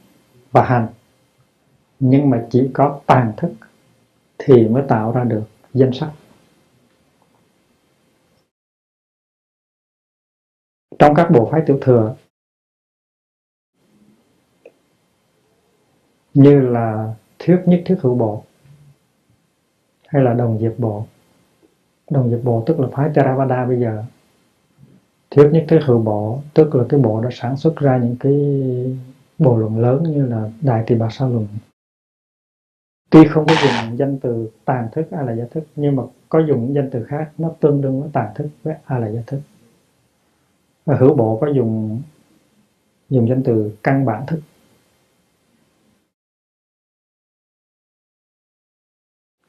và 0.51 0.65
hành. 0.65 0.89
Nhưng 2.01 2.31
mà 2.31 2.47
chỉ 2.51 2.71
có 2.75 3.01
tàn 3.07 3.33
thức 3.37 3.53
thì 4.39 4.69
mới 4.69 4.83
tạo 4.89 5.13
ra 5.13 5.25
được 5.25 5.45
danh 5.75 5.93
sắc. 5.93 6.13
Trong 10.99 11.15
các 11.15 11.31
bộ 11.31 11.49
phái 11.53 11.63
tiểu 11.67 11.79
thừa 11.83 12.15
như 16.35 16.61
là 16.61 17.15
thuyết 17.39 17.63
nhất 17.67 17.83
thuyết 17.87 17.99
hữu 18.01 18.15
bộ 18.15 18.45
hay 20.13 20.23
là 20.23 20.35
đồng 20.35 20.59
diệp 20.59 20.79
bộ? 20.79 21.07
Đồng 22.11 22.31
diệp 22.31 22.45
bộ 22.45 22.63
tức 22.67 22.81
là 22.81 22.89
phái 22.93 23.11
Theravada 23.15 23.65
bây 23.65 23.81
giờ. 23.81 24.05
Thiếu 25.31 25.51
nhất 25.51 25.65
thế 25.69 25.79
hữu 25.87 25.99
bộ, 25.99 26.41
tức 26.55 26.75
là 26.75 26.85
cái 26.89 27.01
bộ 27.01 27.21
đã 27.21 27.29
sản 27.33 27.57
xuất 27.57 27.77
ra 27.77 27.99
những 27.99 28.17
cái 28.21 28.35
bộ 29.39 29.57
luận 29.57 29.79
lớn 29.79 30.03
như 30.03 30.27
là 30.27 30.51
đại 30.61 30.85
tỳ 30.87 30.95
bà 30.95 31.09
sa 31.11 31.27
luận 31.29 31.47
tuy 33.13 33.25
không 33.29 33.47
có 33.47 33.55
dùng 33.63 33.99
danh 33.99 34.19
từ 34.19 34.51
tàn 34.65 34.89
thức 34.93 35.11
a 35.11 35.23
la 35.23 35.33
gia 35.33 35.45
thức, 35.45 35.65
nhưng 35.77 35.97
mà 35.97 36.03
có 36.29 36.39
dùng 36.49 36.75
danh 36.75 36.89
từ 36.91 37.05
khác, 37.05 37.31
nó 37.39 37.51
tương 37.61 37.81
đương 37.81 38.01
với 38.01 38.11
tàn 38.13 38.33
thức 38.35 38.49
với 38.63 38.75
a 38.85 38.99
la 38.99 39.09
gia 39.09 39.21
thức. 39.27 39.41
Và 40.87 40.97
hữu 40.97 41.15
bộ 41.15 41.39
có 41.41 41.47
dùng 41.47 42.03
dùng 43.11 43.29
danh 43.29 43.43
từ 43.43 43.77
căn 43.83 44.05
bản 44.05 44.27
thức. 44.27 44.41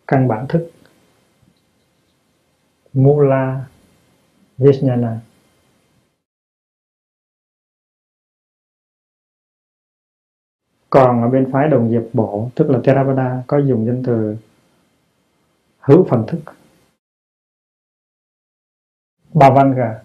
Căn 0.07 0.27
bản 0.27 0.45
thức. 0.49 0.71
Mula 2.93 3.67
Vijnana 4.57 5.17
còn 10.89 11.21
ở 11.21 11.29
bên 11.29 11.51
phái 11.51 11.69
đồng 11.69 11.89
diệp 11.89 12.03
bộ, 12.13 12.49
tức 12.55 12.69
là 12.69 12.79
Theravada, 12.83 13.43
có 13.47 13.57
dùng 13.57 13.85
danh 13.85 14.03
từ 14.05 14.37
hữu 15.79 16.05
phần 16.09 16.25
thức. 16.27 16.39
Bhavanga 19.33 20.03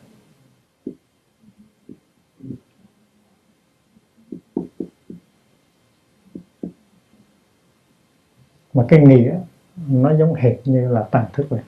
mà 8.74 8.84
cái 8.88 9.00
nghĩa 9.00 9.40
nó 9.88 10.16
giống 10.16 10.34
hệt 10.34 10.56
như 10.64 10.88
là 10.88 11.08
tàn 11.10 11.26
thức 11.32 11.46
vậy. 11.48 11.60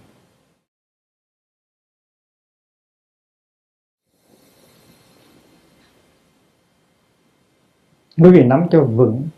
Quý 8.16 8.30
vị 8.30 8.44
nắm 8.44 8.66
cho 8.70 8.84
vững, 8.84 9.28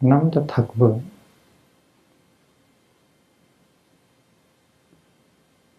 nắm 0.00 0.30
cho 0.32 0.44
thật 0.48 0.66
vững 0.74 1.00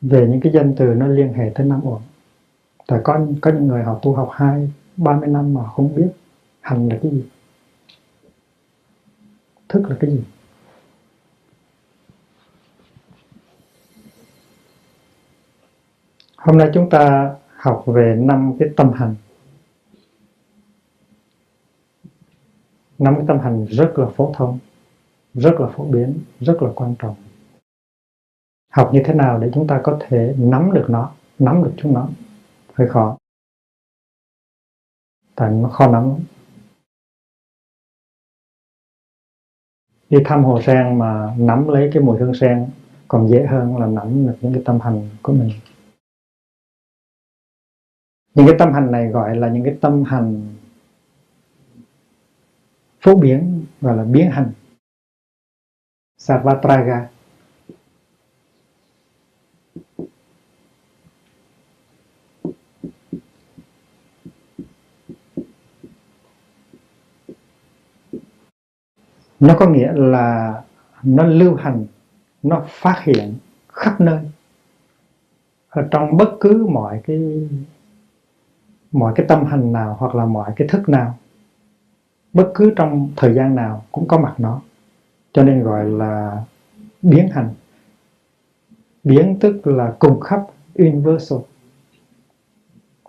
về 0.01 0.27
những 0.27 0.39
cái 0.41 0.53
danh 0.53 0.73
từ 0.77 0.85
nó 0.85 1.07
liên 1.07 1.33
hệ 1.33 1.51
tới 1.55 1.67
năm 1.67 1.81
uẩn. 1.83 2.01
Tại 2.87 2.99
có 3.03 3.27
có 3.41 3.51
những 3.51 3.67
người 3.67 3.83
họ 3.83 3.99
tu 4.01 4.13
học 4.13 4.29
hai, 4.33 4.71
ba 4.97 5.19
mươi 5.19 5.29
năm 5.29 5.53
mà 5.53 5.67
không 5.67 5.95
biết 5.95 6.09
hành 6.61 6.89
là 6.89 6.99
cái 7.01 7.11
gì. 7.11 7.23
Thức 9.69 9.83
là 9.89 9.97
cái 9.99 10.11
gì. 10.11 10.23
Hôm 16.51 16.57
nay 16.57 16.69
chúng 16.73 16.89
ta 16.89 17.35
học 17.55 17.83
về 17.87 18.15
năm 18.19 18.53
cái 18.59 18.69
tâm 18.77 18.91
hành. 18.93 19.15
Năm 22.97 23.15
cái 23.15 23.25
tâm 23.27 23.39
hành 23.39 23.65
rất 23.65 23.93
là 23.95 24.07
phổ 24.15 24.33
thông, 24.35 24.59
rất 25.33 25.59
là 25.59 25.67
phổ 25.67 25.83
biến, 25.83 26.19
rất 26.39 26.61
là 26.61 26.69
quan 26.75 26.95
trọng. 26.99 27.15
Học 28.69 28.89
như 28.93 29.01
thế 29.05 29.13
nào 29.13 29.39
để 29.39 29.51
chúng 29.53 29.67
ta 29.67 29.81
có 29.83 29.97
thể 30.01 30.35
nắm 30.37 30.71
được 30.73 30.85
nó, 30.89 31.11
nắm 31.39 31.63
được 31.63 31.73
chúng 31.77 31.93
nó 31.93 32.09
hơi 32.73 32.89
khó. 32.89 33.17
Tại 35.35 35.51
nó 35.51 35.69
khó 35.69 35.87
nắm 35.87 36.15
đi 40.09 40.17
thăm 40.25 40.43
hồ 40.43 40.61
sen 40.61 40.99
mà 40.99 41.35
nắm 41.37 41.67
lấy 41.67 41.89
cái 41.93 42.03
mùi 42.03 42.19
hương 42.19 42.33
sen 42.33 42.69
còn 43.07 43.27
dễ 43.29 43.45
hơn 43.45 43.77
là 43.77 43.87
nắm 43.87 44.27
được 44.27 44.35
những 44.41 44.53
cái 44.53 44.61
tâm 44.65 44.79
hành 44.79 45.09
của 45.21 45.33
mình 45.33 45.49
những 48.33 48.47
cái 48.47 48.55
tâm 48.59 48.73
hành 48.73 48.91
này 48.91 49.07
gọi 49.07 49.35
là 49.35 49.49
những 49.49 49.63
cái 49.63 49.77
tâm 49.81 50.03
hành 50.03 50.55
phổ 53.01 53.15
biến, 53.15 53.65
gọi 53.81 53.97
là 53.97 54.03
biến 54.03 54.31
hành. 54.31 54.51
Sarvatraga. 56.17 57.09
Nó 69.39 69.55
có 69.59 69.69
nghĩa 69.69 69.93
là 69.95 70.61
nó 71.03 71.23
lưu 71.23 71.55
hành, 71.55 71.85
nó 72.43 72.65
phát 72.67 73.01
hiện 73.03 73.37
khắp 73.67 74.01
nơi. 74.01 74.19
Ở 75.69 75.87
trong 75.91 76.17
bất 76.17 76.37
cứ 76.39 76.67
mọi 76.67 77.01
cái 77.03 77.47
mọi 78.91 79.13
cái 79.15 79.25
tâm 79.29 79.45
hành 79.45 79.73
nào 79.73 79.95
hoặc 79.99 80.15
là 80.15 80.25
mọi 80.25 80.53
cái 80.55 80.67
thức 80.67 80.89
nào, 80.89 81.17
bất 82.33 82.51
cứ 82.55 82.73
trong 82.75 83.09
thời 83.15 83.33
gian 83.33 83.55
nào 83.55 83.83
cũng 83.91 84.07
có 84.07 84.17
mặt 84.17 84.35
nó. 84.37 84.61
Cho 85.33 85.43
nên 85.43 85.63
gọi 85.63 85.85
là 85.85 86.43
biến 87.01 87.29
hành. 87.31 87.49
Biến 89.03 89.37
tức 89.39 89.67
là 89.67 89.95
cùng 89.99 90.19
khắp 90.19 90.41
universal. 90.75 91.39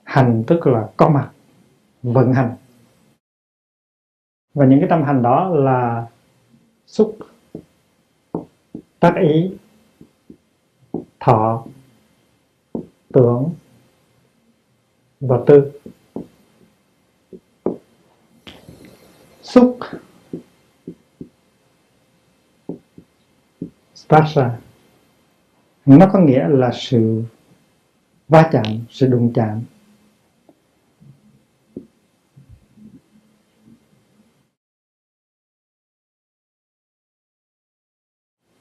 Hành 0.04 0.44
tức 0.46 0.66
là 0.66 0.88
có 0.96 1.08
mặt, 1.08 1.30
vận 2.02 2.32
hành. 2.32 2.56
Và 4.54 4.66
những 4.66 4.80
cái 4.80 4.88
tâm 4.88 5.02
hành 5.02 5.22
đó 5.22 5.48
là 5.48 6.06
xúc, 6.86 7.16
tác 9.00 9.14
ý, 9.20 9.56
thọ, 11.20 11.64
tưởng 13.12 13.50
và 15.22 15.38
tư. 15.46 15.72
Xúc. 19.42 19.78
Spasha 23.94 24.58
nó 25.86 26.08
có 26.12 26.18
nghĩa 26.18 26.48
là 26.48 26.70
sự 26.74 27.22
va 28.28 28.48
chạm, 28.52 28.64
sự 28.90 29.06
đụng 29.06 29.32
chạm. 29.34 29.62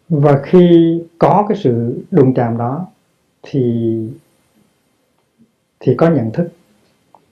Và 0.10 0.42
khi 0.46 1.00
có 1.18 1.46
cái 1.50 1.58
sự 1.64 2.04
đụng 2.12 2.34
chạm 2.34 2.58
đó, 2.58 2.88
thì 3.42 3.62
thì 5.82 5.96
có 5.98 6.10
nhận 6.10 6.32
thức 6.32 6.50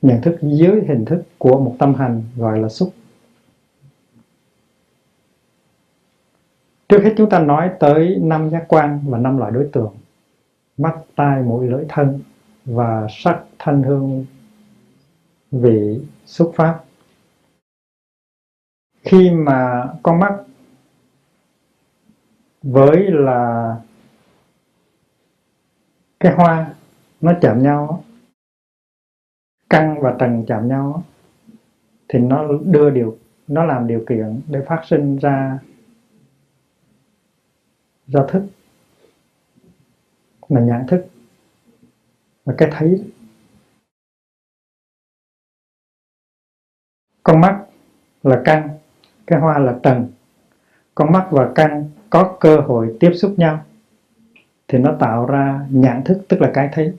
nhận 0.01 0.21
thức 0.21 0.37
dưới 0.41 0.81
hình 0.87 1.05
thức 1.05 1.23
của 1.37 1.59
một 1.59 1.75
tâm 1.79 1.93
hành 1.93 2.23
gọi 2.37 2.59
là 2.59 2.69
xúc. 2.69 2.93
Trước 6.89 7.03
hết 7.03 7.13
chúng 7.17 7.29
ta 7.29 7.39
nói 7.39 7.71
tới 7.79 8.17
năm 8.21 8.49
giác 8.49 8.65
quan 8.67 8.99
và 9.07 9.17
năm 9.17 9.37
loại 9.37 9.51
đối 9.51 9.69
tượng, 9.73 9.95
mắt, 10.77 10.95
tai, 11.15 11.41
mũi, 11.41 11.67
lưỡi, 11.67 11.85
thân 11.89 12.19
và 12.65 13.07
sắc 13.09 13.43
thanh 13.59 13.83
hương, 13.83 14.25
vị, 15.51 16.01
xúc 16.25 16.51
pháp. 16.55 16.83
Khi 19.03 19.29
mà 19.29 19.87
con 20.03 20.19
mắt 20.19 20.33
với 22.63 22.97
là 23.11 23.75
cái 26.19 26.33
hoa 26.33 26.73
nó 27.21 27.33
chạm 27.41 27.63
nhau 27.63 28.03
căn 29.69 29.99
và 30.01 30.15
trần 30.19 30.45
chạm 30.47 30.67
nhau 30.67 31.03
thì 32.07 32.19
nó 32.19 32.47
đưa 32.63 32.89
điều, 32.89 33.17
nó 33.47 33.63
làm 33.63 33.87
điều 33.87 34.03
kiện 34.09 34.41
để 34.47 34.61
phát 34.67 34.81
sinh 34.85 35.17
ra 35.17 35.59
ra 38.07 38.21
thức. 38.29 38.43
Là 40.49 40.61
nhãn 40.61 40.85
thức. 40.87 41.05
Và 42.45 42.53
cái 42.57 42.69
thấy. 42.71 43.11
Con 47.23 47.41
mắt 47.41 47.65
là 48.23 48.41
căn 48.45 48.69
cái 49.27 49.39
hoa 49.39 49.59
là 49.59 49.79
trần. 49.83 50.07
Con 50.95 51.11
mắt 51.11 51.27
và 51.31 51.51
căn 51.55 51.89
có 52.09 52.37
cơ 52.39 52.59
hội 52.59 52.97
tiếp 52.99 53.11
xúc 53.13 53.33
nhau, 53.37 53.65
thì 54.67 54.77
nó 54.77 54.97
tạo 54.99 55.25
ra 55.25 55.65
nhãn 55.69 56.03
thức, 56.03 56.21
tức 56.29 56.41
là 56.41 56.51
cái 56.53 56.69
thấy. 56.71 56.97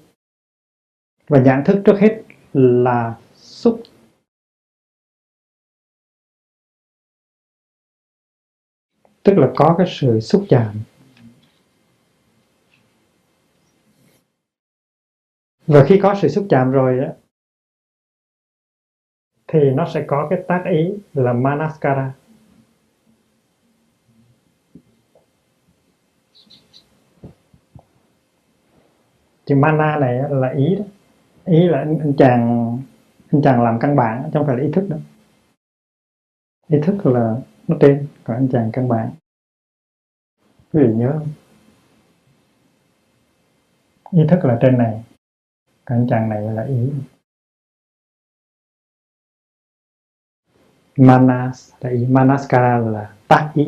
Và 1.28 1.40
nhãn 1.40 1.64
thức 1.64 1.82
trước 1.84 1.98
hết 2.00 2.22
là 2.52 3.18
xúc. 3.34 3.82
Tức 9.22 9.34
là 9.36 9.52
có 9.56 9.74
cái 9.78 9.86
sự 9.90 10.20
xúc 10.20 10.46
chạm. 10.48 10.74
Và 15.66 15.84
khi 15.88 16.00
có 16.02 16.14
sự 16.22 16.28
xúc 16.28 16.46
chạm 16.50 16.70
rồi 16.70 16.98
á, 16.98 17.12
thì 19.46 19.58
nó 19.70 19.90
sẽ 19.94 20.04
có 20.08 20.26
cái 20.30 20.42
tác 20.48 20.64
ý 20.70 20.94
là 21.14 21.32
manaskara. 21.32 22.14
Thì 29.46 29.54
mana 29.54 29.98
này 29.98 30.18
là 30.30 30.54
ý 30.56 30.76
đó 30.76 30.84
ý 31.50 31.68
là 31.68 31.78
anh, 31.78 31.98
anh 31.98 32.12
chàng 32.18 32.42
anh 33.32 33.42
chàng 33.42 33.62
làm 33.62 33.78
căn 33.80 33.96
bản 33.96 34.22
chứ 34.24 34.30
không 34.32 34.46
phải 34.46 34.56
là 34.56 34.62
ý 34.62 34.70
thức 34.72 34.86
đâu. 34.88 35.00
Ý 36.68 36.78
thức 36.82 37.06
là 37.06 37.36
nó 37.68 37.76
trên 37.80 38.06
còn 38.24 38.36
anh 38.36 38.48
chàng 38.52 38.70
căn 38.72 38.88
bản. 38.88 39.10
Quý 40.72 40.82
vị 40.82 40.94
nhớ 40.94 41.12
không? 41.18 41.28
Ý 44.10 44.22
thức 44.28 44.44
là 44.44 44.58
trên 44.62 44.78
này 44.78 45.04
còn 45.84 45.98
anh 45.98 46.06
chàng 46.10 46.28
này 46.28 46.42
là 46.42 46.62
ý. 46.62 46.92
Manas 50.96 51.72
là 51.80 51.90
ý 51.90 52.06
manaskara 52.06 52.78
là 52.78 53.14
tác 53.28 53.52
ý. 53.54 53.66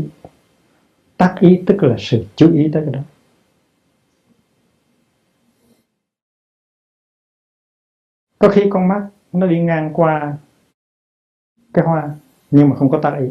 Tác 1.16 1.36
ý 1.40 1.62
tức 1.66 1.82
là 1.82 1.96
sự 1.98 2.26
chú 2.36 2.52
ý 2.52 2.70
tới 2.72 2.82
cái 2.84 2.94
đó. 2.94 3.00
Có 8.42 8.48
khi 8.48 8.62
con 8.70 8.88
mắt 8.88 9.08
nó 9.32 9.46
đi 9.46 9.60
ngang 9.60 9.90
qua 9.94 10.36
cái 11.74 11.84
hoa 11.84 12.10
nhưng 12.50 12.68
mà 12.68 12.76
không 12.76 12.90
có 12.90 12.98
tác 13.02 13.18
ý. 13.18 13.26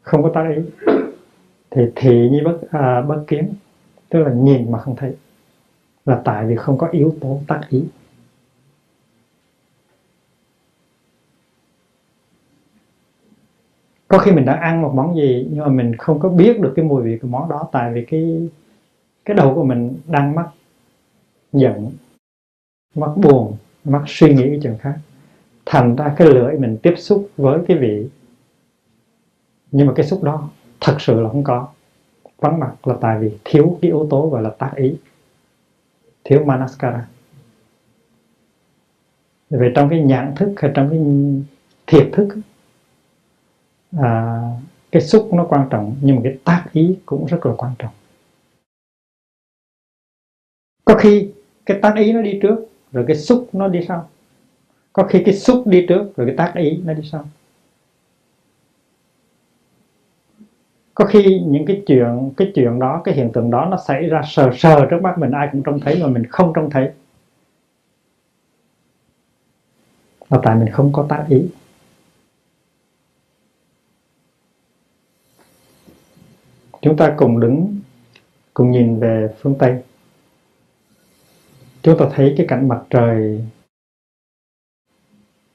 Không 0.00 0.22
có 0.22 0.30
tác 0.34 0.44
ý. 0.56 0.62
Thì 1.70 1.82
thị 1.96 2.28
như 2.32 2.40
bất 2.44 2.60
à, 2.70 3.02
bất 3.02 3.24
kiến 3.26 3.54
tức 4.08 4.18
là 4.18 4.32
nhìn 4.32 4.72
mà 4.72 4.78
không 4.78 4.96
thấy. 4.96 5.16
Là 6.04 6.22
tại 6.24 6.46
vì 6.46 6.56
không 6.56 6.78
có 6.78 6.88
yếu 6.88 7.16
tố 7.20 7.40
tác 7.48 7.60
ý. 7.70 7.84
Có 14.08 14.18
khi 14.18 14.32
mình 14.32 14.44
đã 14.44 14.54
ăn 14.54 14.82
một 14.82 14.92
món 14.94 15.16
gì 15.16 15.48
nhưng 15.50 15.64
mà 15.64 15.68
mình 15.68 15.96
không 15.96 16.20
có 16.20 16.28
biết 16.28 16.60
được 16.60 16.72
cái 16.76 16.84
mùi 16.84 17.02
vị 17.02 17.18
của 17.22 17.28
món 17.28 17.48
đó 17.48 17.68
tại 17.72 17.92
vì 17.92 18.04
cái 18.04 18.48
cái 19.24 19.36
đầu 19.36 19.54
của 19.54 19.64
mình 19.64 20.00
đang 20.06 20.34
mắc 20.34 20.46
giận 21.52 21.92
mắc 22.94 23.10
buồn 23.16 23.56
mắc 23.84 24.02
suy 24.06 24.34
nghĩ 24.34 24.42
cái 24.42 24.60
chuyện 24.62 24.76
khác. 24.80 24.98
Thành 25.66 25.96
ra 25.96 26.14
cái 26.16 26.28
lưỡi 26.28 26.58
mình 26.58 26.78
tiếp 26.82 26.94
xúc 26.96 27.30
với 27.36 27.60
cái 27.68 27.76
vị. 27.76 28.08
Nhưng 29.70 29.86
mà 29.86 29.92
cái 29.96 30.06
xúc 30.06 30.22
đó 30.22 30.50
thật 30.80 30.96
sự 31.00 31.20
là 31.20 31.28
không 31.28 31.44
có. 31.44 31.68
Vắng 32.38 32.60
mặt 32.60 32.88
là 32.88 32.94
tại 33.00 33.18
vì 33.20 33.30
thiếu 33.44 33.78
cái 33.82 33.90
yếu 33.90 34.06
tố 34.10 34.28
gọi 34.28 34.42
là 34.42 34.50
tác 34.50 34.72
ý. 34.76 34.96
Thiếu 36.24 36.44
manaskara. 36.44 37.08
Về 39.50 39.72
trong 39.76 39.88
cái 39.88 40.00
nhận 40.00 40.34
thức 40.36 40.54
hay 40.56 40.70
trong 40.74 40.90
cái 40.90 41.00
thiệt 41.86 42.10
thức 42.12 42.28
à, 43.98 44.40
cái 44.92 45.02
xúc 45.02 45.28
nó 45.32 45.46
quan 45.48 45.68
trọng 45.70 45.96
nhưng 46.00 46.16
mà 46.16 46.22
cái 46.24 46.38
tác 46.44 46.64
ý 46.72 46.98
cũng 47.06 47.26
rất 47.26 47.46
là 47.46 47.52
quan 47.56 47.72
trọng. 47.78 47.92
Có 50.84 50.94
khi 50.94 51.32
cái 51.66 51.78
tác 51.82 51.94
ý 51.96 52.12
nó 52.12 52.22
đi 52.22 52.38
trước, 52.42 52.68
rồi 52.92 53.04
cái 53.08 53.16
xúc 53.16 53.48
nó 53.52 53.68
đi 53.68 53.80
sau. 53.88 54.08
Có 54.92 55.02
khi 55.02 55.22
cái 55.24 55.34
xúc 55.34 55.66
đi 55.66 55.86
trước, 55.88 56.16
rồi 56.16 56.26
cái 56.26 56.36
tác 56.36 56.52
ý 56.54 56.80
nó 56.84 56.92
đi 56.92 57.02
sau. 57.12 57.28
Có 60.94 61.04
khi 61.04 61.40
những 61.46 61.66
cái 61.66 61.82
chuyện 61.86 62.30
cái 62.36 62.52
chuyện 62.54 62.78
đó, 62.78 63.00
cái 63.04 63.14
hiện 63.14 63.30
tượng 63.32 63.50
đó 63.50 63.68
nó 63.70 63.76
xảy 63.88 64.06
ra 64.06 64.22
sờ 64.26 64.50
sờ 64.56 64.86
trước 64.90 65.02
mắt 65.02 65.18
mình, 65.18 65.30
ai 65.30 65.48
cũng 65.52 65.62
trông 65.62 65.80
thấy 65.80 66.02
mà 66.02 66.06
mình 66.08 66.26
không 66.26 66.52
trông 66.54 66.70
thấy. 66.70 66.90
Là 70.30 70.38
tại 70.42 70.56
mình 70.56 70.72
không 70.72 70.92
có 70.92 71.06
tác 71.08 71.26
ý. 71.28 71.42
Chúng 76.82 76.96
ta 76.96 77.14
cùng 77.16 77.40
đứng, 77.40 77.80
cùng 78.54 78.70
nhìn 78.70 79.00
về 79.00 79.28
phương 79.40 79.54
tây 79.58 79.82
chúng 81.86 81.98
ta 81.98 82.06
thấy 82.12 82.34
cái 82.36 82.46
cảnh 82.48 82.68
mặt 82.68 82.82
trời 82.90 83.44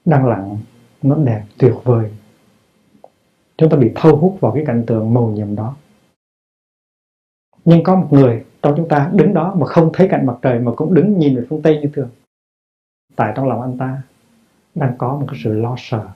đang 0.04 0.26
lặng 0.26 0.58
nó 1.02 1.16
đẹp 1.16 1.44
tuyệt 1.58 1.74
vời. 1.84 2.10
Chúng 3.56 3.70
ta 3.70 3.76
bị 3.76 3.90
thâu 3.94 4.16
hút 4.16 4.38
vào 4.40 4.52
cái 4.52 4.64
cảnh 4.66 4.84
tượng 4.86 5.14
màu 5.14 5.30
nhiệm 5.30 5.56
đó. 5.56 5.76
Nhưng 7.64 7.82
có 7.82 7.96
một 7.96 8.08
người 8.10 8.44
trong 8.62 8.74
chúng 8.76 8.88
ta 8.88 9.10
đứng 9.12 9.34
đó 9.34 9.54
mà 9.58 9.66
không 9.66 9.90
thấy 9.94 10.08
cảnh 10.08 10.26
mặt 10.26 10.36
trời 10.42 10.58
mà 10.58 10.72
cũng 10.76 10.94
đứng 10.94 11.18
nhìn 11.18 11.36
về 11.36 11.46
phương 11.50 11.62
tây 11.62 11.80
như 11.82 11.90
thường. 11.94 12.10
Tại 13.16 13.32
trong 13.36 13.48
lòng 13.48 13.62
anh 13.62 13.78
ta 13.78 14.02
đang 14.74 14.94
có 14.98 15.16
một 15.16 15.26
cái 15.30 15.40
sự 15.44 15.52
lo 15.52 15.74
sợ, 15.78 16.08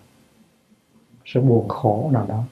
sự 1.25 1.41
buồn 1.41 1.69
khổ 1.69 2.11
nào 2.13 2.27
đó. 2.29 2.43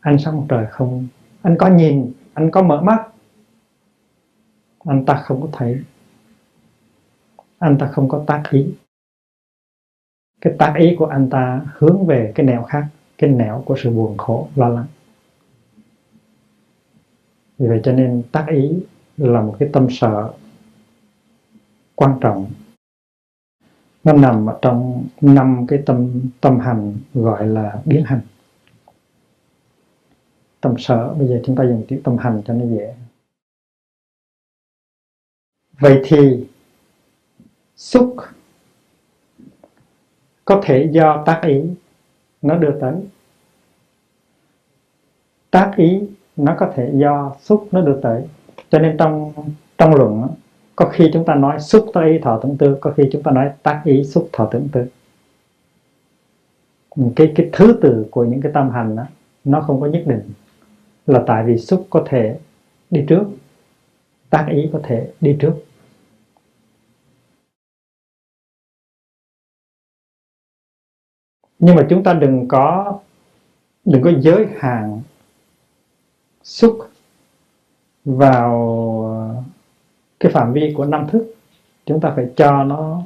Anh 0.00 0.18
sáng 0.18 0.40
mặt 0.40 0.46
trời 0.48 0.66
không, 0.70 1.06
anh 1.42 1.56
có 1.58 1.68
nhìn, 1.68 2.12
anh 2.34 2.50
có 2.50 2.62
mở 2.62 2.80
mắt. 2.80 3.08
Anh 4.84 5.04
ta 5.04 5.14
không 5.14 5.40
có 5.42 5.48
thấy 5.52 5.82
anh 7.60 7.76
ta 7.78 7.86
không 7.86 8.08
có 8.08 8.24
tác 8.26 8.42
ý. 8.50 8.74
Cái 10.40 10.54
tác 10.58 10.74
ý 10.78 10.96
của 10.98 11.06
anh 11.06 11.30
ta 11.30 11.66
hướng 11.74 12.06
về 12.06 12.32
cái 12.34 12.46
nẻo 12.46 12.62
khác, 12.62 12.86
cái 13.18 13.30
nẻo 13.30 13.62
của 13.66 13.76
sự 13.82 13.90
buồn 13.90 14.16
khổ, 14.18 14.48
lo 14.56 14.68
lắng. 14.68 14.86
Vì 17.58 17.68
vậy 17.68 17.80
cho 17.84 17.92
nên 17.92 18.22
tác 18.32 18.46
ý 18.48 18.78
là 19.16 19.40
một 19.42 19.56
cái 19.58 19.68
tâm 19.72 19.86
sợ 19.90 20.32
quan 21.94 22.18
trọng. 22.20 22.50
Nó 24.04 24.12
nằm 24.12 24.46
ở 24.46 24.58
trong 24.62 25.08
năm 25.20 25.66
cái 25.68 25.82
tâm 25.86 26.20
tâm 26.40 26.58
hành 26.58 26.96
gọi 27.14 27.46
là 27.46 27.82
biến 27.84 28.04
hành. 28.04 28.20
Tâm 30.60 30.74
sở, 30.78 31.14
bây 31.14 31.28
giờ 31.28 31.40
chúng 31.44 31.56
ta 31.56 31.64
dùng 31.64 31.84
chữ 31.88 32.00
tâm 32.04 32.16
hành 32.16 32.42
cho 32.44 32.54
nó 32.54 32.64
dễ. 32.76 32.94
Vậy 35.78 36.02
thì 36.04 36.46
xúc 37.80 38.16
có 40.44 40.60
thể 40.64 40.88
do 40.92 41.22
tác 41.26 41.40
ý 41.42 41.62
nó 42.42 42.56
đưa 42.56 42.80
tới. 42.80 42.94
Tác 45.50 45.72
ý 45.76 46.00
nó 46.36 46.56
có 46.58 46.72
thể 46.74 46.90
do 46.94 47.36
xúc 47.40 47.68
nó 47.72 47.80
đưa 47.80 48.00
tới. 48.00 48.22
Cho 48.70 48.78
nên 48.78 48.96
trong 48.96 49.32
trong 49.78 49.94
luận 49.94 50.28
có 50.76 50.88
khi 50.88 51.10
chúng 51.12 51.24
ta 51.24 51.34
nói 51.34 51.60
xúc 51.60 51.90
tác 51.94 52.00
ý 52.04 52.18
thọ 52.18 52.40
tưởng 52.42 52.56
tư 52.58 52.76
có 52.80 52.92
khi 52.96 53.08
chúng 53.12 53.22
ta 53.22 53.30
nói 53.30 53.50
tác 53.62 53.82
ý 53.84 54.04
xúc 54.04 54.28
thọ 54.32 54.48
tưởng 54.52 54.68
tư 54.72 54.86
cái 57.16 57.32
cái 57.34 57.50
thứ 57.52 57.78
tự 57.82 58.06
của 58.10 58.24
những 58.24 58.40
cái 58.40 58.52
tâm 58.54 58.70
hành 58.70 58.96
đó, 58.96 59.04
nó 59.44 59.60
không 59.60 59.80
có 59.80 59.86
nhất 59.86 60.02
định. 60.06 60.22
Là 61.06 61.22
tại 61.26 61.44
vì 61.44 61.58
xúc 61.58 61.86
có 61.90 62.04
thể 62.08 62.38
đi 62.90 63.04
trước 63.08 63.24
tác 64.30 64.46
ý 64.50 64.70
có 64.72 64.80
thể 64.82 65.10
đi 65.20 65.36
trước. 65.40 65.54
Nhưng 71.60 71.76
mà 71.76 71.86
chúng 71.90 72.02
ta 72.02 72.14
đừng 72.14 72.48
có 72.48 72.98
đừng 73.84 74.02
có 74.02 74.10
giới 74.20 74.46
hạn 74.58 75.02
xúc 76.42 76.90
vào 78.04 78.56
cái 80.20 80.32
phạm 80.32 80.52
vi 80.52 80.74
của 80.76 80.84
năm 80.84 81.06
thức. 81.10 81.34
Chúng 81.86 82.00
ta 82.00 82.12
phải 82.16 82.32
cho 82.36 82.64
nó, 82.64 83.02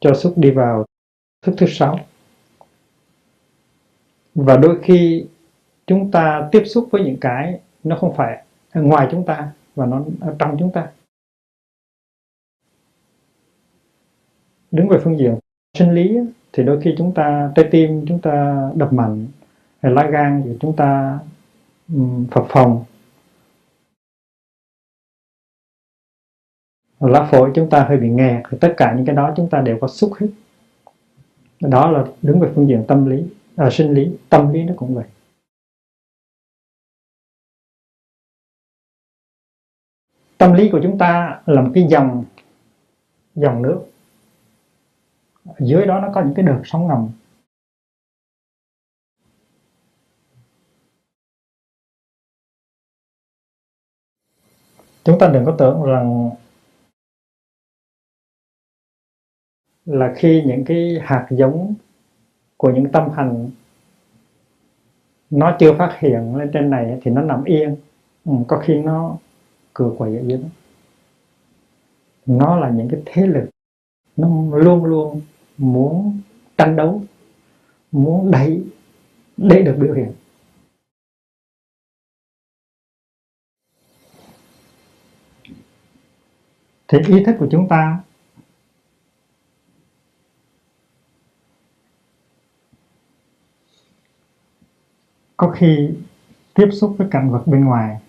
cho 0.00 0.14
xúc 0.14 0.34
đi 0.36 0.50
vào 0.50 0.84
thức 1.42 1.54
thứ 1.58 1.66
sáu. 1.68 1.98
Và 4.34 4.56
đôi 4.56 4.78
khi 4.82 5.26
chúng 5.86 6.10
ta 6.10 6.48
tiếp 6.52 6.62
xúc 6.66 6.88
với 6.90 7.04
những 7.04 7.16
cái 7.20 7.60
nó 7.84 7.96
không 7.96 8.14
phải 8.16 8.44
ngoài 8.74 9.08
chúng 9.10 9.26
ta 9.26 9.52
và 9.74 9.86
nó 9.86 10.04
ở 10.20 10.36
trong 10.38 10.56
chúng 10.58 10.72
ta. 10.72 10.92
Đứng 14.70 14.88
về 14.88 14.98
phương 15.04 15.18
diện 15.18 15.38
sinh 15.78 15.94
lý 15.94 16.18
thì 16.56 16.62
đôi 16.62 16.80
khi 16.80 16.94
chúng 16.98 17.14
ta 17.14 17.52
trái 17.54 17.68
tim 17.70 18.04
chúng 18.08 18.20
ta 18.20 18.68
đập 18.74 18.92
mạnh 18.92 19.26
hay 19.82 19.92
lá 19.92 20.10
gan 20.10 20.42
của 20.44 20.54
chúng 20.60 20.76
ta 20.76 21.18
phập 22.30 22.46
phồng. 22.48 22.84
Lá 27.00 27.28
phổi 27.30 27.52
chúng 27.54 27.70
ta 27.70 27.84
hơi 27.84 27.98
bị 27.98 28.08
nghẹt 28.08 28.42
thì 28.50 28.58
tất 28.60 28.74
cả 28.76 28.94
những 28.96 29.06
cái 29.06 29.14
đó 29.16 29.32
chúng 29.36 29.48
ta 29.50 29.60
đều 29.60 29.78
có 29.80 29.88
xúc 29.88 30.12
hết. 30.20 30.26
Đó 31.60 31.90
là 31.90 32.04
đứng 32.22 32.40
về 32.40 32.52
phương 32.54 32.68
diện 32.68 32.84
tâm 32.88 33.06
lý 33.06 33.24
à, 33.56 33.70
sinh 33.70 33.94
lý 33.94 34.16
tâm 34.28 34.52
lý 34.52 34.64
nó 34.64 34.74
cũng 34.76 34.94
vậy. 34.94 35.04
Tâm 40.38 40.52
lý 40.52 40.68
của 40.72 40.80
chúng 40.82 40.98
ta 40.98 41.42
là 41.46 41.62
một 41.62 41.70
cái 41.74 41.86
dòng 41.88 42.24
dòng 43.34 43.62
nước 43.62 43.86
dưới 45.58 45.86
đó 45.86 46.00
nó 46.00 46.08
có 46.14 46.22
những 46.22 46.34
cái 46.34 46.44
đợt 46.44 46.60
sóng 46.64 46.86
ngầm. 46.88 47.08
Chúng 55.04 55.18
ta 55.18 55.28
đừng 55.28 55.44
có 55.44 55.54
tưởng 55.58 55.82
rằng 55.82 56.30
là 59.84 60.14
khi 60.16 60.42
những 60.46 60.64
cái 60.64 60.98
hạt 61.02 61.26
giống 61.30 61.74
của 62.56 62.70
những 62.70 62.92
tâm 62.92 63.10
hành 63.10 63.50
nó 65.30 65.56
chưa 65.60 65.74
phát 65.78 65.96
hiện 66.00 66.36
lên 66.36 66.50
trên 66.52 66.70
này 66.70 66.98
thì 67.02 67.10
nó 67.10 67.22
nằm 67.22 67.44
yên. 67.44 67.76
Ừ, 68.24 68.32
có 68.48 68.58
khi 68.58 68.74
nó 68.74 69.16
cửa 69.74 69.90
quậy 69.98 70.16
ở 70.16 70.22
dưới 70.22 70.38
đó. 70.38 70.48
Nó 72.26 72.56
là 72.56 72.70
những 72.70 72.88
cái 72.90 73.02
thế 73.06 73.26
lực 73.26 73.48
nó 74.16 74.28
luôn 74.56 74.84
luôn 74.84 75.20
muốn 75.58 76.20
tranh 76.58 76.76
đấu, 76.76 77.02
muốn 77.92 78.30
đẩy 78.30 78.64
để 79.36 79.62
được 79.62 79.76
biểu 79.80 79.94
hiện. 79.94 80.12
Thì 86.88 86.98
ý 87.06 87.24
thức 87.24 87.36
của 87.38 87.48
chúng 87.50 87.68
ta 87.68 88.00
có 95.36 95.50
khi 95.50 95.90
tiếp 96.54 96.68
xúc 96.72 96.94
với 96.98 97.08
cảnh 97.10 97.30
vật 97.30 97.42
bên 97.46 97.64
ngoài 97.64 98.00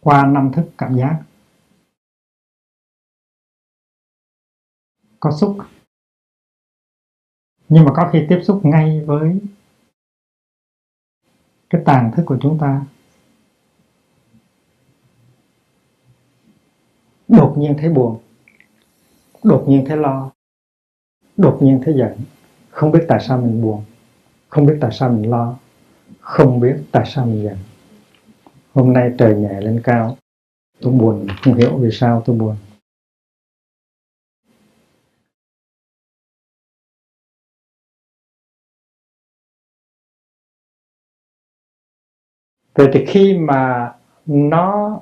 qua 0.00 0.26
năm 0.26 0.52
thức 0.52 0.70
cảm 0.78 0.96
giác. 0.96 1.22
Có 5.20 5.30
xúc. 5.40 5.56
Nhưng 7.68 7.84
mà 7.84 7.92
có 7.96 8.10
khi 8.12 8.26
tiếp 8.28 8.40
xúc 8.44 8.60
ngay 8.64 9.00
với 9.06 9.38
cái 11.70 11.82
tàn 11.84 12.12
thức 12.16 12.22
của 12.26 12.38
chúng 12.40 12.58
ta. 12.58 12.86
Đột 17.28 17.54
nhiên 17.58 17.76
thấy 17.78 17.90
buồn, 17.90 18.18
đột 19.42 19.64
nhiên 19.68 19.84
thấy 19.88 19.96
lo, 19.96 20.30
đột 21.36 21.58
nhiên 21.60 21.80
thấy 21.84 21.94
giận. 21.98 22.18
Không 22.70 22.92
biết 22.92 23.04
tại 23.08 23.20
sao 23.28 23.40
mình 23.40 23.62
buồn, 23.62 23.84
không 24.48 24.66
biết 24.66 24.78
tại 24.80 24.90
sao 24.92 25.10
mình 25.10 25.30
lo, 25.30 25.58
không 26.20 26.60
biết 26.60 26.76
tại 26.92 27.04
sao 27.06 27.26
mình 27.26 27.42
giận. 27.44 27.56
Hôm 28.74 28.92
nay 28.92 29.10
trời 29.18 29.34
nhẹ 29.34 29.60
lên 29.60 29.80
cao, 29.84 30.16
tôi 30.80 30.92
buồn, 30.92 31.26
không 31.42 31.54
hiểu 31.54 31.78
vì 31.78 31.90
sao 31.92 32.22
tôi 32.26 32.36
buồn. 32.36 32.56
Rồi 42.78 42.90
thì 42.92 43.04
khi 43.04 43.38
mà 43.38 43.92
nó, 44.26 45.00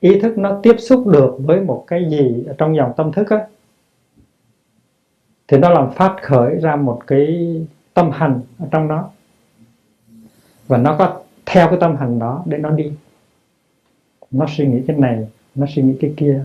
ý 0.00 0.20
thức 0.20 0.38
nó 0.38 0.60
tiếp 0.62 0.76
xúc 0.78 1.06
được 1.06 1.36
với 1.38 1.60
một 1.60 1.84
cái 1.86 2.10
gì 2.10 2.44
ở 2.46 2.54
trong 2.58 2.76
dòng 2.76 2.92
tâm 2.96 3.12
thức 3.12 3.30
á, 3.30 3.46
thì 5.48 5.58
nó 5.58 5.70
làm 5.70 5.90
phát 5.92 6.16
khởi 6.22 6.56
ra 6.60 6.76
một 6.76 7.00
cái 7.06 7.56
tâm 7.94 8.10
hành 8.10 8.40
ở 8.58 8.66
trong 8.70 8.88
đó. 8.88 9.10
Và 10.66 10.78
nó 10.78 10.96
có 10.98 11.20
theo 11.46 11.68
cái 11.68 11.78
tâm 11.80 11.96
hành 11.96 12.18
đó 12.18 12.42
để 12.46 12.58
nó 12.58 12.70
đi. 12.70 12.92
Nó 14.30 14.46
suy 14.56 14.66
nghĩ 14.66 14.82
cái 14.86 14.96
này, 14.96 15.28
nó 15.54 15.66
suy 15.74 15.82
nghĩ 15.82 15.96
cái 16.00 16.14
kia, 16.16 16.44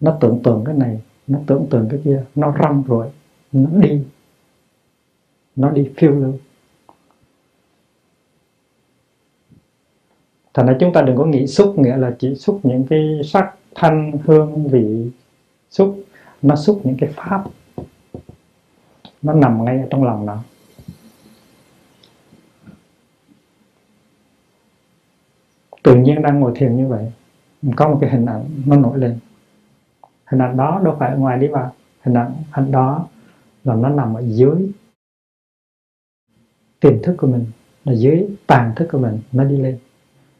nó 0.00 0.16
tưởng 0.20 0.40
tượng 0.42 0.64
cái 0.66 0.74
này, 0.74 1.00
nó 1.26 1.38
tưởng 1.46 1.66
tượng 1.70 1.88
cái 1.90 2.00
kia, 2.04 2.24
nó 2.34 2.54
rong 2.62 2.82
rồi 2.86 3.06
nó 3.52 3.70
đi 3.80 4.02
nó 5.56 5.70
đi 5.70 5.90
phiêu 5.96 6.10
lưu. 6.10 6.32
Thành 10.54 10.66
ra 10.66 10.76
chúng 10.80 10.92
ta 10.92 11.02
đừng 11.02 11.16
có 11.16 11.24
nghĩ 11.24 11.46
xúc 11.46 11.78
nghĩa 11.78 11.96
là 11.96 12.16
chỉ 12.18 12.34
xúc 12.34 12.60
những 12.62 12.86
cái 12.90 13.20
sắc 13.24 13.54
thanh 13.74 14.12
hương 14.24 14.68
vị 14.68 15.10
xúc. 15.70 16.04
Nó 16.42 16.56
xúc 16.56 16.80
những 16.84 16.96
cái 17.00 17.10
pháp. 17.14 17.44
Nó 19.22 19.32
nằm 19.32 19.64
ngay 19.64 19.78
ở 19.78 19.86
trong 19.90 20.04
lòng 20.04 20.26
nó. 20.26 20.38
Tự 25.82 25.94
nhiên 25.94 26.22
đang 26.22 26.40
ngồi 26.40 26.52
thiền 26.56 26.76
như 26.76 26.86
vậy 26.86 27.12
có 27.76 27.88
một 27.88 27.98
cái 28.00 28.10
hình 28.10 28.26
ảnh 28.26 28.44
nó 28.66 28.76
nổi 28.76 28.98
lên. 28.98 29.18
Hình 30.24 30.42
ảnh 30.42 30.56
đó 30.56 30.80
đâu 30.84 30.96
phải 30.98 31.10
ở 31.10 31.16
ngoài 31.16 31.38
đi 31.38 31.46
vào 31.46 31.74
hình 32.00 32.14
ảnh, 32.14 32.34
ảnh 32.50 32.70
đó 32.70 33.06
là 33.64 33.74
nó 33.74 33.88
nằm 33.88 34.14
ở 34.14 34.22
dưới 34.26 34.70
tiềm 36.80 37.02
thức 37.02 37.14
của 37.18 37.26
mình 37.26 37.46
là 37.84 37.92
dưới 37.92 38.28
tàn 38.46 38.72
thức 38.76 38.88
của 38.92 38.98
mình 38.98 39.18
nó 39.32 39.44
đi 39.44 39.56
lên 39.56 39.78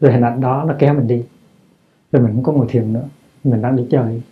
rồi 0.00 0.12
hình 0.12 0.24
ảnh 0.24 0.40
đó 0.40 0.64
nó 0.68 0.74
kéo 0.78 0.94
mình 0.94 1.06
đi. 1.06 1.24
Rồi 2.12 2.22
mình 2.22 2.34
không 2.34 2.42
có 2.42 2.52
ngồi 2.52 2.66
thiền 2.70 2.92
nữa. 2.92 3.08
Mình 3.44 3.62
đang 3.62 3.76
đi 3.76 3.86
chơi. 3.90 4.22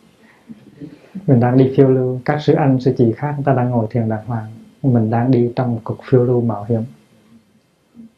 Mình 1.26 1.40
đang 1.40 1.58
đi 1.58 1.72
phiêu 1.76 1.88
lưu. 1.88 2.20
Các 2.24 2.38
sư 2.42 2.54
anh, 2.54 2.80
sư 2.80 2.94
chị 2.98 3.12
khác, 3.16 3.32
người 3.36 3.44
ta 3.44 3.54
đang 3.54 3.70
ngồi 3.70 3.86
thiền 3.90 4.08
đàng 4.08 4.26
hoàng. 4.26 4.46
Mình 4.82 5.10
đang 5.10 5.30
đi 5.30 5.52
trong 5.56 5.74
một 5.74 5.80
cuộc 5.84 5.98
phiêu 6.10 6.24
lưu 6.24 6.40
mạo 6.40 6.64
hiểm. 6.64 6.82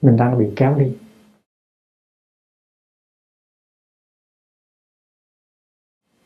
Mình 0.02 0.16
đang 0.16 0.38
bị 0.38 0.46
kéo 0.56 0.74
đi. 0.78 0.96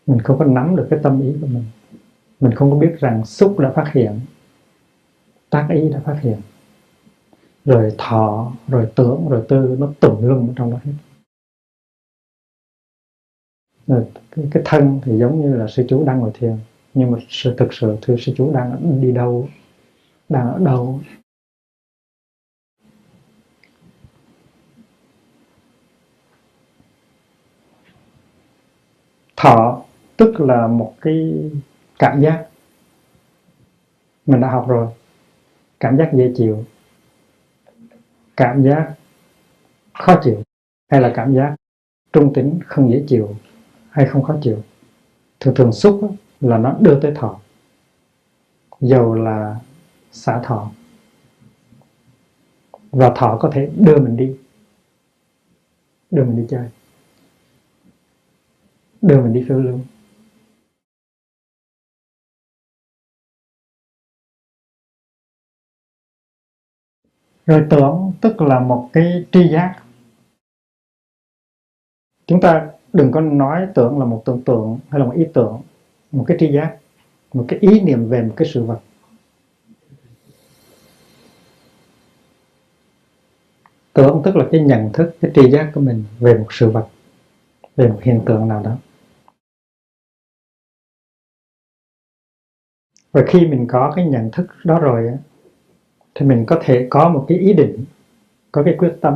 Mình 0.06 0.20
không 0.20 0.38
có 0.38 0.44
nắm 0.44 0.76
được 0.76 0.86
cái 0.90 0.98
tâm 1.02 1.20
ý 1.20 1.32
của 1.40 1.46
mình. 1.46 1.64
Mình 2.40 2.54
không 2.54 2.70
có 2.70 2.76
biết 2.76 2.96
rằng 2.98 3.24
xúc 3.24 3.58
đã 3.58 3.72
phát 3.72 3.90
hiện, 3.92 4.20
tác 5.50 5.68
ý 5.70 5.88
đã 5.88 6.00
phát 6.04 6.18
hiện. 6.20 6.40
Rồi 7.64 7.92
thọ, 7.98 8.52
rồi 8.68 8.92
tưởng, 8.94 9.28
rồi 9.28 9.44
tư, 9.48 9.76
nó 9.78 9.88
tùm 10.00 10.22
lum 10.22 10.54
trong 10.54 10.70
đó 10.70 10.78
hết. 10.84 10.92
Ờ, 13.88 14.04
cái, 14.30 14.44
cái 14.50 14.62
thân 14.66 15.00
thì 15.04 15.18
giống 15.18 15.42
như 15.42 15.56
là 15.56 15.66
sư 15.68 15.84
chú 15.88 16.04
đang 16.04 16.18
ngồi 16.18 16.30
thiền 16.34 16.56
nhưng 16.94 17.10
mà 17.10 17.18
sự 17.28 17.54
thực 17.58 17.74
sự 17.74 17.96
thưa 18.02 18.16
sư 18.16 18.32
chú 18.36 18.52
đang 18.54 19.00
đi 19.02 19.12
đâu 19.12 19.48
đang 20.28 20.52
ở 20.52 20.58
đâu? 20.58 21.00
Thọ 29.36 29.82
tức 30.16 30.40
là 30.40 30.66
một 30.66 30.94
cái 31.00 31.50
cảm 31.98 32.20
giác. 32.20 32.46
Mình 34.26 34.40
đã 34.40 34.50
học 34.50 34.64
rồi. 34.68 34.88
Cảm 35.80 35.96
giác 35.98 36.10
dễ 36.14 36.32
chịu. 36.36 36.64
Cảm 38.36 38.62
giác 38.62 38.94
khó 39.92 40.20
chịu 40.24 40.42
hay 40.90 41.00
là 41.00 41.12
cảm 41.14 41.34
giác 41.34 41.54
trung 42.12 42.32
tính 42.34 42.60
không 42.66 42.90
dễ 42.90 43.04
chịu? 43.08 43.36
Hay 43.94 44.06
không 44.06 44.22
khó 44.22 44.36
chịu. 44.42 44.62
Thường 45.40 45.54
thường 45.54 45.72
xúc 45.72 46.16
là 46.40 46.58
nó 46.58 46.76
đưa 46.80 47.00
tới 47.00 47.12
thọ. 47.16 47.40
Dầu 48.80 49.14
là 49.14 49.60
xả 50.12 50.40
thọ. 50.44 50.70
Và 52.90 53.12
thọ 53.16 53.38
có 53.40 53.50
thể 53.54 53.70
đưa 53.76 53.98
mình 53.98 54.16
đi. 54.16 54.36
Đưa 56.10 56.24
mình 56.24 56.36
đi 56.36 56.46
chơi. 56.50 56.68
Đưa 59.02 59.22
mình 59.22 59.32
đi 59.32 59.44
phiêu 59.48 59.58
lưu. 59.58 59.80
Rồi 67.46 67.66
tưởng 67.70 68.12
tức 68.20 68.40
là 68.40 68.60
một 68.60 68.90
cái 68.92 69.26
tri 69.32 69.48
giác. 69.48 69.82
Chúng 72.26 72.40
ta 72.40 72.70
đừng 72.94 73.12
có 73.12 73.20
nói 73.20 73.66
tưởng 73.74 73.98
là 73.98 74.04
một 74.04 74.22
tưởng 74.24 74.42
tượng 74.44 74.78
hay 74.90 75.00
là 75.00 75.06
một 75.06 75.14
ý 75.16 75.24
tưởng, 75.34 75.60
một 76.12 76.24
cái 76.28 76.36
tri 76.40 76.52
giác, 76.52 76.76
một 77.32 77.44
cái 77.48 77.58
ý 77.58 77.80
niệm 77.80 78.08
về 78.08 78.22
một 78.22 78.34
cái 78.36 78.48
sự 78.54 78.64
vật. 78.64 78.80
Tưởng 83.92 84.22
tức 84.24 84.36
là 84.36 84.48
cái 84.52 84.60
nhận 84.60 84.92
thức, 84.92 85.16
cái 85.20 85.30
tri 85.34 85.50
giác 85.50 85.70
của 85.74 85.80
mình 85.80 86.04
về 86.20 86.34
một 86.34 86.46
sự 86.50 86.70
vật, 86.70 86.88
về 87.76 87.88
một 87.88 88.00
hiện 88.02 88.20
tượng 88.26 88.48
nào 88.48 88.62
đó. 88.62 88.76
Và 93.12 93.24
khi 93.26 93.46
mình 93.46 93.66
có 93.68 93.92
cái 93.96 94.06
nhận 94.06 94.30
thức 94.30 94.46
đó 94.64 94.78
rồi 94.78 95.12
thì 96.14 96.26
mình 96.26 96.44
có 96.46 96.60
thể 96.64 96.86
có 96.90 97.08
một 97.08 97.24
cái 97.28 97.38
ý 97.38 97.52
định, 97.52 97.84
có 98.52 98.62
cái 98.62 98.74
quyết 98.78 98.96
tâm 99.00 99.14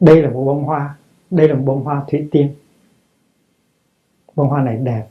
đây 0.00 0.22
là 0.22 0.30
một 0.30 0.44
bông 0.44 0.64
hoa. 0.64 0.96
Đây 1.30 1.48
là 1.48 1.54
một 1.54 1.62
bông 1.64 1.84
hoa 1.84 2.04
thủy 2.08 2.28
tiên. 2.30 2.54
Bông 4.36 4.48
hoa 4.48 4.62
này 4.62 4.76
đẹp. 4.76 5.06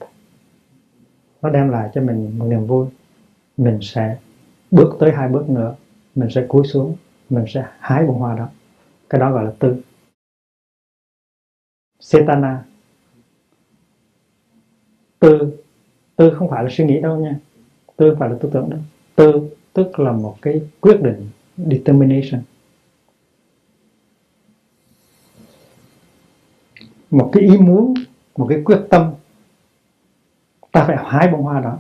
Nó 1.41 1.49
đem 1.49 1.69
lại 1.69 1.89
cho 1.93 2.01
mình 2.01 2.39
một 2.39 2.45
niềm 2.45 2.67
vui. 2.67 2.87
Mình 3.57 3.79
sẽ 3.81 4.17
bước 4.71 4.97
tới 4.99 5.11
hai 5.11 5.29
bước 5.29 5.49
nữa. 5.49 5.75
Mình 6.15 6.29
sẽ 6.29 6.45
cúi 6.47 6.67
xuống. 6.67 6.95
Mình 7.29 7.45
sẽ 7.47 7.65
hái 7.79 8.05
bông 8.05 8.19
hoa 8.19 8.35
đó. 8.35 8.49
Cái 9.09 9.21
đó 9.21 9.31
gọi 9.31 9.45
là 9.45 9.51
tư. 9.59 9.81
Setana. 11.99 12.63
Tư. 15.19 15.57
Tư 16.15 16.33
không 16.33 16.49
phải 16.49 16.63
là 16.63 16.69
suy 16.71 16.85
nghĩ 16.85 17.01
đâu 17.01 17.17
nha. 17.17 17.39
Tư 17.95 18.09
không 18.09 18.19
phải 18.19 18.29
là 18.29 18.35
tư 18.41 18.49
tưởng 18.53 18.69
đâu. 18.69 18.79
Tư 19.15 19.49
tức 19.73 19.99
là 19.99 20.11
một 20.11 20.35
cái 20.41 20.61
quyết 20.81 21.01
định, 21.01 21.27
determination. 21.57 22.41
Một 27.11 27.29
cái 27.33 27.43
ý 27.43 27.57
muốn, 27.57 27.93
một 28.37 28.47
cái 28.49 28.61
quyết 28.65 28.81
tâm, 28.89 29.13
ta 30.71 30.83
phải 30.87 30.97
hái 31.05 31.27
bông 31.31 31.41
hoa 31.41 31.61
đó 31.61 31.79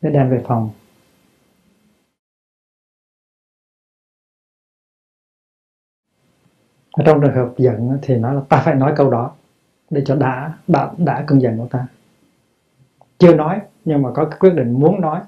để 0.00 0.10
đem 0.10 0.30
về 0.30 0.42
phòng. 0.46 0.70
Ở 6.92 7.04
trong 7.06 7.20
trường 7.20 7.34
hợp 7.34 7.54
giận 7.58 7.98
thì 8.02 8.16
nói 8.16 8.34
là 8.34 8.40
ta 8.48 8.62
phải 8.64 8.74
nói 8.74 8.92
câu 8.96 9.10
đó 9.10 9.34
để 9.90 10.02
cho 10.06 10.16
đã 10.16 10.58
đã 10.68 10.92
đã 10.98 11.24
cơn 11.26 11.42
giận 11.42 11.58
của 11.58 11.66
ta. 11.70 11.86
Chưa 13.18 13.34
nói, 13.34 13.60
nhưng 13.84 14.02
mà 14.02 14.10
có 14.14 14.24
cái 14.24 14.38
quyết 14.38 14.54
định 14.54 14.72
muốn 14.72 15.00
nói, 15.00 15.20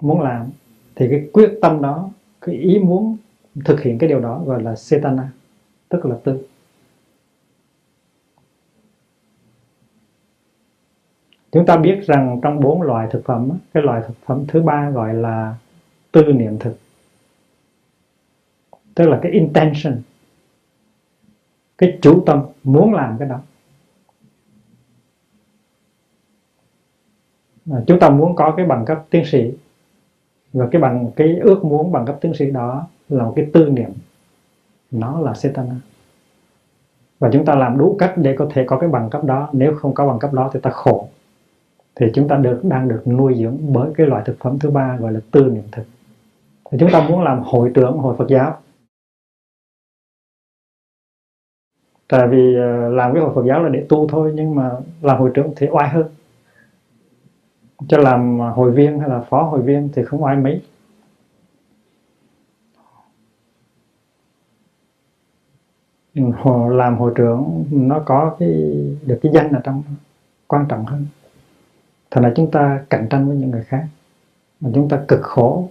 muốn 0.00 0.20
làm, 0.20 0.50
thì 0.94 1.06
cái 1.10 1.28
quyết 1.32 1.58
tâm 1.62 1.82
đó, 1.82 2.10
cái 2.40 2.54
ý 2.54 2.78
muốn 2.78 3.16
thực 3.64 3.80
hiện 3.80 3.98
cái 3.98 4.08
điều 4.08 4.20
đó 4.20 4.42
gọi 4.46 4.62
là 4.62 4.76
setana 4.76 5.28
tức 5.92 6.06
là 6.06 6.16
tư 6.24 6.46
chúng 11.52 11.66
ta 11.66 11.76
biết 11.76 12.00
rằng 12.06 12.40
trong 12.42 12.60
bốn 12.60 12.82
loại 12.82 13.08
thực 13.10 13.24
phẩm 13.24 13.50
cái 13.74 13.82
loại 13.82 14.02
thực 14.06 14.14
phẩm 14.26 14.44
thứ 14.48 14.62
ba 14.62 14.90
gọi 14.90 15.14
là 15.14 15.56
tư 16.12 16.22
niệm 16.22 16.58
thực. 16.58 16.76
Tức 18.94 19.08
là 19.08 19.18
cái 19.22 19.32
intention. 19.32 20.02
Cái 21.78 21.98
chủ 22.02 22.22
tâm 22.26 22.42
muốn 22.64 22.94
làm 22.94 23.16
cái 23.18 23.28
đó. 23.28 23.40
À, 27.70 27.78
chúng 27.86 28.00
ta 28.00 28.10
muốn 28.10 28.36
có 28.36 28.54
cái 28.56 28.66
bằng 28.66 28.84
cấp 28.84 29.04
tiến 29.10 29.24
sĩ. 29.24 29.52
Và 30.52 30.68
cái 30.72 30.82
bằng, 30.82 31.10
cái 31.16 31.36
ước 31.42 31.64
muốn 31.64 31.92
bằng 31.92 32.06
cấp 32.06 32.18
tiến 32.20 32.34
sĩ 32.34 32.50
đó 32.50 32.88
là 33.08 33.24
một 33.24 33.32
cái 33.36 33.46
tư 33.52 33.68
niệm 33.68 33.90
nó 34.92 35.20
là 35.20 35.34
setana 35.34 35.74
và 37.22 37.30
chúng 37.32 37.44
ta 37.44 37.54
làm 37.54 37.78
đủ 37.78 37.96
cách 37.98 38.14
để 38.16 38.36
có 38.38 38.48
thể 38.52 38.64
có 38.66 38.78
cái 38.78 38.88
bằng 38.88 39.10
cấp 39.10 39.24
đó. 39.24 39.48
Nếu 39.52 39.74
không 39.74 39.94
có 39.94 40.06
bằng 40.06 40.18
cấp 40.18 40.32
đó 40.32 40.50
thì 40.52 40.60
ta 40.60 40.70
khổ. 40.70 41.08
Thì 41.94 42.06
chúng 42.14 42.28
ta 42.28 42.36
được, 42.36 42.60
đang 42.62 42.88
được 42.88 43.02
nuôi 43.06 43.34
dưỡng 43.38 43.56
bởi 43.72 43.90
cái 43.96 44.06
loại 44.06 44.22
thực 44.26 44.36
phẩm 44.38 44.58
thứ 44.58 44.70
ba 44.70 44.96
gọi 44.96 45.12
là 45.12 45.20
tư 45.30 45.44
niệm 45.44 45.62
thực. 45.72 45.82
Thì 46.70 46.78
chúng 46.80 46.90
ta 46.92 47.08
muốn 47.08 47.22
làm 47.22 47.42
hội 47.42 47.70
trưởng, 47.74 47.98
hội 47.98 48.16
Phật 48.18 48.28
giáo. 48.28 48.58
Tại 52.08 52.28
vì 52.28 52.56
ờ, 52.56 52.88
làm 52.88 53.14
cái 53.14 53.22
hội 53.22 53.32
Phật 53.34 53.44
giáo 53.48 53.62
là 53.62 53.68
để 53.68 53.86
tu 53.88 54.08
thôi, 54.08 54.32
nhưng 54.34 54.54
mà 54.54 54.70
làm 55.00 55.18
hội 55.18 55.30
trưởng 55.34 55.52
thì 55.56 55.66
oai 55.70 55.88
hơn. 55.88 56.06
Cho 57.88 57.98
làm 57.98 58.40
hội 58.40 58.70
viên 58.70 58.98
hay 58.98 59.08
là 59.08 59.20
phó 59.20 59.42
hội 59.42 59.62
viên 59.62 59.88
thì 59.92 60.04
không 60.04 60.24
oai 60.24 60.36
mấy. 60.36 60.62
Họ 66.14 66.68
làm 66.68 66.98
hội 66.98 67.12
trưởng, 67.14 67.64
nó 67.70 67.98
có 68.06 68.36
cái, 68.38 68.48
được 69.06 69.18
cái 69.22 69.32
danh 69.34 69.52
ở 69.52 69.60
trong 69.64 69.82
quan 70.46 70.66
trọng 70.68 70.84
hơn. 70.84 71.06
Thành 72.10 72.24
là 72.24 72.32
chúng 72.36 72.50
ta 72.50 72.84
cạnh 72.90 73.06
tranh 73.10 73.28
với 73.28 73.36
những 73.36 73.50
người 73.50 73.64
khác. 73.64 73.86
Mà 74.60 74.70
chúng 74.74 74.88
ta 74.88 75.04
cực 75.08 75.22
khổ, 75.22 75.70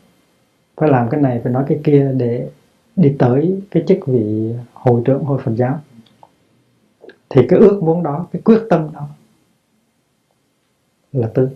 phải 0.78 0.90
làm 0.90 1.10
cái 1.10 1.22
này, 1.22 1.40
phải 1.44 1.54
nói 1.54 1.64
cái 1.68 1.80
kia 1.84 2.12
để 2.18 2.50
đi 2.96 3.16
tới 3.20 3.62
cái 3.72 3.84
chức 3.88 3.98
vị 4.08 4.56
hội 4.74 5.02
trưởng 5.06 5.24
hội 5.24 5.42
Phật 5.44 5.52
giáo. 5.56 5.80
Thì 7.30 7.48
cái 7.50 7.60
ước 7.60 7.84
muốn 7.84 8.04
đó, 8.04 8.28
cái 8.32 8.42
quyết 8.42 8.62
tâm 8.70 8.90
đó 8.94 9.08
là 11.12 11.28
tư. 11.34 11.50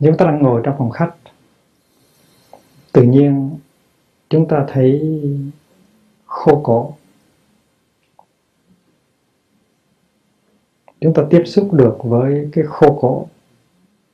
Chúng 0.00 0.16
ta 0.16 0.24
đang 0.24 0.42
ngồi 0.42 0.60
trong 0.64 0.74
phòng 0.78 0.90
khách. 0.90 1.14
Tự 2.92 3.02
nhiên, 3.02 3.58
chúng 4.28 4.48
ta 4.48 4.64
thấy 4.68 5.20
khô 6.26 6.60
cổ. 6.64 6.94
Chúng 11.00 11.14
ta 11.14 11.22
tiếp 11.30 11.42
xúc 11.46 11.72
được 11.72 11.98
với 12.02 12.48
cái 12.52 12.64
khô 12.68 12.98
cổ 13.00 13.28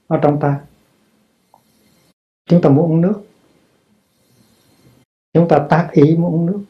ở 0.07 0.19
trong 0.23 0.41
ta. 0.41 0.61
Chúng 2.47 2.63
ta 2.63 2.69
muốn 2.71 2.91
uống 2.91 3.01
nước. 3.01 3.23
Chúng 5.33 5.49
ta 5.49 5.67
tác 5.71 5.89
ý 5.93 6.17
muốn 6.17 6.35
uống 6.35 6.47
nước. 6.47 6.61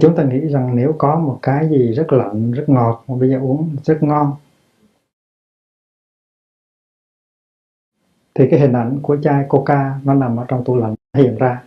Chúng 0.00 0.16
ta 0.16 0.24
nghĩ 0.24 0.48
rằng 0.48 0.76
nếu 0.76 0.94
có 0.98 1.18
một 1.18 1.38
cái 1.42 1.68
gì 1.68 1.92
rất 1.92 2.12
lạnh, 2.12 2.52
rất 2.52 2.64
ngọt, 2.66 3.04
mà 3.08 3.16
bây 3.16 3.30
giờ 3.30 3.38
uống 3.38 3.76
rất 3.84 4.02
ngon, 4.02 4.34
thì 8.34 8.48
cái 8.50 8.60
hình 8.60 8.72
ảnh 8.72 8.98
của 9.02 9.16
chai 9.22 9.44
coca 9.48 10.00
nó 10.04 10.14
nằm 10.14 10.36
ở 10.36 10.44
trong 10.48 10.64
tủ 10.64 10.76
lạnh 10.76 10.94
hiện 11.16 11.36
ra. 11.38 11.62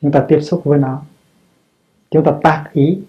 Chúng 0.00 0.12
ta 0.12 0.24
tiếp 0.28 0.40
xúc 0.40 0.60
với 0.64 0.78
nó. 0.78 1.02
Chúng 2.10 2.24
ta 2.24 2.32
tác 2.42 2.70
ý. 2.72 3.02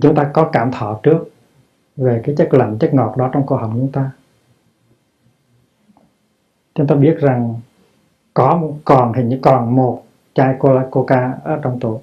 Chúng 0.00 0.14
ta 0.14 0.30
có 0.34 0.50
cảm 0.52 0.70
thọ 0.70 1.00
trước 1.02 1.24
về 1.96 2.22
cái 2.24 2.34
chất 2.38 2.54
lạnh, 2.54 2.76
chất 2.80 2.94
ngọt 2.94 3.14
đó 3.16 3.30
trong 3.32 3.46
cổ 3.46 3.56
họng 3.56 3.72
chúng 3.72 3.92
ta. 3.92 4.10
Chúng 6.74 6.86
ta 6.86 6.94
biết 6.94 7.16
rằng 7.20 7.54
có 8.34 8.62
còn 8.84 9.12
hình 9.12 9.28
như 9.28 9.38
còn 9.42 9.76
một 9.76 10.02
chai 10.34 10.56
cola, 10.58 10.88
coca 10.90 11.38
ở 11.44 11.60
trong 11.62 11.80
tủ 11.80 12.00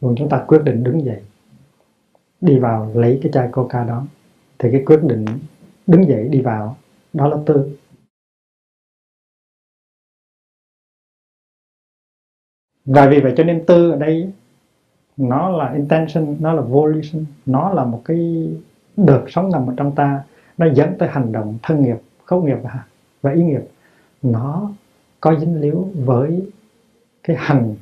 rồi 0.00 0.14
chúng 0.18 0.28
ta 0.28 0.44
quyết 0.48 0.62
định 0.64 0.84
đứng 0.84 1.04
dậy 1.04 1.22
đi 2.40 2.58
vào 2.58 2.90
lấy 2.94 3.18
cái 3.22 3.32
chai 3.32 3.48
coca 3.52 3.84
đó. 3.84 4.06
Thì 4.58 4.68
cái 4.72 4.82
quyết 4.86 5.00
định 5.02 5.24
đứng 5.86 6.08
dậy 6.08 6.28
đi 6.28 6.40
vào 6.40 6.76
đó 7.12 7.28
là 7.28 7.36
tư 7.46 7.76
và 12.84 13.08
vì 13.08 13.20
vậy 13.20 13.34
cho 13.36 13.44
nên 13.44 13.66
tư 13.66 13.90
ở 13.90 13.96
đây 13.96 14.32
nó 15.16 15.48
là 15.48 15.72
intention 15.72 16.36
nó 16.40 16.52
là 16.52 16.62
volition 16.62 17.24
nó 17.46 17.72
là 17.72 17.84
một 17.84 18.02
cái 18.04 18.48
đợt 18.96 19.24
sống 19.28 19.50
nằm 19.52 19.66
ở 19.66 19.74
trong 19.76 19.94
ta. 19.94 20.24
Nó 20.58 20.66
dẫn 20.74 20.94
tới 20.98 21.08
hành 21.08 21.32
động 21.32 21.58
thân 21.62 21.82
nghiệp 21.82 21.96
khẩu 22.24 22.42
nghiệp 22.42 22.58
và, 22.62 22.84
và 23.22 23.32
ý 23.32 23.42
nghiệp. 23.42 23.62
Nó 24.22 24.70
có 25.20 25.38
dính 25.40 25.60
líu 25.60 25.88
với 25.94 26.50
cái 27.22 27.36
hành 27.38 27.74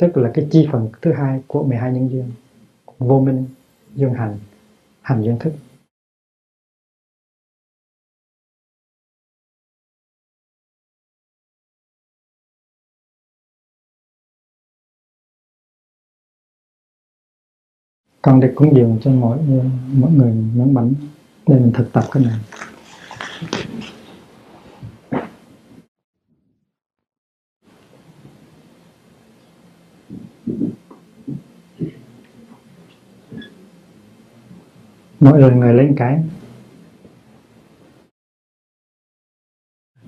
tức 0.00 0.16
là 0.16 0.30
cái 0.34 0.48
chi 0.50 0.68
phần 0.72 0.88
thứ 1.02 1.12
hai 1.12 1.40
của 1.46 1.62
12 1.62 1.92
nhân 1.92 2.08
duyên. 2.10 2.30
Vô 2.98 3.20
minh 3.20 3.46
duyên 3.94 4.14
hành 4.14 4.38
hành 5.02 5.22
duyên 5.22 5.38
thức. 5.38 5.52
Còn 18.22 18.40
để 18.40 18.52
cúng 18.54 18.74
dường 18.76 18.98
cho 19.02 19.10
mỗi 19.10 19.38
mỗi 19.92 20.10
người 20.10 20.32
miếng 20.32 20.74
bánh 20.74 20.94
để 21.46 21.58
mình 21.58 21.72
thực 21.74 21.92
tập 21.92 22.04
cái 22.12 22.22
này. 22.22 22.38
Mọi 35.30 35.40
người 35.40 35.50
người 35.50 35.74
lên 35.74 35.94
cái. 35.98 36.22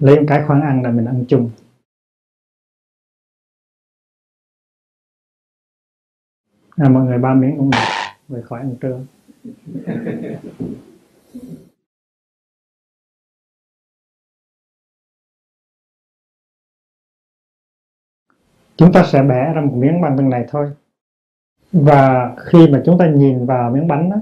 Lên 0.00 0.26
cái 0.28 0.44
khoáng 0.46 0.60
ăn 0.60 0.82
là 0.82 0.90
mình 0.90 1.04
ăn 1.04 1.24
chung. 1.28 1.50
À, 6.70 6.88
mọi 6.88 7.04
người 7.04 7.18
ba 7.18 7.34
miếng 7.34 7.54
cũng 7.58 7.70
được. 7.70 7.78
Về 8.28 8.42
khỏi 8.42 8.60
ăn 8.60 8.76
trưa. 8.80 9.04
Chúng 18.76 18.92
ta 18.92 19.04
sẽ 19.12 19.22
bẻ 19.22 19.52
ra 19.54 19.60
một 19.60 19.74
miếng 19.76 20.00
bằng 20.00 20.14
từng 20.18 20.30
này 20.30 20.44
thôi. 20.48 20.72
Và 21.72 22.34
khi 22.38 22.68
mà 22.68 22.82
chúng 22.86 22.98
ta 22.98 23.10
nhìn 23.10 23.46
vào 23.46 23.70
miếng 23.70 23.88
bánh 23.88 24.10
đó 24.10 24.16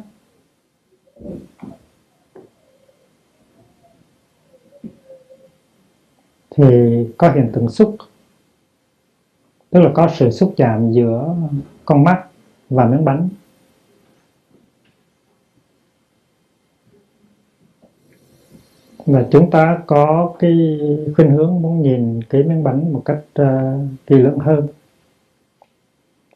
thì 6.51 6.65
có 7.19 7.33
hiện 7.33 7.51
tượng 7.53 7.69
xúc 7.69 7.97
tức 9.71 9.81
là 9.81 9.91
có 9.95 10.09
sự 10.09 10.31
xúc 10.31 10.55
chạm 10.57 10.93
giữa 10.93 11.35
con 11.85 12.05
mắt 12.05 12.25
và 12.71 12.87
miếng 12.87 13.05
bánh. 13.05 13.29
Và 19.07 19.27
chúng 19.31 19.51
ta 19.51 19.83
có 19.87 20.35
cái 20.39 20.81
khuynh 21.17 21.31
hướng 21.31 21.63
muốn 21.63 21.83
nhìn 21.83 22.23
cái 22.23 22.43
miếng 22.43 22.65
bánh 22.65 22.93
một 22.93 23.03
cách 23.05 23.21
ờ, 23.33 23.75
uh, 23.75 23.89
kỳ 24.07 24.17
lưỡng 24.17 24.39
hơn. 24.39 24.67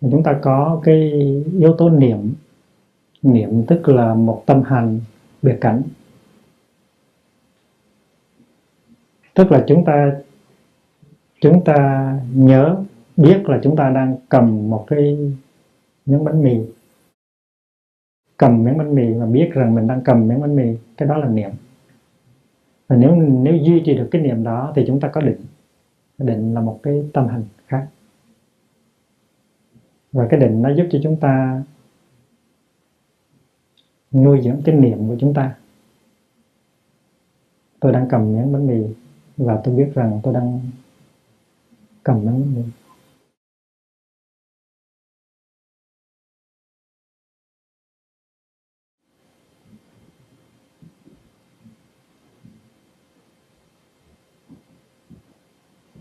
Chúng 0.01 0.23
ta 0.23 0.39
có 0.43 0.81
cái 0.85 1.11
yếu 1.59 1.74
tố 1.78 1.91
niệm. 1.91 2.35
Niệm 3.23 3.66
tức 3.66 3.89
là 3.89 4.15
một 4.15 4.43
tâm 4.47 4.62
hành 4.62 5.01
biệt 5.43 5.59
cảnh. 5.61 5.82
Tức 9.35 9.52
là 9.52 9.65
chúng 9.69 9.85
ta 9.85 10.20
chúng 11.40 11.65
ta 11.65 12.11
nhớ, 12.35 12.77
biết 13.16 13.43
là 13.48 13.61
chúng 13.62 13.77
ta 13.77 13.90
đang 13.90 14.16
cầm 14.28 14.70
một 14.70 14.85
cái 14.86 15.19
miếng 16.06 16.24
bánh 16.24 16.43
mì. 16.43 16.61
Cầm 18.36 18.65
miếng 18.65 18.78
bánh 18.78 18.94
mì 18.94 19.12
và 19.12 19.27
biết 19.27 19.51
rằng 19.52 19.74
mình 19.74 19.86
đang 19.86 20.01
cầm 20.05 20.28
miếng 20.28 20.40
bánh 20.40 20.56
mì, 20.56 20.77
cái 20.97 21.09
đó 21.09 21.16
là 21.16 21.28
niệm. 21.28 21.51
Và 22.89 22.97
nếu 22.97 23.16
nếu 23.16 23.56
duy 23.56 23.82
trì 23.85 23.94
được 23.94 24.09
cái 24.11 24.23
niệm 24.23 24.44
đó 24.44 24.73
thì 24.77 24.85
chúng 24.86 25.01
ta 25.01 25.09
có 25.09 25.20
định. 25.20 25.40
Định 26.19 26.55
là 26.55 26.61
một 26.61 26.81
cái 26.82 27.05
tâm 27.12 27.27
hành 27.27 27.43
khác. 27.66 27.89
Và 30.12 30.27
cái 30.31 30.40
định 30.40 30.62
nó 30.62 30.74
giúp 30.74 30.86
cho 30.90 30.98
chúng 31.02 31.16
ta 31.16 31.62
nuôi 34.12 34.40
dưỡng 34.43 34.62
cái 34.65 34.74
niệm 34.74 35.09
của 35.09 35.16
chúng 35.20 35.35
ta. 35.35 35.55
Tôi 37.81 37.93
đang 37.93 38.09
cầm 38.09 38.32
miếng 38.32 38.52
bánh 38.52 38.66
mì 38.66 38.86
và 39.36 39.61
tôi 39.65 39.74
biết 39.74 39.90
rằng 39.94 40.20
tôi 40.23 40.35
đang 40.35 40.61
cầm 42.02 42.27
nắm 42.27 42.35
bánh 42.35 42.55
mì 42.55 42.62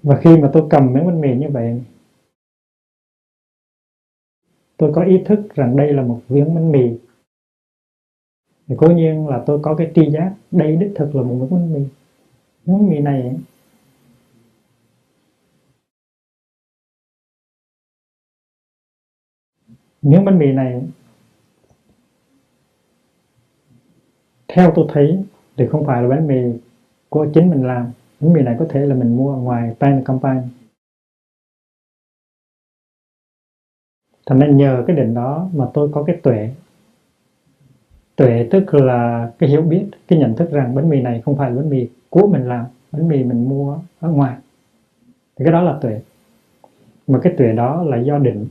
và 0.04 0.20
khi 0.24 0.38
mà 0.38 0.50
tôi 0.54 0.68
cầm 0.70 0.94
miếng 0.94 1.06
bánh 1.06 1.22
mì 1.22 1.36
như 1.36 1.48
vậy, 1.52 1.84
tôi 4.78 4.92
có 4.96 5.04
ý 5.04 5.24
thức 5.26 5.40
rằng 5.56 5.78
đây 5.78 5.94
là 5.94 6.04
một 6.04 6.22
miếng 6.30 6.56
bánh 6.56 6.72
mì. 6.72 7.00
Thì 8.68 8.76
cố 8.78 8.88
nhiên 8.88 9.28
là 9.28 9.44
tôi 9.46 9.60
có 9.64 9.76
cái 9.76 9.92
tri 9.96 10.12
giác, 10.12 10.36
đây 10.52 10.76
đích 10.76 10.92
thực 10.96 11.16
là 11.16 11.22
một 11.22 11.36
miếng 11.40 11.50
bánh 11.50 11.74
mì 11.74 12.03
những 12.66 12.78
bánh 12.78 12.90
mì 12.90 13.00
này 13.00 13.36
những 20.02 20.26
bánh 20.26 20.40
mì 20.40 20.52
này, 20.52 20.82
theo 24.48 24.72
tôi 24.76 24.86
thấy 24.90 25.24
thì 25.58 25.68
không 25.68 25.86
phải 25.86 26.02
là 26.04 26.10
bánh 26.10 26.28
mì 26.28 26.60
của 27.10 27.28
chính 27.34 27.50
mình 27.50 27.68
làm. 27.68 27.92
Bánh 28.20 28.34
mì 28.34 28.42
này 28.42 28.56
có 28.60 28.66
thể 28.70 28.86
là 28.86 28.96
mình 28.96 29.18
mua 29.18 29.34
ở 29.34 29.38
ngoài 29.38 29.76
Pan 29.80 30.04
Company. 30.04 30.42
Thành 34.26 34.40
nên 34.40 34.58
nhờ 34.58 34.84
cái 34.88 34.96
định 34.96 35.14
đó 35.14 35.50
mà 35.54 35.70
tôi 35.74 35.90
có 35.94 36.04
cái 36.08 36.20
tuệ 36.24 36.50
tuệ 38.16 38.48
tức 38.52 38.74
là 38.74 39.32
cái 39.40 39.50
hiểu 39.50 39.62
biết, 39.62 39.86
cái 40.08 40.20
nhận 40.20 40.36
thức 40.36 40.52
rằng 40.52 40.76
bánh 40.76 40.90
mì 40.90 41.02
này 41.02 41.22
không 41.22 41.38
phải 41.38 41.52
là 41.52 41.56
bánh 41.56 41.70
mì 41.70 41.88
của 42.10 42.28
mình 42.28 42.48
làm, 42.48 42.66
bánh 42.92 43.08
mì 43.08 43.24
mình 43.24 43.50
mua 43.50 43.80
ở 44.00 44.10
ngoài. 44.10 44.38
Thì 45.36 45.46
cái 45.46 45.52
đó 45.52 45.62
là 45.62 45.78
tuệ. 45.82 46.02
Mà 47.08 47.20
cái 47.24 47.34
tuệ 47.38 47.52
đó 47.52 47.84
là 47.84 47.98
do 47.98 48.18
định. 48.20 48.48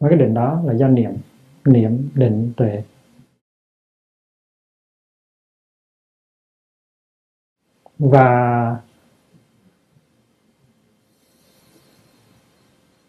Và 0.00 0.08
cái 0.08 0.18
định 0.18 0.34
đó 0.34 0.62
là 0.64 0.74
do 0.74 0.88
niệm. 0.88 1.10
Niệm, 1.64 2.08
định, 2.14 2.52
tuệ. 2.56 2.82
Và 7.98 8.76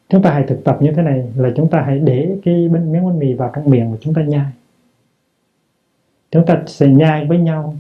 chúng 0.10 0.22
ta 0.22 0.32
hãy 0.34 0.44
thực 0.48 0.62
tập 0.64 0.78
như 0.82 0.92
thế 0.96 1.02
này 1.02 1.32
là 1.36 1.50
chúng 1.56 1.70
ta 1.70 1.82
hãy 1.82 2.00
để 2.00 2.40
cái 2.44 2.56
miếng 2.70 3.06
bánh 3.06 3.20
mì 3.20 3.34
vào 3.34 3.52
trong 3.56 3.70
miệng 3.70 3.92
và 3.92 3.98
chúng 4.02 4.14
ta 4.14 4.24
nhai 4.24 4.52
chúng 6.32 6.46
ta 6.46 6.64
sẽ 6.68 6.88
nhai 6.88 7.26
với 7.26 7.38
nhau. 7.38 7.76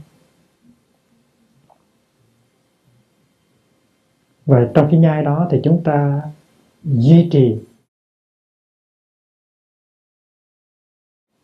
Và 4.45 4.71
trong 4.73 4.87
cái 4.91 4.99
nhai 4.99 5.23
đó 5.23 5.47
thì 5.51 5.61
chúng 5.63 5.83
ta 5.83 6.21
duy 6.83 7.29
trì 7.31 7.59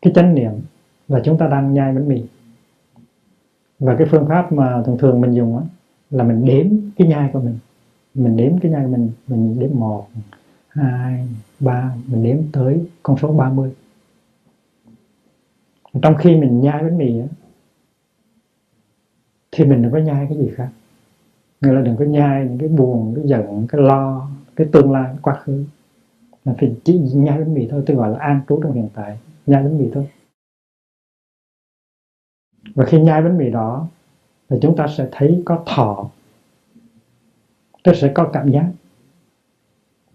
cái 0.02 0.12
chánh 0.14 0.34
niệm 0.34 0.52
là 1.08 1.20
chúng 1.24 1.38
ta 1.38 1.46
đang 1.48 1.74
nhai 1.74 1.94
bánh 1.94 2.08
mì. 2.08 2.22
Và 3.78 3.96
cái 3.98 4.06
phương 4.10 4.26
pháp 4.28 4.52
mà 4.52 4.82
thường 4.86 4.98
thường 4.98 5.20
mình 5.20 5.34
dùng 5.34 5.58
á, 5.58 5.64
là 6.10 6.24
mình 6.24 6.44
đếm 6.44 6.66
cái 6.96 7.08
nhai 7.08 7.30
của 7.32 7.40
mình. 7.40 7.58
Mình 8.14 8.36
đếm 8.36 8.58
cái 8.58 8.70
nhai 8.72 8.86
mình 8.86 9.10
mình 9.26 9.58
đếm 9.58 9.70
một 9.74 10.08
hai 10.68 11.28
ba 11.60 11.94
mình 12.06 12.22
đếm 12.24 12.36
tới 12.52 12.86
con 13.02 13.18
số 13.18 13.32
30 13.32 13.74
trong 16.02 16.16
khi 16.18 16.36
mình 16.36 16.60
nhai 16.60 16.82
bánh 16.82 16.98
mì 16.98 17.20
thì 19.52 19.64
mình 19.64 19.82
đừng 19.82 19.92
có 19.92 19.98
nhai 19.98 20.26
cái 20.28 20.38
gì 20.38 20.50
khác. 20.54 20.68
Người 21.60 21.74
là 21.74 21.80
đừng 21.80 21.96
có 21.96 22.04
nhai 22.04 22.44
những 22.44 22.58
cái 22.58 22.68
buồn, 22.68 23.12
cái 23.16 23.24
giận, 23.26 23.66
cái 23.68 23.80
lo, 23.80 24.28
cái 24.56 24.66
tương 24.72 24.92
lai 24.92 25.04
cái 25.04 25.18
quá 25.22 25.34
khứ. 25.34 25.64
Mà 26.44 26.54
phải 26.58 26.76
chỉ 26.84 26.98
nhai 27.14 27.38
bánh 27.38 27.54
mì 27.54 27.68
thôi, 27.70 27.82
tôi 27.86 27.96
gọi 27.96 28.10
là 28.10 28.18
an 28.18 28.40
trú 28.48 28.60
trong 28.62 28.72
hiện 28.72 28.88
tại. 28.94 29.18
Nhai 29.46 29.62
bánh 29.62 29.78
mì 29.78 29.90
thôi. 29.94 30.08
Và 32.74 32.84
khi 32.84 33.00
nhai 33.00 33.22
bánh 33.22 33.38
mì 33.38 33.50
đó, 33.50 33.88
thì 34.48 34.56
chúng 34.62 34.76
ta 34.76 34.86
sẽ 34.96 35.08
thấy 35.12 35.42
có 35.44 35.62
thọ. 35.66 36.10
Tức 37.84 37.92
sẽ 37.96 38.12
có 38.14 38.30
cảm 38.32 38.50
giác. 38.50 38.70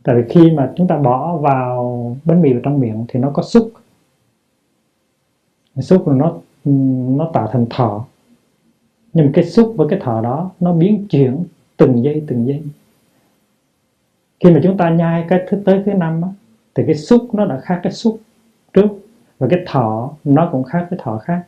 Tại 0.04 0.16
vì 0.16 0.24
khi 0.30 0.52
mà 0.52 0.74
chúng 0.76 0.88
ta 0.88 0.98
bỏ 0.98 1.38
vào 1.38 2.18
bánh 2.26 2.42
mì 2.42 2.54
vào 2.54 2.62
trong 2.64 2.80
miệng 2.80 3.06
thì 3.08 3.20
nó 3.20 3.32
có 3.34 3.44
xúc 3.44 3.74
xúc 5.80 6.08
là 6.08 6.14
nó 6.14 6.38
nó 7.18 7.30
tạo 7.34 7.50
thành 7.52 7.66
thọ. 7.70 8.06
Nhưng 9.14 9.26
mà 9.26 9.32
cái 9.34 9.44
xúc 9.44 9.74
với 9.78 9.88
cái 9.90 10.00
thọ 10.00 10.22
đó 10.22 10.52
nó 10.60 10.74
biến 10.74 11.08
chuyển 11.10 11.44
từng 11.78 12.04
giây 12.04 12.24
từng 12.28 12.48
giây. 12.48 12.64
Khi 14.40 14.52
mà 14.52 14.60
chúng 14.64 14.78
ta 14.78 14.90
nhai 14.90 15.26
cái 15.30 15.40
thứ 15.50 15.62
tới 15.66 15.84
thứ 15.86 15.94
năm 15.94 16.22
á, 16.22 16.30
thì 16.76 16.84
cái 16.86 16.96
xúc 16.96 17.30
nó 17.34 17.46
đã 17.46 17.60
khác 17.60 17.80
cái 17.84 17.94
xúc 17.94 18.20
trước. 18.74 18.88
Và 19.40 19.48
cái 19.50 19.60
thọ 19.68 20.12
nó 20.24 20.50
cũng 20.52 20.64
khác 20.64 20.88
cái 20.90 21.00
thọ 21.04 21.18
khác. 21.18 21.44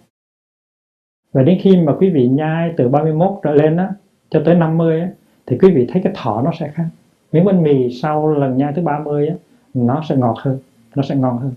Và 1.31 1.43
đến 1.43 1.59
khi 1.61 1.77
mà 1.77 1.93
quý 1.99 2.09
vị 2.09 2.27
nhai 2.27 2.73
từ 2.77 2.89
31 2.89 3.39
trở 3.43 3.53
lên 3.53 3.77
á 3.77 3.93
cho 4.29 4.41
tới 4.45 4.55
50 4.55 5.01
á, 5.01 5.09
thì 5.45 5.57
quý 5.57 5.71
vị 5.71 5.87
thấy 5.93 6.01
cái 6.03 6.13
thọ 6.15 6.41
nó 6.41 6.51
sẽ 6.59 6.71
khác. 6.73 6.85
Miếng 7.31 7.45
bánh 7.45 7.63
mì 7.63 7.93
sau 8.01 8.33
lần 8.33 8.57
nhai 8.57 8.73
thứ 8.75 8.81
30 8.81 9.27
á, 9.27 9.35
nó 9.73 10.03
sẽ 10.09 10.15
ngọt 10.15 10.35
hơn 10.39 10.59
nó 10.95 11.03
sẽ 11.03 11.15
ngon 11.15 11.37
hơn. 11.37 11.53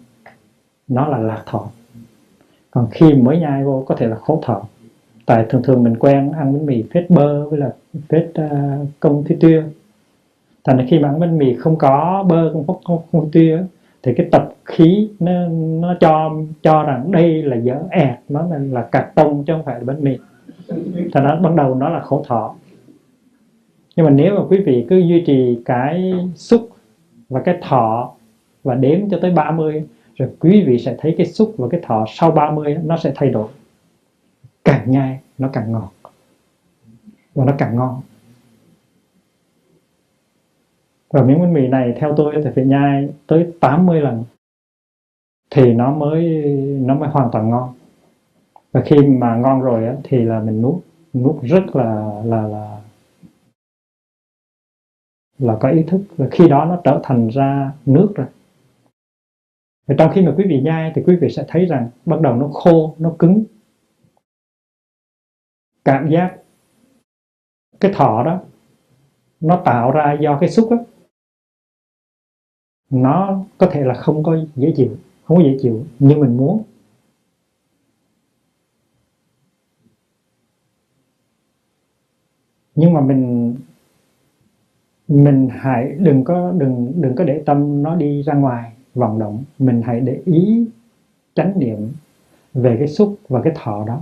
Nó 0.89 1.09
là 1.09 1.19
lạc 1.19 1.43
thọ 1.47 1.69
còn 2.77 2.87
khi 2.91 3.15
mới 3.15 3.39
nhai 3.39 3.65
vô 3.65 3.85
có 3.87 3.95
thể 3.95 4.07
là 4.07 4.17
khó 4.17 4.39
thở. 4.43 4.61
Tại 5.27 5.47
thường 5.49 5.63
thường 5.63 5.83
mình 5.83 5.97
quen 5.97 6.33
ăn 6.33 6.53
bánh 6.53 6.67
mì 6.67 6.85
phết 6.95 7.11
bơ 7.11 7.49
với 7.49 7.59
là 7.59 7.73
phết 8.09 8.31
uh, 8.41 8.87
công 9.01 9.25
thi 9.25 9.37
tuyên 9.41 9.63
thành 10.65 10.77
ra 10.77 10.85
khi 10.89 10.99
mà 10.99 11.09
ăn 11.09 11.21
bánh 11.21 11.39
mì 11.39 11.55
không 11.55 11.77
có 11.77 12.25
bơ 12.29 12.53
không 12.53 12.65
có 12.67 12.75
không, 12.85 12.99
không 13.13 13.31
tuyên 13.33 13.67
thì 14.03 14.15
cái 14.17 14.27
tập 14.33 14.49
khí 14.65 15.09
nó 15.21 15.33
nó 15.81 15.95
cho 16.01 16.37
cho 16.63 16.83
rằng 16.83 17.13
đây 17.13 17.43
là 17.43 17.57
dở 17.57 17.79
ẹt 17.91 18.19
nó 18.29 18.47
là, 18.51 18.59
là 18.59 18.83
cạc 18.93 19.15
tông 19.15 19.45
chứ 19.45 19.53
không 19.53 19.65
phải 19.65 19.75
là 19.75 19.85
bánh 19.85 20.05
mì. 20.05 20.19
Thành 21.13 21.25
ra 21.25 21.39
ban 21.43 21.57
đầu 21.57 21.75
nó 21.75 21.89
là 21.89 22.01
khổ 22.01 22.25
thọ 22.27 22.55
nhưng 23.97 24.07
mà 24.07 24.13
nếu 24.13 24.35
mà 24.35 24.43
quý 24.49 24.59
vị 24.59 24.87
cứ 24.91 24.97
duy 24.97 25.25
trì 25.27 25.59
cái 25.65 26.15
xúc 26.35 26.69
và 27.29 27.41
cái 27.41 27.59
thọ 27.63 28.13
và 28.63 28.75
đếm 28.75 29.11
cho 29.11 29.19
tới 29.23 29.31
30 29.31 29.85
rồi 30.17 30.31
quý 30.41 30.65
vị 30.67 30.79
sẽ 30.79 30.97
thấy 30.99 31.15
cái 31.19 31.27
xúc 31.27 31.55
và 31.59 31.69
cái 31.71 31.81
thọ 31.85 32.05
sau 32.09 32.31
30 32.31 32.77
nó 32.85 32.97
sẽ 32.97 33.13
thay 33.17 33.31
đổi. 33.31 33.49
Càng 34.65 34.91
nhai 34.91 35.21
nó 35.39 35.49
càng 35.53 35.73
ngọt. 35.73 35.93
Và 37.35 37.45
nó 37.45 37.53
càng 37.59 37.77
ngon. 37.77 38.01
Và 41.11 41.23
miếng 41.23 41.41
bánh 41.41 41.53
mì 41.53 41.69
này 41.69 41.95
theo 41.97 42.15
tôi 42.17 42.35
thì 42.45 42.51
phải 42.55 42.65
nhai 42.65 43.09
tới 43.27 43.53
80 43.61 44.01
lần 44.01 44.25
thì 45.51 45.73
nó 45.73 45.95
mới 45.95 46.25
nó 46.81 46.95
mới 46.95 47.09
hoàn 47.09 47.29
toàn 47.33 47.51
ngon. 47.51 47.75
Và 48.73 48.83
khi 48.87 48.97
mà 49.07 49.37
ngon 49.37 49.61
rồi 49.63 49.87
á, 49.87 49.95
thì 50.05 50.19
là 50.25 50.41
mình 50.41 50.63
nuốt 50.63 50.75
nuốt 51.15 51.43
rất 51.43 51.77
là 51.77 52.23
là 52.25 52.43
là 52.49 52.81
là 55.39 55.57
có 55.61 55.69
ý 55.69 55.83
thức. 55.83 56.01
Và 56.17 56.29
khi 56.31 56.49
đó 56.49 56.65
nó 56.65 56.81
trở 56.85 57.01
thành 57.03 57.29
ra 57.29 57.73
nước 57.87 58.13
rồi 58.15 58.27
và 59.87 59.95
trong 59.99 60.13
khi 60.15 60.23
mà 60.23 60.35
quý 60.37 60.45
vị 60.49 60.61
nhai 60.61 60.93
thì 60.95 61.03
quý 61.07 61.17
vị 61.17 61.29
sẽ 61.31 61.45
thấy 61.49 61.67
rằng 61.67 61.91
bắt 62.07 62.21
đầu 62.21 62.35
nó 62.35 62.49
khô, 62.49 62.95
nó 62.99 63.15
cứng. 63.19 63.45
Cảm 65.85 66.09
giác 66.11 66.37
cái 67.81 67.93
thọ 67.95 68.23
đó, 68.25 68.41
nó 69.41 69.63
tạo 69.65 69.93
ra 69.93 70.17
do 70.21 70.39
cái 70.41 70.49
xúc 70.49 70.69
đó 70.71 70.77
nó 72.91 73.45
có 73.59 73.69
thể 73.73 73.85
là 73.85 73.95
không 73.95 74.23
có 74.23 74.39
dễ 74.57 74.73
chịu, 74.77 74.97
không 75.25 75.37
có 75.37 75.43
dễ 75.45 75.57
chịu 75.61 75.87
như 75.99 76.17
mình 76.17 76.37
muốn. 76.37 76.63
Nhưng 82.75 82.93
mà 82.93 83.01
mình 83.01 83.55
mình 85.09 85.49
hãy 85.53 85.97
đừng 85.99 86.25
có, 86.25 86.53
đừng 86.53 86.93
đừng 86.97 87.15
có 87.17 87.25
để 87.25 87.43
tâm 87.47 87.83
nó 87.83 87.97
đi 87.97 88.23
ra 88.23 88.35
ngoài 88.35 88.76
vận 88.97 89.19
động, 89.19 89.45
mình 89.59 89.83
hãy 89.83 90.01
để 90.01 90.21
ý, 90.25 90.67
chánh 91.35 91.59
niệm 91.59 91.93
về 92.55 92.77
cái 92.79 92.89
xúc 92.89 93.19
và 93.29 93.43
cái 93.43 93.53
thọ 93.57 93.85
đó. 93.87 94.01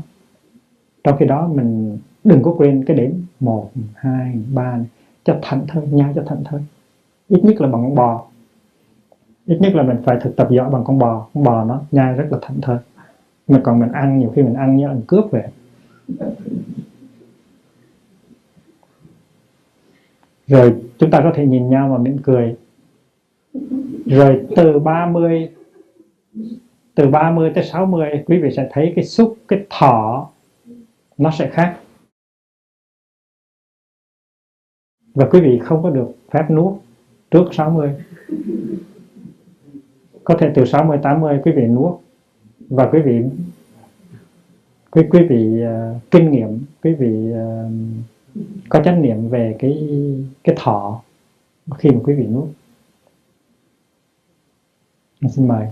Trong 1.04 1.16
khi 1.18 1.26
đó, 1.26 1.48
mình 1.48 1.98
đừng 2.24 2.42
có 2.42 2.54
quên 2.58 2.84
cái 2.84 2.96
điểm 2.96 3.26
một, 3.40 3.70
hai, 3.94 4.38
ba, 4.54 4.78
cho 5.24 5.38
thảnh 5.42 5.66
thơi 5.68 5.86
nhau 5.86 6.12
cho 6.14 6.24
thảnh 6.26 6.44
thơi. 6.44 6.60
Ít 7.28 7.44
nhất 7.44 7.60
là 7.60 7.68
bằng 7.68 7.82
con 7.82 7.94
bò. 7.94 8.26
Ít 9.46 9.58
nhất 9.60 9.74
là 9.74 9.82
mình 9.82 9.96
phải 10.04 10.18
thực 10.20 10.36
tập 10.36 10.48
giỏi 10.50 10.70
bằng 10.70 10.84
con 10.84 10.98
bò. 10.98 11.28
Con 11.34 11.44
bò 11.44 11.64
nó 11.64 11.82
nhai 11.90 12.12
rất 12.12 12.26
là 12.30 12.38
thảnh 12.42 12.60
thơi. 12.60 12.78
Mà 13.48 13.60
còn 13.64 13.78
mình 13.78 13.92
ăn, 13.92 14.18
nhiều 14.18 14.32
khi 14.36 14.42
mình 14.42 14.54
ăn 14.54 14.76
như 14.76 14.86
là 14.86 14.92
mình 14.92 15.04
cướp 15.06 15.24
về. 15.30 15.48
Rồi, 20.46 20.74
chúng 20.98 21.10
ta 21.10 21.20
có 21.22 21.32
thể 21.34 21.46
nhìn 21.46 21.70
nhau 21.70 21.88
mà 21.88 21.98
mỉm 21.98 22.18
cười 22.22 22.56
rồi 24.06 24.46
từ 24.56 24.78
30 24.78 25.48
từ 26.94 27.08
30 27.08 27.52
tới 27.54 27.64
60 27.64 28.08
quý 28.26 28.38
vị 28.38 28.50
sẽ 28.56 28.68
thấy 28.72 28.92
cái 28.96 29.04
xúc 29.04 29.36
cái 29.48 29.66
thọ 29.70 30.30
nó 31.18 31.30
sẽ 31.30 31.50
khác. 31.50 31.78
Và 35.14 35.28
quý 35.30 35.40
vị 35.40 35.58
không 35.58 35.82
có 35.82 35.90
được 35.90 36.08
phép 36.30 36.50
nuốt 36.50 36.74
trước 37.30 37.44
60 37.52 37.90
có 40.24 40.36
thể 40.38 40.52
từ 40.54 40.64
60 40.64 40.98
80 41.02 41.40
quý 41.44 41.52
vị 41.52 41.62
nuốt. 41.62 42.00
Và 42.58 42.90
quý 42.92 43.00
vị 43.00 43.22
quý 44.90 45.02
quý 45.10 45.20
vị 45.28 45.62
uh, 45.64 46.10
kinh 46.10 46.30
nghiệm 46.30 46.60
quý 46.82 46.94
vị 46.94 47.32
uh, 47.32 47.72
có 48.68 48.80
trách 48.84 48.98
nhiệm 49.02 49.28
về 49.28 49.56
cái 49.58 49.88
cái 50.44 50.56
thọ 50.58 51.02
khi 51.78 51.90
mà 51.90 52.00
quý 52.04 52.14
vị 52.14 52.26
nuốt 52.26 52.48
xin 55.28 55.48
mời. 55.48 55.66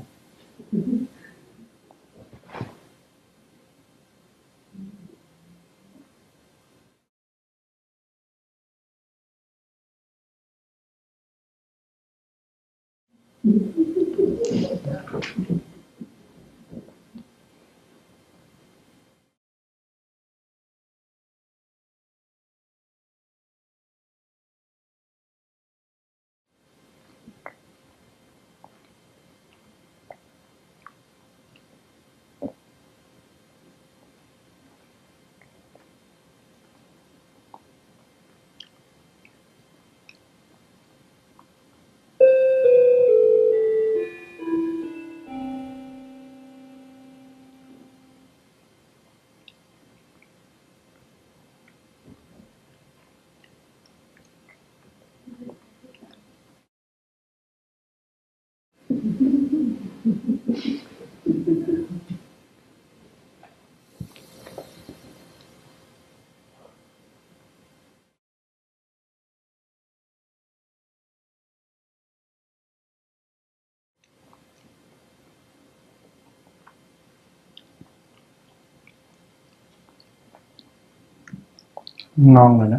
Ngon 82.17 82.59
rồi 82.61 82.71
đó. 82.71 82.79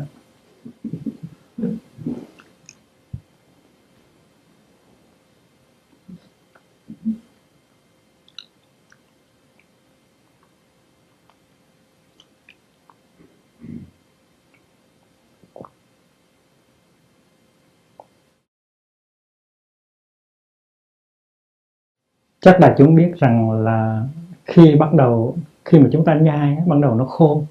Chắc 22.44 22.60
là 22.60 22.76
chúng 22.78 22.96
biết 22.96 23.14
rằng 23.18 23.52
là 23.52 24.08
khi 24.46 24.76
bắt 24.76 24.94
đầu, 24.94 25.38
khi 25.66 25.80
mà 25.80 25.90
chúng 25.92 26.06
ta 26.06 26.16
nhai, 26.16 26.58
bắt 26.68 26.76
đầu 26.82 26.96
nó 26.96 27.06
khô, 27.06 27.44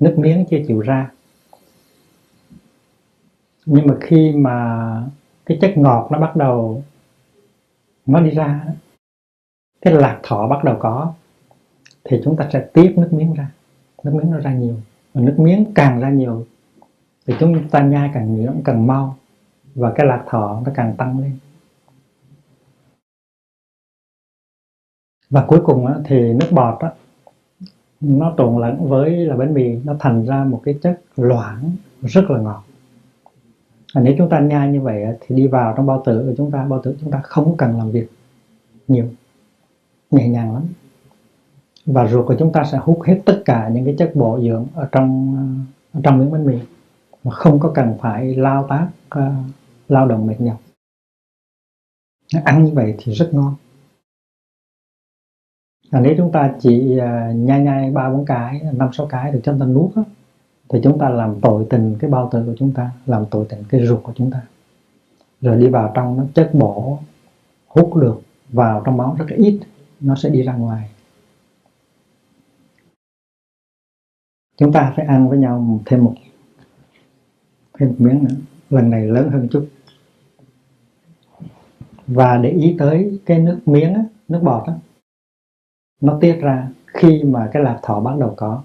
nước 0.00 0.14
miếng 0.18 0.44
chưa 0.50 0.58
chịu 0.66 0.80
ra. 0.80 1.10
Nhưng 3.66 3.86
mà 3.86 3.94
khi 4.00 4.32
mà 4.36 4.86
cái 5.46 5.58
chất 5.60 5.78
ngọt 5.78 6.08
nó 6.12 6.18
bắt 6.18 6.36
đầu, 6.36 6.82
nó 8.06 8.20
đi 8.20 8.30
ra, 8.30 8.64
cái 9.82 9.94
lạc 9.94 10.20
thọ 10.22 10.48
bắt 10.48 10.64
đầu 10.64 10.76
có, 10.80 11.12
thì 12.04 12.20
chúng 12.24 12.36
ta 12.36 12.48
sẽ 12.52 12.66
tiếp 12.72 12.94
nước 12.96 13.08
miếng 13.12 13.34
ra. 13.34 13.50
Nước 14.04 14.14
miếng 14.14 14.30
nó 14.30 14.38
ra 14.38 14.54
nhiều. 14.54 14.76
Và 15.14 15.20
nước 15.20 15.34
miếng 15.38 15.64
càng 15.74 16.00
ra 16.00 16.10
nhiều, 16.10 16.46
thì 17.26 17.34
chúng 17.40 17.68
ta 17.68 17.80
nhai 17.80 18.10
càng 18.14 18.34
nhiều, 18.34 18.52
càng 18.64 18.86
mau, 18.86 19.16
và 19.74 19.92
cái 19.96 20.06
lạc 20.06 20.24
thọ 20.28 20.62
nó 20.64 20.72
càng 20.74 20.94
tăng 20.96 21.18
lên. 21.18 21.38
Và 25.32 25.44
cuối 25.46 25.60
cùng 25.64 25.86
thì 26.04 26.32
nước 26.32 26.48
bọt 26.50 26.82
đó, 26.82 26.90
nó 28.00 28.34
trộn 28.38 28.60
lẫn 28.60 28.88
với 28.88 29.10
là 29.10 29.36
bánh 29.36 29.54
mì 29.54 29.76
nó 29.84 29.94
thành 29.98 30.24
ra 30.26 30.44
một 30.44 30.60
cái 30.64 30.78
chất 30.82 31.00
loãng 31.16 31.70
rất 32.02 32.30
là 32.30 32.40
ngọt. 32.40 32.64
Và 33.94 34.00
nếu 34.00 34.14
chúng 34.18 34.28
ta 34.28 34.40
nhai 34.40 34.68
như 34.68 34.80
vậy 34.80 35.04
thì 35.20 35.36
đi 35.36 35.46
vào 35.46 35.74
trong 35.76 35.86
bao 35.86 36.02
tử 36.04 36.24
của 36.26 36.34
chúng 36.36 36.50
ta 36.50 36.64
bao 36.64 36.82
tử 36.82 36.96
chúng 37.00 37.10
ta 37.10 37.20
không 37.22 37.56
cần 37.56 37.78
làm 37.78 37.90
việc 37.90 38.10
nhiều 38.88 39.06
nhẹ 40.10 40.28
nhàng 40.28 40.54
lắm. 40.54 40.62
Và 41.86 42.08
ruột 42.08 42.26
của 42.26 42.36
chúng 42.38 42.52
ta 42.52 42.64
sẽ 42.64 42.78
hút 42.78 43.02
hết 43.04 43.20
tất 43.24 43.42
cả 43.44 43.68
những 43.68 43.84
cái 43.84 43.94
chất 43.98 44.12
bổ 44.14 44.40
dưỡng 44.40 44.66
ở 44.74 44.88
trong 44.92 45.36
ở 45.92 46.00
trong 46.04 46.18
miếng 46.18 46.32
bánh 46.32 46.46
mì 46.46 46.58
mà 47.24 47.30
không 47.30 47.60
có 47.60 47.72
cần 47.74 47.94
phải 48.00 48.34
lao 48.34 48.66
tác 48.68 48.88
uh, 49.18 49.32
lao 49.88 50.06
động 50.06 50.26
mệt 50.26 50.40
nhọc. 50.40 50.60
Ăn 52.44 52.64
như 52.64 52.72
vậy 52.74 52.94
thì 52.98 53.12
rất 53.12 53.34
ngon 53.34 53.54
và 55.92 56.00
nếu 56.00 56.14
chúng 56.16 56.32
ta 56.32 56.54
chỉ 56.60 56.98
uh, 56.98 57.36
nhai 57.36 57.60
nhai 57.60 57.90
ba 57.90 58.10
bốn 58.10 58.24
cái 58.24 58.60
năm 58.72 58.88
sáu 58.92 59.06
cái 59.06 59.32
được 59.32 59.40
cho 59.44 59.54
ta 59.60 59.66
nuốt 59.66 59.96
đó, 59.96 60.04
thì 60.68 60.78
chúng 60.82 60.98
ta 60.98 61.08
làm 61.08 61.40
tội 61.40 61.66
tình 61.70 61.96
cái 61.98 62.10
bao 62.10 62.28
tử 62.32 62.42
của 62.46 62.54
chúng 62.58 62.72
ta 62.72 62.90
làm 63.06 63.24
tội 63.30 63.46
tình 63.48 63.64
cái 63.68 63.86
ruột 63.86 64.02
của 64.02 64.12
chúng 64.16 64.30
ta. 64.30 64.40
Rồi 65.40 65.56
đi 65.56 65.68
vào 65.68 65.92
trong 65.94 66.16
nó 66.16 66.24
chất 66.34 66.50
bổ 66.54 66.98
hút 67.66 67.96
được 67.96 68.22
vào 68.48 68.82
trong 68.84 68.96
máu 68.96 69.16
rất 69.18 69.24
là 69.30 69.36
ít 69.36 69.60
nó 70.00 70.14
sẽ 70.14 70.28
đi 70.28 70.42
ra 70.42 70.54
ngoài. 70.54 70.90
Chúng 74.56 74.72
ta 74.72 74.92
phải 74.96 75.06
ăn 75.06 75.28
với 75.28 75.38
nhau 75.38 75.80
thêm 75.86 76.04
một 76.04 76.14
thêm 77.78 77.88
một 77.88 77.94
miếng 77.98 78.24
nữa 78.24 78.34
lần 78.70 78.90
này 78.90 79.06
lớn 79.06 79.30
hơn 79.30 79.48
chút. 79.50 79.68
Và 82.06 82.36
để 82.36 82.50
ý 82.50 82.76
tới 82.78 83.20
cái 83.26 83.38
nước 83.38 83.60
miếng 83.66 83.94
nước 84.28 84.40
bọt 84.42 84.66
đó, 84.66 84.74
nó 86.02 86.18
tiết 86.20 86.38
ra 86.40 86.68
khi 86.86 87.22
mà 87.24 87.48
cái 87.52 87.62
lạc 87.62 87.78
thọ 87.82 88.00
bắt 88.00 88.12
đầu 88.18 88.34
có. 88.36 88.62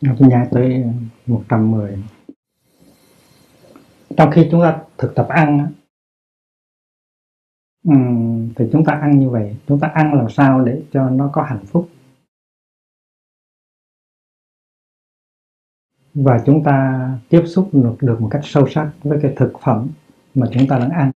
Tôi 0.00 0.28
nhai 0.28 0.46
tới 0.50 0.84
110 1.26 2.04
trong 4.16 4.30
khi 4.34 4.48
chúng 4.50 4.62
ta 4.62 4.82
thực 4.98 5.14
tập 5.14 5.26
ăn 5.28 5.72
thì 8.56 8.64
chúng 8.72 8.84
ta 8.84 8.92
ăn 8.92 9.18
như 9.18 9.30
vậy 9.30 9.56
chúng 9.66 9.80
ta 9.80 9.88
ăn 9.94 10.14
làm 10.14 10.26
sao 10.30 10.64
để 10.64 10.82
cho 10.92 11.10
nó 11.10 11.30
có 11.32 11.42
hạnh 11.42 11.64
phúc? 11.66 11.88
Và 16.14 16.42
chúng 16.46 16.64
ta 16.64 17.08
tiếp 17.28 17.42
xúc 17.46 17.70
được, 17.72 17.96
được 18.00 18.20
một 18.20 18.28
cách 18.30 18.40
sâu 18.44 18.68
sắc 18.68 18.92
với 19.02 19.18
cái 19.22 19.32
thực 19.36 19.52
phẩm 19.62 19.88
mà 20.34 20.46
chúng 20.52 20.66
ta 20.68 20.78
đang 20.78 20.90
ăn. 20.90 21.10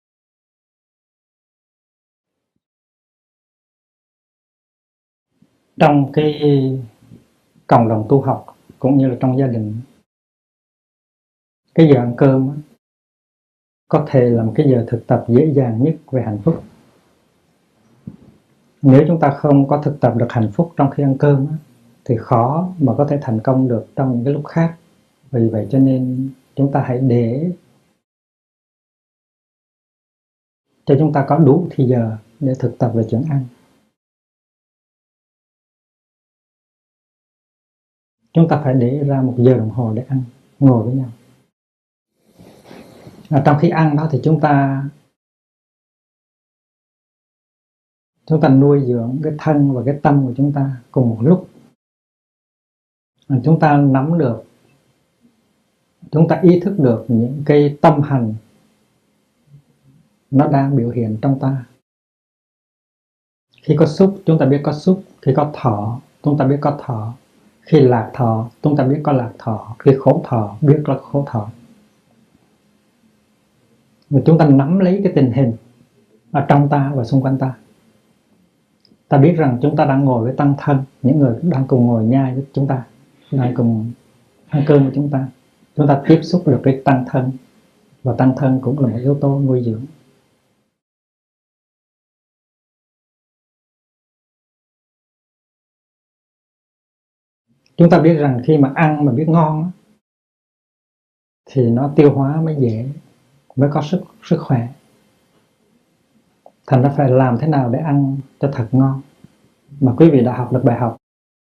Trong 5.77 6.13
cái 6.13 6.41
cộng 7.67 7.89
đồng 7.89 8.07
tu 8.09 8.21
học 8.21 8.57
cũng 8.83 8.99
như 8.99 9.09
là 9.09 9.17
trong 9.21 9.39
gia 9.39 9.47
đình. 9.47 9.81
Cái 11.75 11.89
giờ 11.89 12.01
ăn 12.01 12.15
cơm 12.17 12.63
có 13.89 14.07
thể 14.09 14.21
là 14.21 14.45
một 14.45 14.53
cái 14.57 14.67
giờ 14.71 14.85
thực 14.89 15.07
tập 15.07 15.25
dễ 15.29 15.53
dàng 15.55 15.83
nhất 15.83 15.97
về 16.11 16.23
hạnh 16.23 16.39
phúc. 16.45 16.63
Nếu 18.83 19.05
chúng 19.09 19.21
ta 19.21 19.31
không 19.31 19.69
có 19.69 19.83
thực 19.83 20.01
tập 20.01 20.15
được 20.17 20.27
hạnh 20.31 20.51
phúc 20.53 20.73
trong 20.77 20.91
khi 20.91 21.03
ăn 21.03 21.17
cơm 21.19 21.47
thì 22.05 22.17
khó 22.19 22.73
mà 22.79 22.95
có 22.99 23.07
thể 23.11 23.19
thành 23.23 23.41
công 23.45 23.69
được 23.69 23.87
trong 23.97 24.13
những 24.13 24.25
cái 24.25 24.35
lúc 24.35 24.47
khác. 24.47 24.77
Vì 25.31 25.49
vậy 25.49 25.69
cho 25.71 25.79
nên 25.79 26.31
chúng 26.57 26.73
ta 26.73 26.85
hãy 26.87 26.99
để 26.99 27.53
cho 30.87 30.95
chúng 30.99 31.13
ta 31.13 31.25
có 31.29 31.39
đủ 31.39 31.67
thì 31.71 31.85
giờ 31.85 32.17
để 32.41 32.55
thực 32.59 32.79
tập 32.79 32.93
về 32.95 33.05
chuyện 33.11 33.23
ăn. 33.31 33.45
Chúng 38.33 38.49
ta 38.49 38.61
phải 38.65 38.75
để 38.75 39.05
ra 39.07 39.23
một 39.23 39.35
giờ 39.39 39.57
đồng 39.57 39.71
hồ 39.71 39.93
để 39.95 40.05
ăn, 40.09 40.23
ngồi 40.59 40.85
với 40.87 40.95
nhau. 40.95 41.09
Và 43.29 43.43
trong 43.47 43.59
khi 43.61 43.69
ăn 43.69 43.97
đó 43.97 44.09
thì 44.11 44.21
chúng 44.25 44.41
ta 44.41 44.85
chúng 48.27 48.41
ta 48.41 48.49
nuôi 48.49 48.83
dưỡng 48.87 49.21
cái 49.23 49.33
thân 49.39 49.73
và 49.73 49.83
cái 49.87 49.99
tâm 50.03 50.27
của 50.27 50.33
chúng 50.37 50.53
ta 50.53 50.77
cùng 50.91 51.11
một 51.11 51.19
lúc. 51.21 51.49
Chúng 53.45 53.61
ta 53.61 53.77
nắm 53.77 54.19
được, 54.19 54.45
chúng 56.11 56.29
ta 56.29 56.41
ý 56.43 56.61
thức 56.61 56.77
được 56.79 57.05
những 57.09 57.43
cái 57.47 57.79
tâm 57.81 58.01
hành 58.03 58.35
nó 60.31 60.49
đang 60.49 60.77
biểu 60.77 60.91
hiện 60.91 61.19
trong 61.23 61.39
ta. 61.41 61.65
Khi 63.63 63.77
có 63.79 63.87
xúc 63.87 64.23
chúng 64.27 64.39
ta 64.39 64.47
biết 64.47 64.61
có 64.63 64.73
xúc 64.73 65.03
khi 65.23 65.33
có 65.37 65.51
thọ 65.55 66.01
chúng 66.23 66.39
ta 66.39 66.47
biết 66.47 66.59
có 66.61 66.79
thọ 66.81 67.15
khi 67.63 67.81
lạc 67.81 68.11
thọ, 68.15 68.51
chúng 68.63 68.77
ta 68.77 68.85
biết 68.85 69.01
có 69.03 69.13
lạc 69.13 69.33
thọ, 69.39 69.77
khi 69.79 69.93
khổ 69.99 70.23
thọ, 70.25 70.57
biết 70.61 70.83
là 70.87 70.99
khổ 71.03 71.25
thọ. 71.27 71.51
Và 74.11 74.21
chúng 74.25 74.39
ta 74.39 74.47
nắm 74.47 74.79
lấy 74.79 75.01
cái 75.05 75.13
tình 75.17 75.33
hình 75.33 75.53
ở 76.31 76.45
trong 76.49 76.69
ta 76.69 76.93
và 76.95 77.05
xung 77.05 77.23
quanh 77.23 77.39
ta. 77.39 77.55
Ta 79.09 79.19
biết 79.19 79.33
rằng 79.33 79.59
chúng 79.63 79.77
ta 79.77 79.85
đang 79.85 80.05
ngồi 80.05 80.25
với 80.25 80.33
tăng 80.37 80.55
thân, 80.59 80.79
những 81.03 81.19
người 81.19 81.37
đang 81.43 81.67
cùng 81.67 81.87
ngồi 81.87 82.05
nhai 82.05 82.35
với 82.35 82.45
chúng 82.53 82.67
ta, 82.67 82.85
đang 83.31 83.55
cùng 83.55 83.91
ăn 84.49 84.65
cơm 84.67 84.83
với 84.83 84.93
chúng 84.95 85.09
ta. 85.11 85.27
Chúng 85.77 85.87
ta 85.87 86.03
tiếp 86.07 86.21
xúc 86.23 86.43
được 86.47 86.61
với 86.65 86.83
tăng 86.85 87.05
thân, 87.09 87.31
và 88.03 88.15
tăng 88.19 88.37
thân 88.37 88.61
cũng 88.63 88.79
là 88.79 88.89
một 88.89 88.99
yếu 89.03 89.15
tố 89.15 89.41
nuôi 89.41 89.63
dưỡng. 89.63 89.83
Chúng 97.83 97.91
ta 97.91 98.01
biết 98.01 98.15
rằng 98.15 98.43
khi 98.45 98.59
mà 98.59 98.73
ăn 98.75 99.05
mà 99.05 99.13
biết 99.13 99.29
ngon 99.29 99.71
thì 101.51 101.71
nó 101.71 101.93
tiêu 101.97 102.15
hóa 102.15 102.41
mới 102.41 102.57
dễ, 102.59 102.89
mới 103.57 103.71
có 103.73 103.83
sức 103.83 104.01
sức 104.23 104.37
khỏe. 104.41 104.69
Thành 106.67 106.83
ra 106.83 106.95
phải 106.97 107.11
làm 107.11 107.39
thế 107.41 107.47
nào 107.47 107.71
để 107.71 107.79
ăn 107.79 108.17
cho 108.41 108.51
thật 108.53 108.69
ngon? 108.73 109.03
Mà 109.81 109.95
quý 109.97 110.11
vị 110.11 110.21
đã 110.25 110.37
học 110.37 110.53
được 110.53 110.61
bài 110.65 110.79
học, 110.79 110.97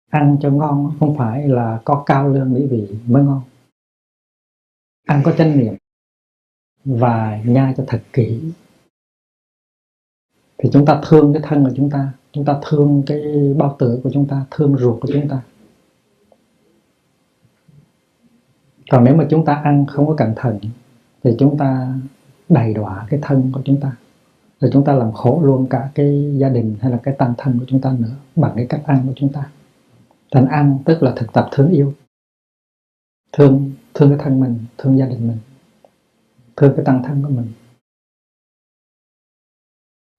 ăn 0.09 0.37
cho 0.41 0.49
ngon 0.49 0.95
không 0.99 1.17
phải 1.17 1.47
là 1.47 1.81
có 1.85 2.03
cao 2.05 2.29
lương 2.29 2.53
mỹ 2.53 2.67
vị 2.67 2.87
mới 3.07 3.23
ngon. 3.23 3.41
Ăn 5.07 5.21
có 5.25 5.31
chánh 5.31 5.57
niệm 5.57 5.73
và 6.85 7.41
nhai 7.45 7.73
cho 7.77 7.83
thật 7.87 8.01
kỹ. 8.13 8.51
Thì 10.57 10.69
chúng 10.73 10.85
ta 10.85 11.01
thương 11.05 11.33
cái 11.33 11.43
thân 11.45 11.63
của 11.63 11.71
chúng 11.75 11.89
ta 11.89 12.13
chúng 12.31 12.45
ta 12.45 12.59
thương 12.69 13.03
cái 13.07 13.21
bao 13.57 13.75
tử 13.79 13.99
của 14.03 14.09
chúng 14.13 14.27
ta, 14.27 14.45
thương 14.51 14.77
ruột 14.77 15.01
của 15.01 15.09
chúng 15.13 15.27
ta. 15.29 15.41
Còn 18.91 19.03
nếu 19.03 19.15
mà 19.15 19.27
chúng 19.29 19.45
ta 19.45 19.53
ăn 19.53 19.85
không 19.85 20.07
có 20.07 20.15
cẩn 20.17 20.33
thận, 20.35 20.59
thì 21.23 21.35
chúng 21.39 21.57
ta 21.57 21.93
đầy 22.49 22.73
đọa 22.73 23.05
cái 23.09 23.19
thân 23.23 23.51
của 23.53 23.61
chúng 23.65 23.79
ta. 23.79 23.91
Rồi 24.59 24.71
chúng 24.73 24.83
ta 24.83 24.93
làm 24.93 25.11
khổ 25.11 25.41
luôn 25.43 25.67
cả 25.69 25.89
cái 25.95 26.35
gia 26.37 26.49
đình 26.49 26.75
hay 26.81 26.91
là 26.91 26.99
cái 27.03 27.13
tăng 27.17 27.33
thân 27.37 27.59
của 27.59 27.65
chúng 27.67 27.81
ta 27.81 27.95
nữa, 27.99 28.15
bằng 28.35 28.51
cái 28.55 28.65
cách 28.69 28.81
ăn 28.85 29.03
của 29.07 29.13
chúng 29.15 29.33
ta. 29.33 29.49
Thành 30.31 30.45
ăn 30.45 30.79
tức 30.85 31.03
là 31.03 31.13
thực 31.15 31.33
tập 31.33 31.49
thương 31.51 31.69
yêu. 31.69 31.93
Thương 33.31 33.71
thương 33.93 34.09
cái 34.09 34.19
thân 34.23 34.39
mình, 34.39 34.59
thương 34.77 34.97
gia 34.97 35.05
đình 35.05 35.27
mình. 35.27 35.37
Thương 36.57 36.73
cái 36.75 36.85
tăng 36.85 37.03
thân 37.03 37.23
của 37.23 37.29
mình. 37.29 37.47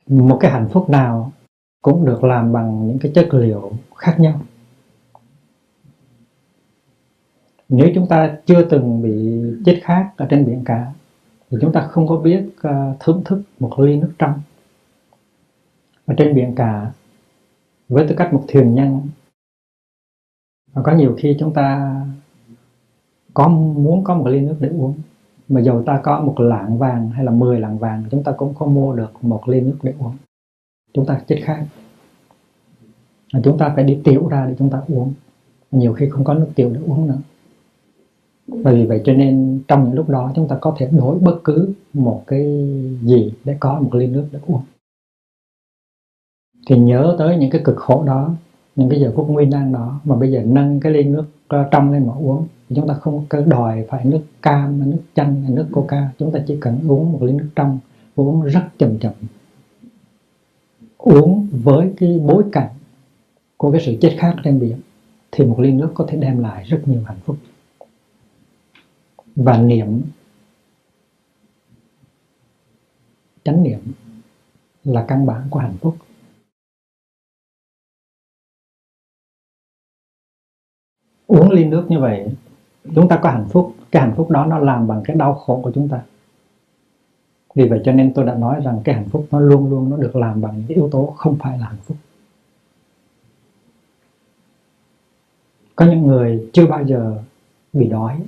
Một 0.07 0.39
cái 0.41 0.51
hạnh 0.51 0.69
phúc 0.73 0.91
nào 0.91 1.33
cũng 1.83 2.05
được 2.05 2.25
làm 2.25 2.53
bằng 2.53 2.87
những 2.87 2.99
cái 2.99 3.13
chất 3.15 3.29
liệu 3.35 3.73
khác 3.97 4.17
nhau. 4.21 4.41
Nếu 7.73 7.89
chúng 7.95 8.07
ta 8.07 8.37
chưa 8.47 8.63
từng 8.71 9.03
bị 9.03 9.43
chết 9.65 9.81
khát 9.83 10.11
ở 10.17 10.27
trên 10.31 10.47
biển 10.47 10.63
cả 10.65 10.93
thì 11.51 11.59
chúng 11.61 11.73
ta 11.73 11.81
không 11.81 12.09
có 12.09 12.17
biết 12.17 12.45
uh, 12.69 13.01
thưởng 13.01 13.23
thức 13.25 13.43
một 13.59 13.79
ly 13.81 13.97
nước 13.97 14.13
trong. 14.19 14.41
Ở 16.07 16.15
trên 16.19 16.35
biển 16.35 16.55
cả 16.55 16.91
với 17.89 18.07
tư 18.09 18.15
cách 18.19 18.33
một 18.33 18.45
thuyền 18.49 18.75
nhân 18.75 19.01
và 20.73 20.83
có 20.83 20.93
nhiều 20.93 21.17
khi 21.19 21.37
chúng 21.39 21.55
ta 21.55 21.97
có 23.35 23.49
muốn 23.49 24.05
có 24.05 24.15
một 24.15 24.27
ly 24.29 24.41
nước 24.41 24.57
để 24.61 24.69
uống 24.69 24.95
mà 25.49 25.61
dầu 25.61 25.83
ta 25.87 26.01
có 26.03 26.21
một 26.21 26.41
lạng 26.41 26.79
vàng 26.79 27.11
hay 27.11 27.25
là 27.25 27.33
10 27.33 27.61
lạng 27.61 27.79
vàng 27.79 28.05
chúng 28.11 28.23
ta 28.23 28.33
cũng 28.33 28.55
không 28.55 28.75
mua 28.75 28.93
được 28.93 29.25
một 29.25 29.49
ly 29.49 29.61
nước 29.61 29.79
để 29.83 29.95
uống. 29.99 30.17
Chúng 30.95 31.07
ta 31.07 31.21
chết 31.27 31.41
khát 31.43 31.67
chúng 33.45 33.59
ta 33.59 33.73
phải 33.75 33.85
đi 33.85 33.99
tiểu 34.05 34.29
ra 34.29 34.47
để 34.47 34.55
chúng 34.59 34.71
ta 34.71 34.83
uống. 34.89 35.13
Nhiều 35.71 35.93
khi 35.93 36.09
không 36.09 36.25
có 36.25 36.35
nước 36.35 36.49
tiểu 36.55 36.71
để 36.75 36.81
uống 36.87 37.07
nữa 37.07 37.19
bởi 38.47 38.75
vì 38.75 38.87
vậy 38.87 39.01
cho 39.05 39.13
nên 39.13 39.61
trong 39.69 39.85
những 39.85 39.95
lúc 39.95 40.09
đó 40.09 40.33
chúng 40.35 40.49
ta 40.49 40.59
có 40.61 40.75
thể 40.79 40.89
đổi 40.93 41.19
bất 41.19 41.41
cứ 41.45 41.73
một 41.93 42.23
cái 42.27 42.45
gì 43.03 43.33
để 43.45 43.57
có 43.61 43.81
một 43.81 43.95
ly 43.95 44.07
nước 44.07 44.25
để 44.33 44.39
uống. 44.47 44.63
Thì 46.67 46.79
nhớ 46.79 47.17
tới 47.19 47.37
những 47.37 47.51
cái 47.51 47.61
cực 47.65 47.77
khổ 47.77 48.05
đó, 48.07 48.35
những 48.77 48.91
cái 48.91 49.01
giờ 49.01 49.13
phút 49.17 49.29
nguy 49.29 49.47
nan 49.47 49.73
đó, 49.73 50.01
mà 50.05 50.17
bây 50.17 50.33
giờ 50.33 50.43
nâng 50.45 50.81
cái 50.81 50.93
ly 50.93 51.05
nước 51.05 51.25
trong 51.71 51.93
lên 51.93 52.07
mà 52.07 52.13
uống, 52.13 52.47
thì 52.69 52.77
chúng 52.77 52.89
ta 52.89 52.95
không 52.95 53.25
cứ 53.31 53.45
đòi 53.45 53.87
phải 53.89 54.05
nước 54.05 54.21
cam, 54.43 54.91
nước 54.91 55.03
chanh 55.15 55.43
hay 55.43 55.53
nước 55.53 55.67
coca, 55.73 56.11
chúng 56.19 56.33
ta 56.33 56.41
chỉ 56.47 56.57
cần 56.61 56.79
uống 56.89 57.13
một 57.13 57.23
ly 57.23 57.33
nước 57.33 57.49
trong, 57.55 57.79
uống 58.17 58.43
rất 58.43 58.63
chậm 58.79 58.99
chậm. 58.99 59.13
Uống 60.99 61.49
với 61.51 61.93
cái 61.97 62.21
bối 62.27 62.45
cảnh 62.53 62.71
của 63.57 63.73
cái 63.73 63.81
sự 63.81 63.97
chết 64.01 64.15
khác 64.19 64.37
trên 64.45 64.61
biển, 64.61 64.77
thì 65.33 65.45
một 65.45 65.61
ly 65.61 65.73
nước 65.73 65.91
có 65.95 66.05
thể 66.09 66.17
đem 66.17 66.39
lại 66.39 66.65
rất 66.65 66.79
nhiều 66.87 67.01
hạnh 67.07 67.19
phúc 67.25 67.37
và 69.37 69.59
niệm. 69.59 70.03
Chánh 73.45 73.63
niệm 73.63 73.81
là 74.85 75.05
căn 75.09 75.27
bản 75.27 75.47
của 75.51 75.59
hạnh 75.59 75.77
phúc. 75.81 75.97
Uống 81.27 81.51
ly 81.51 81.65
nước 81.65 81.87
như 81.89 81.99
vậy, 81.99 82.37
chúng 82.95 83.09
ta 83.09 83.21
có 83.23 83.31
hạnh 83.31 83.47
phúc. 83.51 83.75
Cái 83.91 84.03
hạnh 84.03 84.15
phúc 84.17 84.31
đó 84.31 84.47
nó 84.47 84.59
làm 84.59 84.87
bằng 84.87 85.03
cái 85.05 85.17
đau 85.17 85.35
khổ 85.35 85.61
của 85.63 85.73
chúng 85.75 85.89
ta. 85.89 86.03
Vì 87.55 87.69
vậy 87.69 87.81
cho 87.85 87.93
nên 87.93 88.15
tôi 88.15 88.25
đã 88.25 88.35
nói 88.35 88.61
rằng 88.65 88.81
cái 88.85 88.95
hạnh 88.95 89.09
phúc 89.09 89.27
nó 89.31 89.41
luôn 89.41 89.71
luôn 89.71 89.91
nó 89.91 89.97
được 89.97 90.17
làm 90.17 90.41
bằng 90.41 90.59
những 90.59 90.69
yếu 90.69 90.89
tố 90.93 91.15
không 91.17 91.37
phải 91.39 91.59
là 91.59 91.67
hạnh 91.67 91.81
phúc. 91.83 91.97
Có 95.77 95.87
những 95.87 96.07
người 96.07 96.51
chưa 96.53 96.67
bao 96.67 96.87
giờ 96.87 97.23
bị 97.73 97.89
đói 97.89 98.23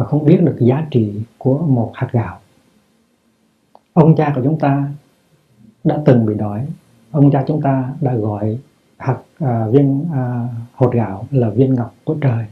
và 0.00 0.06
không 0.06 0.24
biết 0.24 0.40
được 0.42 0.56
giá 0.60 0.86
trị 0.90 1.22
của 1.38 1.58
một 1.58 1.92
hạt 1.94 2.08
gạo. 2.12 2.40
Ông 3.92 4.16
cha 4.16 4.32
của 4.34 4.40
chúng 4.44 4.58
ta 4.58 4.92
đã 5.84 6.02
từng 6.04 6.26
bị 6.26 6.34
đói. 6.34 6.66
Ông 7.10 7.30
cha 7.30 7.44
chúng 7.46 7.62
ta 7.62 7.94
đã 8.00 8.14
gọi 8.14 8.58
hạt 8.96 9.18
à, 9.38 9.66
viên 9.66 10.04
à, 10.12 10.48
hột 10.72 10.94
gạo 10.94 11.26
là 11.30 11.50
viên 11.50 11.74
ngọc 11.74 11.94
của 12.04 12.16
trời. 12.20 12.46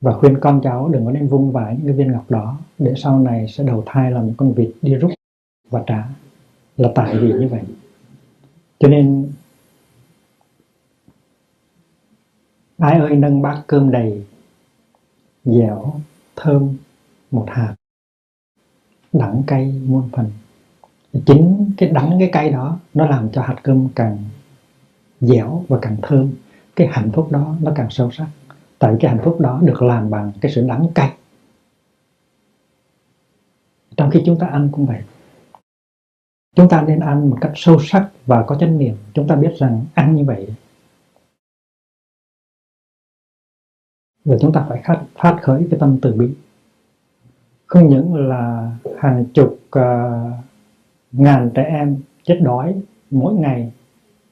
Và 0.00 0.12
khuyên 0.12 0.40
con 0.40 0.60
cháu 0.62 0.88
đừng 0.88 1.04
có 1.04 1.12
nên 1.12 1.28
vung 1.28 1.52
vãi 1.52 1.76
những 1.76 1.86
cái 1.86 1.96
viên 1.96 2.12
ngọc 2.12 2.30
đó 2.30 2.58
để 2.78 2.94
sau 2.96 3.18
này 3.18 3.48
sẽ 3.48 3.64
đầu 3.64 3.82
thai 3.86 4.10
làm 4.10 4.26
một 4.26 4.32
con 4.36 4.52
vịt 4.52 4.70
đi 4.82 4.94
rút 4.94 5.10
và 5.70 5.82
trả. 5.86 6.04
Là 6.76 6.92
tại 6.94 7.18
vì 7.18 7.32
như 7.32 7.48
vậy. 7.48 7.62
Cho 8.78 8.88
nên 8.88 9.32
ai 12.78 12.98
ơi 12.98 13.16
nâng 13.16 13.42
bát 13.42 13.62
cơm 13.66 13.90
đầy 13.90 14.24
dẻo, 15.44 16.00
thơm, 16.36 16.76
một 17.30 17.46
hạt. 17.48 17.74
Đắng 19.12 19.42
cay 19.46 19.80
muôn 19.86 20.08
phần. 20.12 20.30
Chính 21.26 21.70
cái 21.76 21.88
đắng 21.88 22.16
cái 22.18 22.28
cay 22.32 22.50
đó, 22.50 22.78
nó 22.94 23.06
làm 23.06 23.30
cho 23.32 23.42
hạt 23.42 23.56
cơm 23.62 23.88
càng 23.94 24.18
dẻo 25.20 25.64
và 25.68 25.78
càng 25.82 25.96
thơm. 26.02 26.32
Cái 26.76 26.88
hạnh 26.90 27.10
phúc 27.12 27.28
đó 27.30 27.56
nó 27.60 27.72
càng 27.74 27.90
sâu 27.90 28.10
sắc. 28.10 28.26
Tại 28.78 28.96
cái 29.00 29.10
hạnh 29.10 29.20
phúc 29.24 29.40
đó 29.40 29.60
được 29.62 29.82
làm 29.82 30.10
bằng 30.10 30.32
cái 30.40 30.52
sự 30.52 30.66
đắng 30.68 30.86
cay. 30.94 31.12
Trong 33.96 34.10
khi 34.10 34.22
chúng 34.26 34.38
ta 34.38 34.46
ăn 34.46 34.68
cũng 34.72 34.86
vậy. 34.86 35.02
Chúng 36.56 36.68
ta 36.68 36.82
nên 36.82 37.00
ăn 37.00 37.30
một 37.30 37.38
cách 37.40 37.52
sâu 37.54 37.78
sắc 37.80 38.08
và 38.26 38.42
có 38.42 38.56
chánh 38.60 38.78
niệm. 38.78 38.96
Chúng 39.14 39.28
ta 39.28 39.36
biết 39.36 39.52
rằng 39.58 39.84
ăn 39.94 40.14
như 40.14 40.24
vậy 40.24 40.54
và 44.24 44.36
chúng 44.40 44.52
ta 44.52 44.66
phải 44.68 44.82
phát, 44.86 45.04
phát 45.14 45.38
khởi 45.42 45.66
cái 45.70 45.80
tâm 45.80 45.98
từ 46.02 46.12
bi. 46.12 46.28
Không 47.66 47.88
những 47.88 48.28
là 48.28 48.72
hàng 48.98 49.24
chục 49.34 49.60
uh, 49.78 49.82
ngàn 51.12 51.50
trẻ 51.54 51.62
em 51.62 51.96
chết 52.22 52.40
đói 52.42 52.80
mỗi 53.10 53.34
ngày 53.34 53.72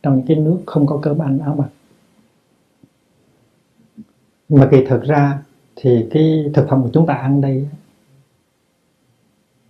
trong 0.02 0.16
những 0.16 0.26
cái 0.26 0.36
nước 0.36 0.58
không 0.66 0.86
có 0.86 0.98
cơm 1.02 1.18
ăn 1.18 1.38
áo 1.38 1.54
mặc. 1.54 1.68
Mà 4.48 4.68
kỳ 4.70 4.84
thực 4.84 5.02
ra 5.02 5.42
thì 5.76 6.06
cái 6.10 6.50
thực 6.54 6.68
phẩm 6.68 6.82
của 6.82 6.90
chúng 6.92 7.06
ta 7.06 7.14
ăn 7.14 7.40
đây 7.40 7.68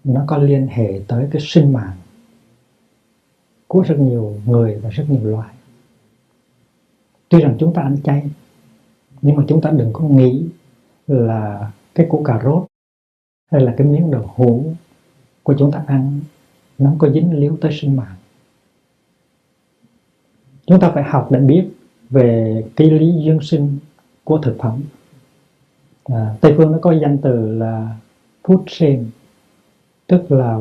nó 0.05 0.24
có 0.27 0.39
liên 0.39 0.66
hệ 0.70 1.01
tới 1.09 1.28
cái 1.32 1.43
sinh 1.45 1.73
mạng 1.73 1.97
của 3.66 3.81
rất 3.81 3.99
nhiều 3.99 4.35
người 4.47 4.81
và 4.82 4.90
rất 4.90 5.05
nhiều 5.09 5.24
loài. 5.24 5.55
Tuy 7.28 7.40
rằng 7.40 7.57
chúng 7.59 7.74
ta 7.74 7.82
ăn 7.82 7.97
chay 8.05 8.31
nhưng 9.23 9.36
mà 9.36 9.45
chúng 9.49 9.61
ta 9.61 9.70
đừng 9.70 9.93
có 9.93 10.01
nghĩ 10.01 10.47
là 11.07 11.70
cái 11.95 12.07
củ 12.11 12.23
cà 12.24 12.40
rốt 12.45 12.66
hay 13.53 13.61
là 13.61 13.74
cái 13.77 13.86
miếng 13.86 14.11
đậu 14.11 14.31
hũ 14.35 14.74
của 15.43 15.55
chúng 15.59 15.70
ta 15.73 15.85
ăn 15.86 16.20
nó 16.78 16.95
có 16.99 17.11
dính 17.11 17.40
líu 17.40 17.59
tới 17.61 17.73
sinh 17.81 17.97
mạng. 17.97 18.16
Chúng 20.66 20.81
ta 20.81 20.90
phải 20.95 21.03
học 21.03 21.28
để 21.31 21.40
biết 21.40 21.69
về 22.11 22.65
cái 22.77 22.90
lý 22.90 23.12
duyên 23.24 23.39
sinh 23.43 23.78
của 24.24 24.39
thực 24.39 24.57
phẩm. 24.59 24.82
À, 26.05 26.36
tây 26.40 26.55
phương 26.57 26.73
nó 26.73 26.78
có 26.82 26.93
danh 26.93 27.19
từ 27.23 27.59
là 27.59 27.97
food 28.43 28.62
chain 28.66 29.11
tức 30.07 30.32
là 30.32 30.59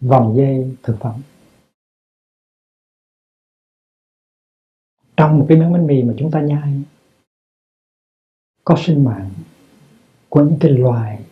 vòng 0.00 0.36
dây 0.36 0.76
thực 0.82 0.96
phẩm. 1.00 1.14
Trong 5.16 5.38
một 5.38 5.46
cái 5.48 5.58
miếng 5.58 5.72
bánh 5.72 5.86
mì 5.86 6.02
mà 6.02 6.14
chúng 6.18 6.30
ta 6.30 6.40
nhai 6.40 6.82
có 8.66 8.76
sinh 8.78 9.04
mạng 9.04 9.30
của 10.28 10.44
những 10.44 10.58
cái 10.60 10.70
loài 10.70 11.24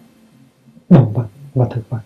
động 0.88 1.12
vật 1.12 1.28
và 1.54 1.68
thực 1.70 1.88
vật. 1.88 2.00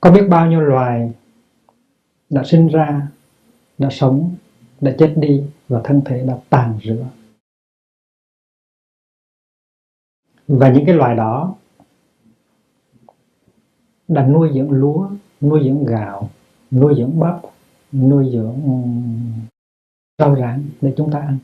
Có 0.00 0.10
biết 0.10 0.26
bao 0.30 0.46
nhiêu 0.46 0.60
loài 0.60 1.12
đã 2.30 2.42
sinh 2.44 2.68
ra, 2.68 3.08
đã 3.78 3.88
sống, 3.90 4.36
đã 4.80 4.94
chết 4.98 5.14
đi 5.16 5.42
và 5.68 5.80
thân 5.84 6.02
thể 6.04 6.24
đã 6.26 6.38
tàn 6.50 6.78
rửa. 6.84 7.06
Và 10.48 10.68
những 10.72 10.86
cái 10.86 10.94
loài 10.94 11.16
đó 11.16 11.56
đã 14.08 14.26
nuôi 14.26 14.50
dưỡng 14.54 14.70
lúa 14.70 15.08
nuôi 15.40 15.60
dưỡng 15.64 15.84
gạo 15.84 16.30
nuôi 16.70 16.94
dưỡng 16.96 17.20
bắp 17.20 17.40
nuôi 17.92 18.30
dưỡng 18.32 18.62
ừ, 18.64 18.72
rau 20.18 20.36
rán 20.36 20.64
để 20.80 20.94
chúng 20.96 21.10
ta 21.10 21.18
ăn. 21.18 21.38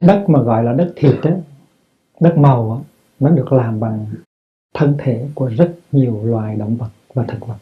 Đất 0.00 0.24
mà 0.28 0.42
gọi 0.42 0.64
là 0.64 0.72
đất 0.72 0.92
thịt 0.96 1.14
đó, 1.22 1.30
đất 2.20 2.38
màu 2.38 2.68
đó, 2.68 2.80
nó 3.20 3.30
được 3.30 3.52
làm 3.52 3.80
bằng 3.80 4.06
thân 4.74 4.94
thể 4.98 5.28
của 5.34 5.46
rất 5.46 5.74
nhiều 5.92 6.20
loài 6.24 6.56
động 6.56 6.76
vật 6.76 6.90
và 7.14 7.24
thực 7.28 7.46
vật. 7.46 7.56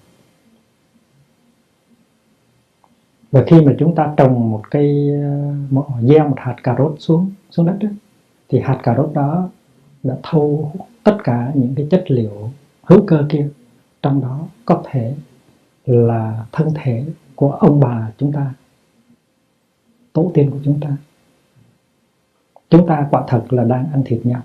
Và 3.31 3.45
khi 3.47 3.61
mà 3.61 3.75
chúng 3.79 3.95
ta 3.95 4.15
trồng 4.17 4.51
một 4.51 4.63
cây 4.71 5.09
ờ, 5.23 5.55
một, 5.71 5.87
gieo 6.03 6.29
một 6.29 6.37
hạt 6.37 6.57
cà 6.63 6.75
rốt 6.79 6.95
xuống 6.99 7.31
xuống 7.51 7.67
đất 7.67 7.77
đó, 7.81 7.89
thì 8.49 8.61
hạt 8.61 8.81
cà 8.83 8.95
rốt 8.97 9.11
đó 9.15 9.49
đã 10.03 10.17
thâu 10.23 10.73
tất 11.05 11.17
cả 11.25 11.53
những 11.55 11.75
cái 11.77 11.87
chất 11.91 12.05
liệu 12.09 12.51
hữu 12.87 13.07
cơ 13.07 13.27
kia, 13.29 13.49
trong 14.03 14.21
đó 14.21 14.49
có 14.65 14.83
thể 14.85 15.17
là 15.85 16.47
thân 16.53 16.69
thể 16.75 17.07
của 17.35 17.53
ông 17.53 17.81
bà 17.81 18.13
chúng 18.19 18.33
ta, 18.33 18.55
tổ 20.13 20.31
tiên 20.35 20.51
của 20.51 20.61
chúng 20.65 20.81
ta. 20.81 20.97
Chúng 22.69 22.89
ta 22.89 23.09
quả 23.11 23.25
thật 23.29 23.47
là 23.51 23.65
đang 23.65 23.93
ăn 23.93 24.03
thịt 24.07 24.27
nhau. 24.27 24.43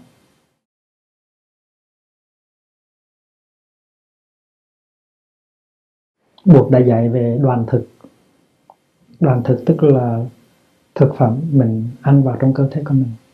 Buộc 6.46 6.72
đã 6.72 6.80
dạy 6.80 7.10
về 7.10 7.40
đoàn 7.42 7.66
thực. 7.68 7.88
Đoàn 9.20 9.42
thực 9.46 9.64
tức 9.66 9.84
là 9.84 10.26
thực 10.96 11.14
phẩm 11.18 11.42
mình 11.52 11.90
ăn 12.02 12.24
vào 12.24 12.38
trong 12.40 12.54
cơ 12.54 12.70
thể 12.72 12.82
của 12.86 12.94
mình. 12.94 13.12